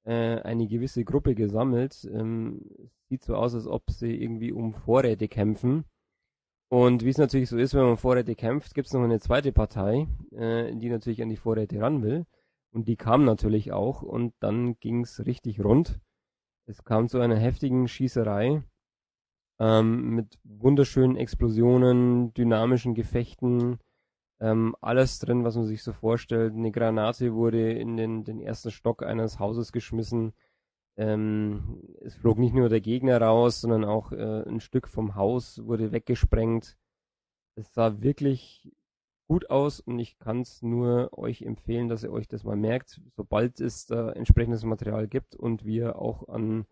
[0.04, 2.08] äh, eine gewisse Gruppe gesammelt.
[2.12, 2.62] Ähm,
[3.08, 5.84] sieht so aus, als ob sie irgendwie um Vorräte kämpfen.
[6.68, 9.20] Und wie es natürlich so ist, wenn man um Vorräte kämpft, gibt es noch eine
[9.20, 12.26] zweite Partei, äh, die natürlich an die Vorräte ran will.
[12.72, 16.00] Und die kam natürlich auch und dann ging es richtig rund.
[16.66, 18.62] Es kam zu einer heftigen Schießerei
[19.60, 23.78] ähm, mit wunderschönen Explosionen, dynamischen Gefechten,
[24.40, 26.54] ähm, alles drin, was man sich so vorstellt.
[26.54, 30.32] Eine Granate wurde in den, den ersten Stock eines Hauses geschmissen.
[30.96, 35.64] Ähm, es flog nicht nur der Gegner raus, sondern auch äh, ein Stück vom Haus
[35.64, 36.76] wurde weggesprengt.
[37.56, 38.72] Es sah wirklich
[39.26, 43.00] gut aus und ich kann es nur euch empfehlen, dass ihr euch das mal merkt,
[43.16, 46.66] sobald es da entsprechendes Material gibt und wir auch an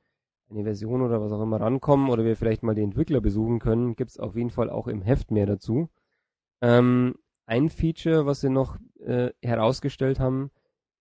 [0.50, 3.96] eine Version oder was auch immer rankommen oder wir vielleicht mal die Entwickler besuchen können,
[3.96, 5.88] gibt es auf jeden Fall auch im Heft mehr dazu.
[6.60, 7.14] Ähm,
[7.46, 10.50] ein Feature, was sie noch äh, herausgestellt haben,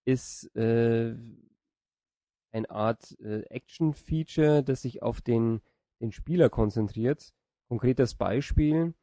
[0.06, 1.16] ist äh,
[2.52, 5.62] eine Art äh, Action-Feature, das sich auf den,
[6.00, 7.34] den Spieler konzentriert.
[7.70, 8.94] Konkretes Beispiel,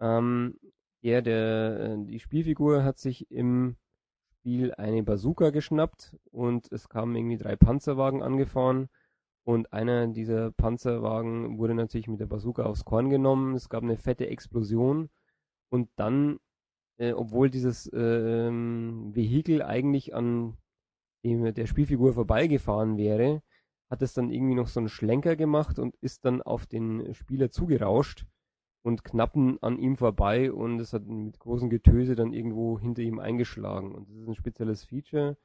[0.00, 0.58] ähm,
[1.02, 3.76] er, der, äh, die Spielfigur hat sich im
[4.40, 8.88] Spiel eine Bazooka geschnappt und es kamen irgendwie drei Panzerwagen angefahren.
[9.44, 13.54] Und einer dieser Panzerwagen wurde natürlich mit der Bazooka aufs Korn genommen.
[13.54, 15.08] Es gab eine fette Explosion.
[15.70, 16.38] Und dann,
[16.98, 20.56] äh, obwohl dieses äh, Vehikel eigentlich an
[21.24, 23.42] dem, der Spielfigur vorbeigefahren wäre,
[23.90, 27.50] hat es dann irgendwie noch so einen Schlenker gemacht und ist dann auf den Spieler
[27.50, 28.26] zugerauscht
[28.82, 33.18] und knappen an ihm vorbei und es hat mit großem Getöse dann irgendwo hinter ihm
[33.18, 33.94] eingeschlagen.
[33.94, 35.36] Und das ist ein spezielles Feature,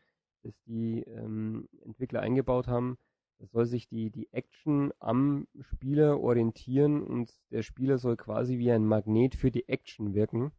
[0.44, 2.98] das die ähm, Entwickler eingebaut haben.
[3.40, 8.72] Da soll sich die, die Action am Spieler orientieren und der Spieler soll quasi wie
[8.72, 10.54] ein Magnet für die Action wirken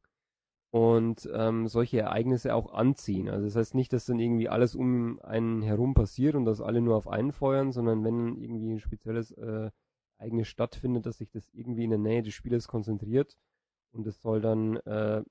[0.71, 3.31] und ähm, solche Ereignisse auch anziehen.
[3.31, 6.83] Also das heißt nicht, dass dann irgendwie alles um einen herum passiert und dass alle
[6.83, 9.71] nur auf einen feuern, sondern wenn irgendwie ein spezielles äh,
[10.19, 13.37] Ereignis stattfindet, dass sich das irgendwie in der Nähe des Spielers konzentriert
[13.93, 15.23] und es soll dann äh,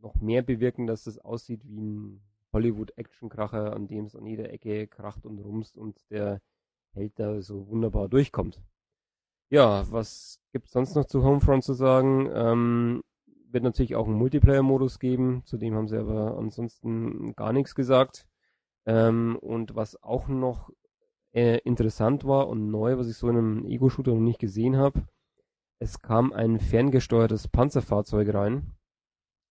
[0.00, 2.20] noch mehr bewirken, dass das aussieht wie ein
[2.52, 6.40] Hollywood-Action-Kracher, an dem es an jeder Ecke kracht und rumst und der
[6.92, 8.62] Held da so wunderbar durchkommt.
[9.50, 12.28] Ja, was gibt's sonst noch zu Homefront zu sagen?
[12.32, 13.02] Ähm,
[13.50, 18.26] wird natürlich auch einen Multiplayer-Modus geben, zu dem haben sie aber ansonsten gar nichts gesagt.
[18.86, 20.70] Ähm, und was auch noch
[21.38, 25.06] äh, interessant war und neu, was ich so in einem Ego-Shooter noch nicht gesehen habe,
[25.78, 28.74] es kam ein ferngesteuertes Panzerfahrzeug rein,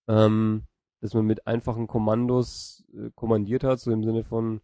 [0.10, 0.64] ähm,
[1.00, 4.60] das man mit einfachen Kommandos äh, kommandiert hat, so im Sinne von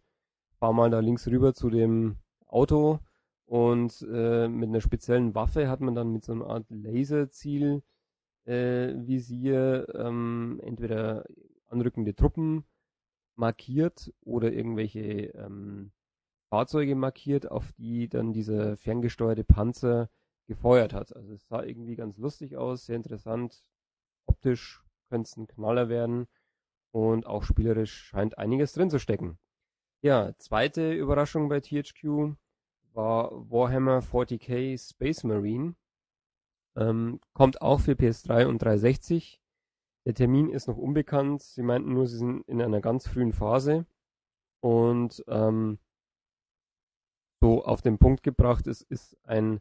[0.58, 3.00] fahr mal da links rüber zu dem Auto
[3.46, 7.82] und äh, mit einer speziellen Waffe hat man dann mit so einer Art Laserziel
[8.44, 11.24] äh, Visier ähm, entweder
[11.68, 12.64] anrückende Truppen
[13.34, 15.90] markiert oder irgendwelche ähm,
[16.54, 20.08] Fahrzeuge markiert, auf die dann dieser ferngesteuerte Panzer
[20.46, 21.14] gefeuert hat.
[21.16, 23.64] Also es sah irgendwie ganz lustig aus, sehr interessant.
[24.26, 26.28] Optisch könnte es ein Knaller werden
[26.92, 29.36] und auch spielerisch scheint einiges drin zu stecken.
[30.00, 32.36] Ja, zweite Überraschung bei THQ
[32.92, 35.74] war Warhammer 40k Space Marine.
[36.76, 39.40] Ähm, kommt auch für PS3 und 360.
[40.06, 41.42] Der Termin ist noch unbekannt.
[41.42, 43.86] Sie meinten nur, sie sind in einer ganz frühen Phase.
[44.60, 45.80] Und ähm,
[47.44, 49.60] so auf den Punkt gebracht ist, ist ein,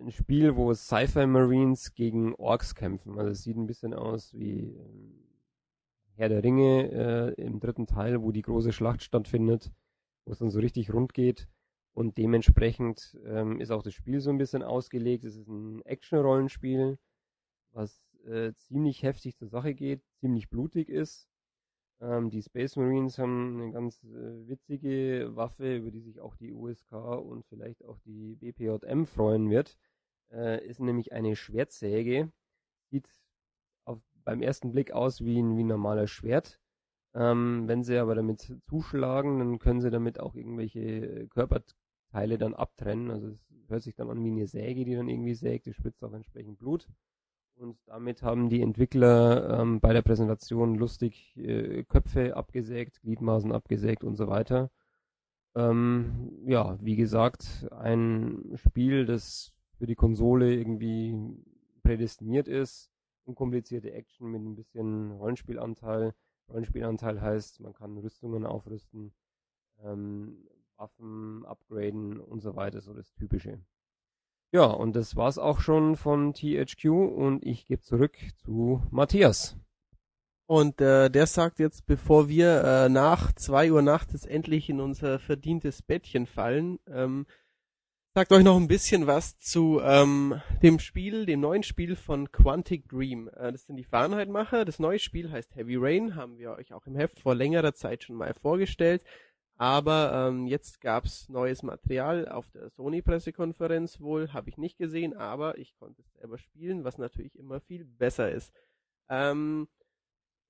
[0.00, 3.18] ein Spiel, wo Sci-Fi Marines gegen Orks kämpfen.
[3.18, 5.28] Also es sieht ein bisschen aus wie ähm,
[6.14, 6.90] Herr der Ringe
[7.36, 9.70] äh, im dritten Teil, wo die große Schlacht stattfindet,
[10.24, 11.48] wo es dann so richtig rund geht.
[11.92, 15.24] Und dementsprechend ähm, ist auch das Spiel so ein bisschen ausgelegt.
[15.24, 16.98] Es ist ein Action-Rollenspiel,
[17.72, 21.27] was äh, ziemlich heftig zur Sache geht, ziemlich blutig ist.
[22.00, 26.52] Ähm, die Space Marines haben eine ganz äh, witzige Waffe, über die sich auch die
[26.52, 29.76] USK und vielleicht auch die BPJM freuen wird.
[30.30, 32.30] Äh, ist nämlich eine Schwertsäge.
[32.90, 33.08] Sieht
[33.84, 36.60] auf, beim ersten Blick aus wie ein, wie ein normales Schwert.
[37.14, 41.62] Ähm, wenn sie aber damit zuschlagen, dann können sie damit auch irgendwelche Körper,
[42.10, 43.10] Teile dann abtrennen.
[43.10, 46.04] Also es hört sich dann an wie eine Säge, die dann irgendwie sägt, die spritzt
[46.04, 46.86] auch entsprechend Blut.
[47.58, 54.04] Und damit haben die Entwickler ähm, bei der Präsentation lustig äh, Köpfe abgesägt, Gliedmaßen abgesägt
[54.04, 54.70] und so weiter.
[55.56, 61.18] Ähm, ja, wie gesagt, ein Spiel, das für die Konsole irgendwie
[61.82, 62.90] prädestiniert ist.
[63.24, 66.14] Unkomplizierte Action mit ein bisschen Rollenspielanteil.
[66.48, 69.12] Rollenspielanteil heißt, man kann Rüstungen aufrüsten.
[69.82, 73.60] Ähm, Waffen upgraden und so weiter, so das Typische.
[74.50, 79.56] Ja, und das war's auch schon von THQ und ich gebe zurück zu Matthias.
[80.46, 85.18] Und äh, der sagt jetzt, bevor wir äh, nach zwei Uhr nachts endlich in unser
[85.18, 87.26] verdientes Bettchen fallen, ähm,
[88.14, 92.88] sagt euch noch ein bisschen was zu ähm, dem Spiel, dem neuen Spiel von Quantic
[92.88, 93.28] Dream.
[93.36, 94.64] Äh, das sind die Fahrenheit-Macher.
[94.64, 98.04] Das neue Spiel heißt Heavy Rain, haben wir euch auch im Heft vor längerer Zeit
[98.04, 99.04] schon mal vorgestellt.
[99.58, 105.58] Aber ähm, jetzt gab's neues Material auf der Sony-Pressekonferenz wohl, habe ich nicht gesehen, aber
[105.58, 108.52] ich konnte es selber spielen, was natürlich immer viel besser ist.
[109.08, 109.66] Ähm,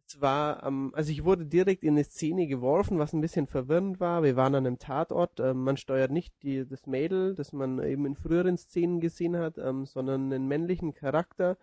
[0.08, 4.22] zwar, ähm, also ich wurde direkt in eine Szene geworfen, was ein bisschen verwirrend war.
[4.22, 5.40] Wir waren an einem Tatort.
[5.40, 9.56] Ähm, man steuert nicht die, das Mädel, das man eben in früheren Szenen gesehen hat,
[9.56, 11.56] ähm, sondern einen männlichen Charakter.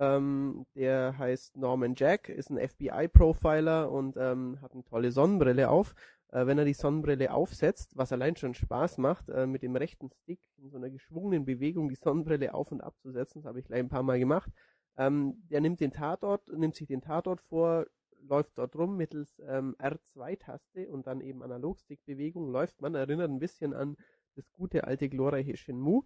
[0.00, 5.94] Ähm, der heißt Norman Jack, ist ein FBI-Profiler und ähm, hat eine tolle Sonnenbrille auf
[6.30, 10.10] äh, wenn er die Sonnenbrille aufsetzt, was allein schon Spaß macht, äh, mit dem rechten
[10.10, 13.80] Stick in so einer geschwungenen Bewegung die Sonnenbrille auf und abzusetzen, das habe ich gleich
[13.80, 14.50] ein paar Mal gemacht.
[14.96, 17.86] Ähm, der nimmt den Tatort, nimmt sich den Tatort vor,
[18.20, 23.74] läuft dort rum mittels ähm, R2-Taste und dann eben Analogstick-Bewegung läuft man, erinnert ein bisschen
[23.74, 23.96] an
[24.34, 26.04] das gute alte glorreiche Shenmue.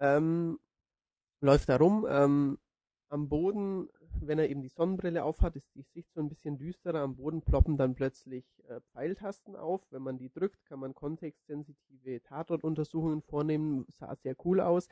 [0.00, 0.58] Ähm,
[1.40, 2.58] läuft da rum, ähm,
[3.08, 3.88] am Boden,
[4.20, 7.00] wenn er eben die Sonnenbrille aufhat, ist die Sicht so ein bisschen düsterer.
[7.00, 9.86] Am Boden ploppen dann plötzlich äh, Pfeiltasten auf.
[9.90, 13.86] Wenn man die drückt, kann man kontextsensitive Tatortuntersuchungen vornehmen.
[13.88, 14.88] Sah sehr cool aus.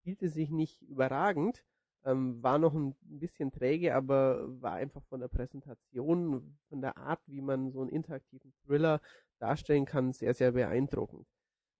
[0.00, 1.64] Spielte sich nicht überragend.
[2.04, 7.20] Ähm, war noch ein bisschen träge, aber war einfach von der Präsentation, von der Art,
[7.26, 9.00] wie man so einen interaktiven Thriller
[9.40, 11.26] darstellen kann, sehr, sehr beeindruckend.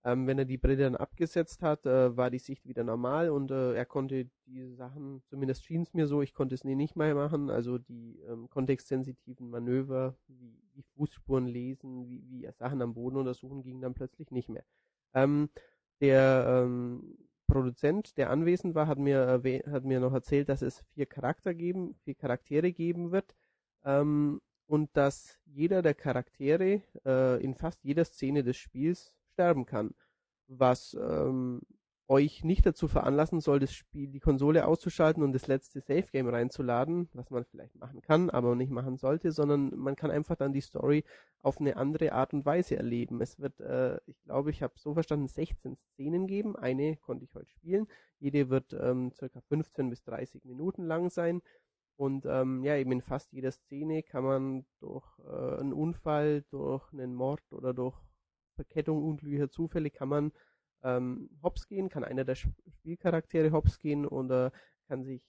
[0.04, 3.50] Ähm, wenn er die Brille dann abgesetzt hat, äh, war die Sicht wieder normal und
[3.50, 6.94] äh, er konnte die Sachen, zumindest schien es mir so, ich konnte es nie nicht
[6.94, 12.94] mehr machen, also die ähm, kontextsensitiven Manöver, wie, wie Fußspuren lesen, wie, wie Sachen am
[12.94, 14.64] Boden untersuchen, gingen dann plötzlich nicht mehr.
[15.14, 15.50] Ähm,
[16.00, 17.18] der ähm,
[17.48, 21.94] Produzent, der anwesend war, hat mir, hat mir noch erzählt, dass es vier Charakter geben,
[22.04, 23.34] vier Charaktere geben wird
[23.84, 29.94] ähm, und dass jeder der Charaktere äh, in fast jeder Szene des Spiels sterben kann,
[30.48, 31.60] was ähm,
[32.08, 36.26] euch nicht dazu veranlassen soll, das Spiel, die Konsole auszuschalten und das letzte Save Game
[36.26, 40.52] reinzuladen, was man vielleicht machen kann, aber nicht machen sollte, sondern man kann einfach dann
[40.52, 41.04] die Story
[41.40, 43.20] auf eine andere Art und Weise erleben.
[43.20, 46.56] Es wird, äh, ich glaube, ich habe so verstanden, 16 Szenen geben.
[46.56, 47.86] Eine konnte ich heute spielen.
[48.18, 51.42] Jede wird ähm, circa 15 bis 30 Minuten lang sein.
[51.96, 56.92] Und ähm, ja, eben in fast jeder Szene kann man durch äh, einen Unfall, durch
[56.92, 57.96] einen Mord oder durch
[58.58, 60.32] Verkettung unglücklicher Zufälle kann man
[60.82, 64.52] ähm, hops gehen, kann einer der Spielcharaktere hops gehen oder
[64.88, 65.22] kann sich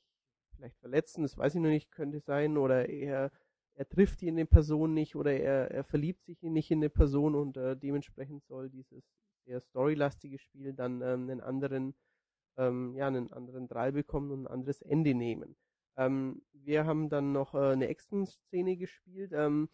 [0.55, 3.31] vielleicht verletzen, das weiß ich noch nicht, könnte sein, oder er,
[3.75, 6.89] er trifft die in eine Person nicht oder er, er verliebt sich nicht in eine
[6.89, 9.03] Person und äh, dementsprechend soll dieses
[9.45, 11.93] sehr storylastige Spiel dann ähm, einen anderen,
[12.57, 15.55] ähm, ja, einen anderen Drall bekommen und ein anderes Ende nehmen.
[15.97, 19.31] Ähm, wir haben dann noch äh, eine Action-Szene gespielt.
[19.33, 19.69] Ähm,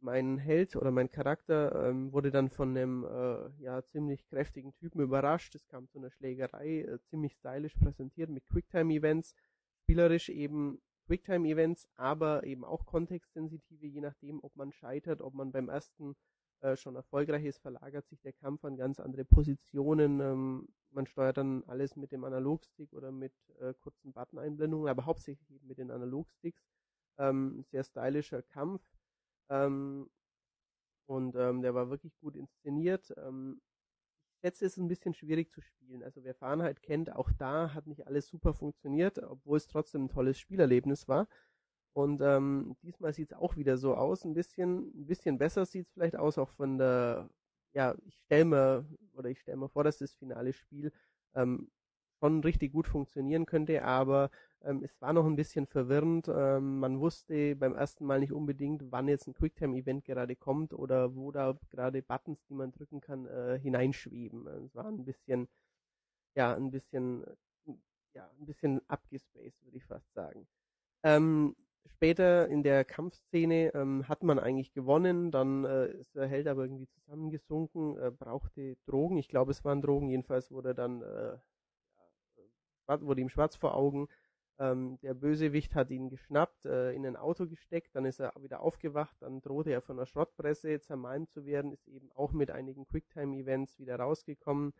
[0.00, 5.00] mein Held oder mein Charakter ähm, wurde dann von einem äh, ja ziemlich kräftigen Typen
[5.00, 5.54] überrascht.
[5.54, 9.34] Es kam zu einer Schlägerei, äh, ziemlich stylisch präsentiert mit Quicktime-Events,
[9.82, 15.68] spielerisch eben Quicktime-Events, aber eben auch kontextsensitive, je nachdem, ob man scheitert, ob man beim
[15.68, 16.16] ersten
[16.60, 20.20] äh, schon erfolgreich ist, verlagert sich der Kampf an ganz andere Positionen.
[20.20, 25.50] Ähm, man steuert dann alles mit dem Analogstick oder mit äh, kurzen Button-Einblendungen, aber hauptsächlich
[25.50, 26.62] eben mit den Analogsticks.
[27.18, 28.82] Ähm, sehr stylischer Kampf
[29.50, 30.08] ähm,
[31.06, 33.12] und ähm, der war wirklich gut inszeniert.
[33.16, 33.60] Ähm,
[34.42, 36.02] jetzt ist es ein bisschen schwierig zu spielen.
[36.02, 40.08] Also wer Fahrenheit kennt, auch da hat nicht alles super funktioniert, obwohl es trotzdem ein
[40.08, 41.28] tolles Spielerlebnis war.
[41.94, 45.86] Und ähm, diesmal sieht es auch wieder so aus, ein bisschen, ein bisschen besser sieht
[45.86, 47.30] es vielleicht aus, auch von der,
[47.72, 50.92] ja, ich stelle mir, oder ich stelle mir vor, dass das finale Spiel
[51.34, 51.70] ähm,
[52.20, 54.30] schon richtig gut funktionieren könnte, aber
[54.66, 56.28] ähm, es war noch ein bisschen verwirrend.
[56.28, 61.14] Ähm, man wusste beim ersten Mal nicht unbedingt, wann jetzt ein Quicktime-Event gerade kommt oder
[61.14, 64.46] wo da gerade Buttons, die man drücken kann, äh, hineinschweben.
[64.66, 65.48] Es war ein bisschen,
[66.34, 67.24] ja, ein bisschen,
[68.14, 70.46] ja, ein bisschen abgespaced, würde ich fast sagen.
[71.02, 71.54] Ähm,
[71.86, 76.64] später in der Kampfszene ähm, hat man eigentlich gewonnen, dann äh, ist der Held aber
[76.64, 81.36] irgendwie zusammengesunken, äh, brauchte Drogen, ich glaube es waren Drogen, jedenfalls wurde dann äh,
[82.88, 84.08] wurde ihm schwarz vor Augen.
[84.58, 88.60] Ähm, der Bösewicht hat ihn geschnappt, äh, in ein Auto gesteckt, dann ist er wieder
[88.60, 92.86] aufgewacht, dann drohte er von der Schrottpresse zermalmt zu werden, ist eben auch mit einigen
[92.86, 94.72] Quicktime-Events wieder rausgekommen,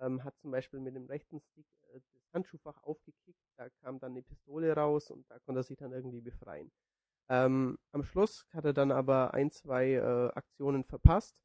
[0.00, 4.12] ähm, hat zum Beispiel mit dem rechten Stick äh, das Handschuhfach aufgekickt, da kam dann
[4.12, 6.72] eine Pistole raus und da konnte er sich dann irgendwie befreien.
[7.28, 11.36] Ähm, am Schluss hat er dann aber ein, zwei äh, Aktionen verpasst,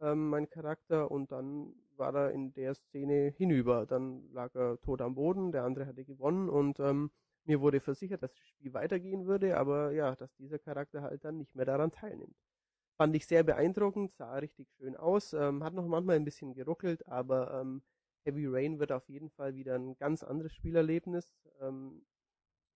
[0.00, 3.86] ähm, mein Charakter, und dann war er in der Szene hinüber.
[3.86, 7.10] Dann lag er tot am Boden, der andere hatte gewonnen und ähm,
[7.48, 11.38] mir wurde versichert, dass das Spiel weitergehen würde, aber ja, dass dieser Charakter halt dann
[11.38, 12.36] nicht mehr daran teilnimmt.
[12.96, 17.06] Fand ich sehr beeindruckend, sah richtig schön aus, ähm, hat noch manchmal ein bisschen geruckelt,
[17.08, 17.82] aber ähm,
[18.24, 21.32] Heavy Rain wird auf jeden Fall wieder ein ganz anderes Spielerlebnis.
[21.60, 22.04] Ähm,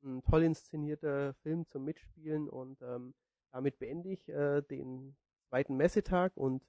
[0.05, 3.15] ein toll inszenierter Film zum Mitspielen und ähm,
[3.53, 5.17] damit beende ich äh, den
[5.49, 6.63] zweiten Messetag und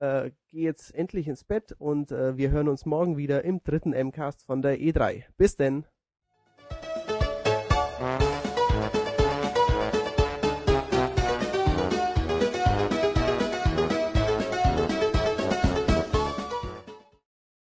[0.00, 3.90] äh, gehe jetzt endlich ins Bett und äh, wir hören uns morgen wieder im dritten
[3.90, 5.24] MCAST von der E3.
[5.36, 5.86] Bis denn!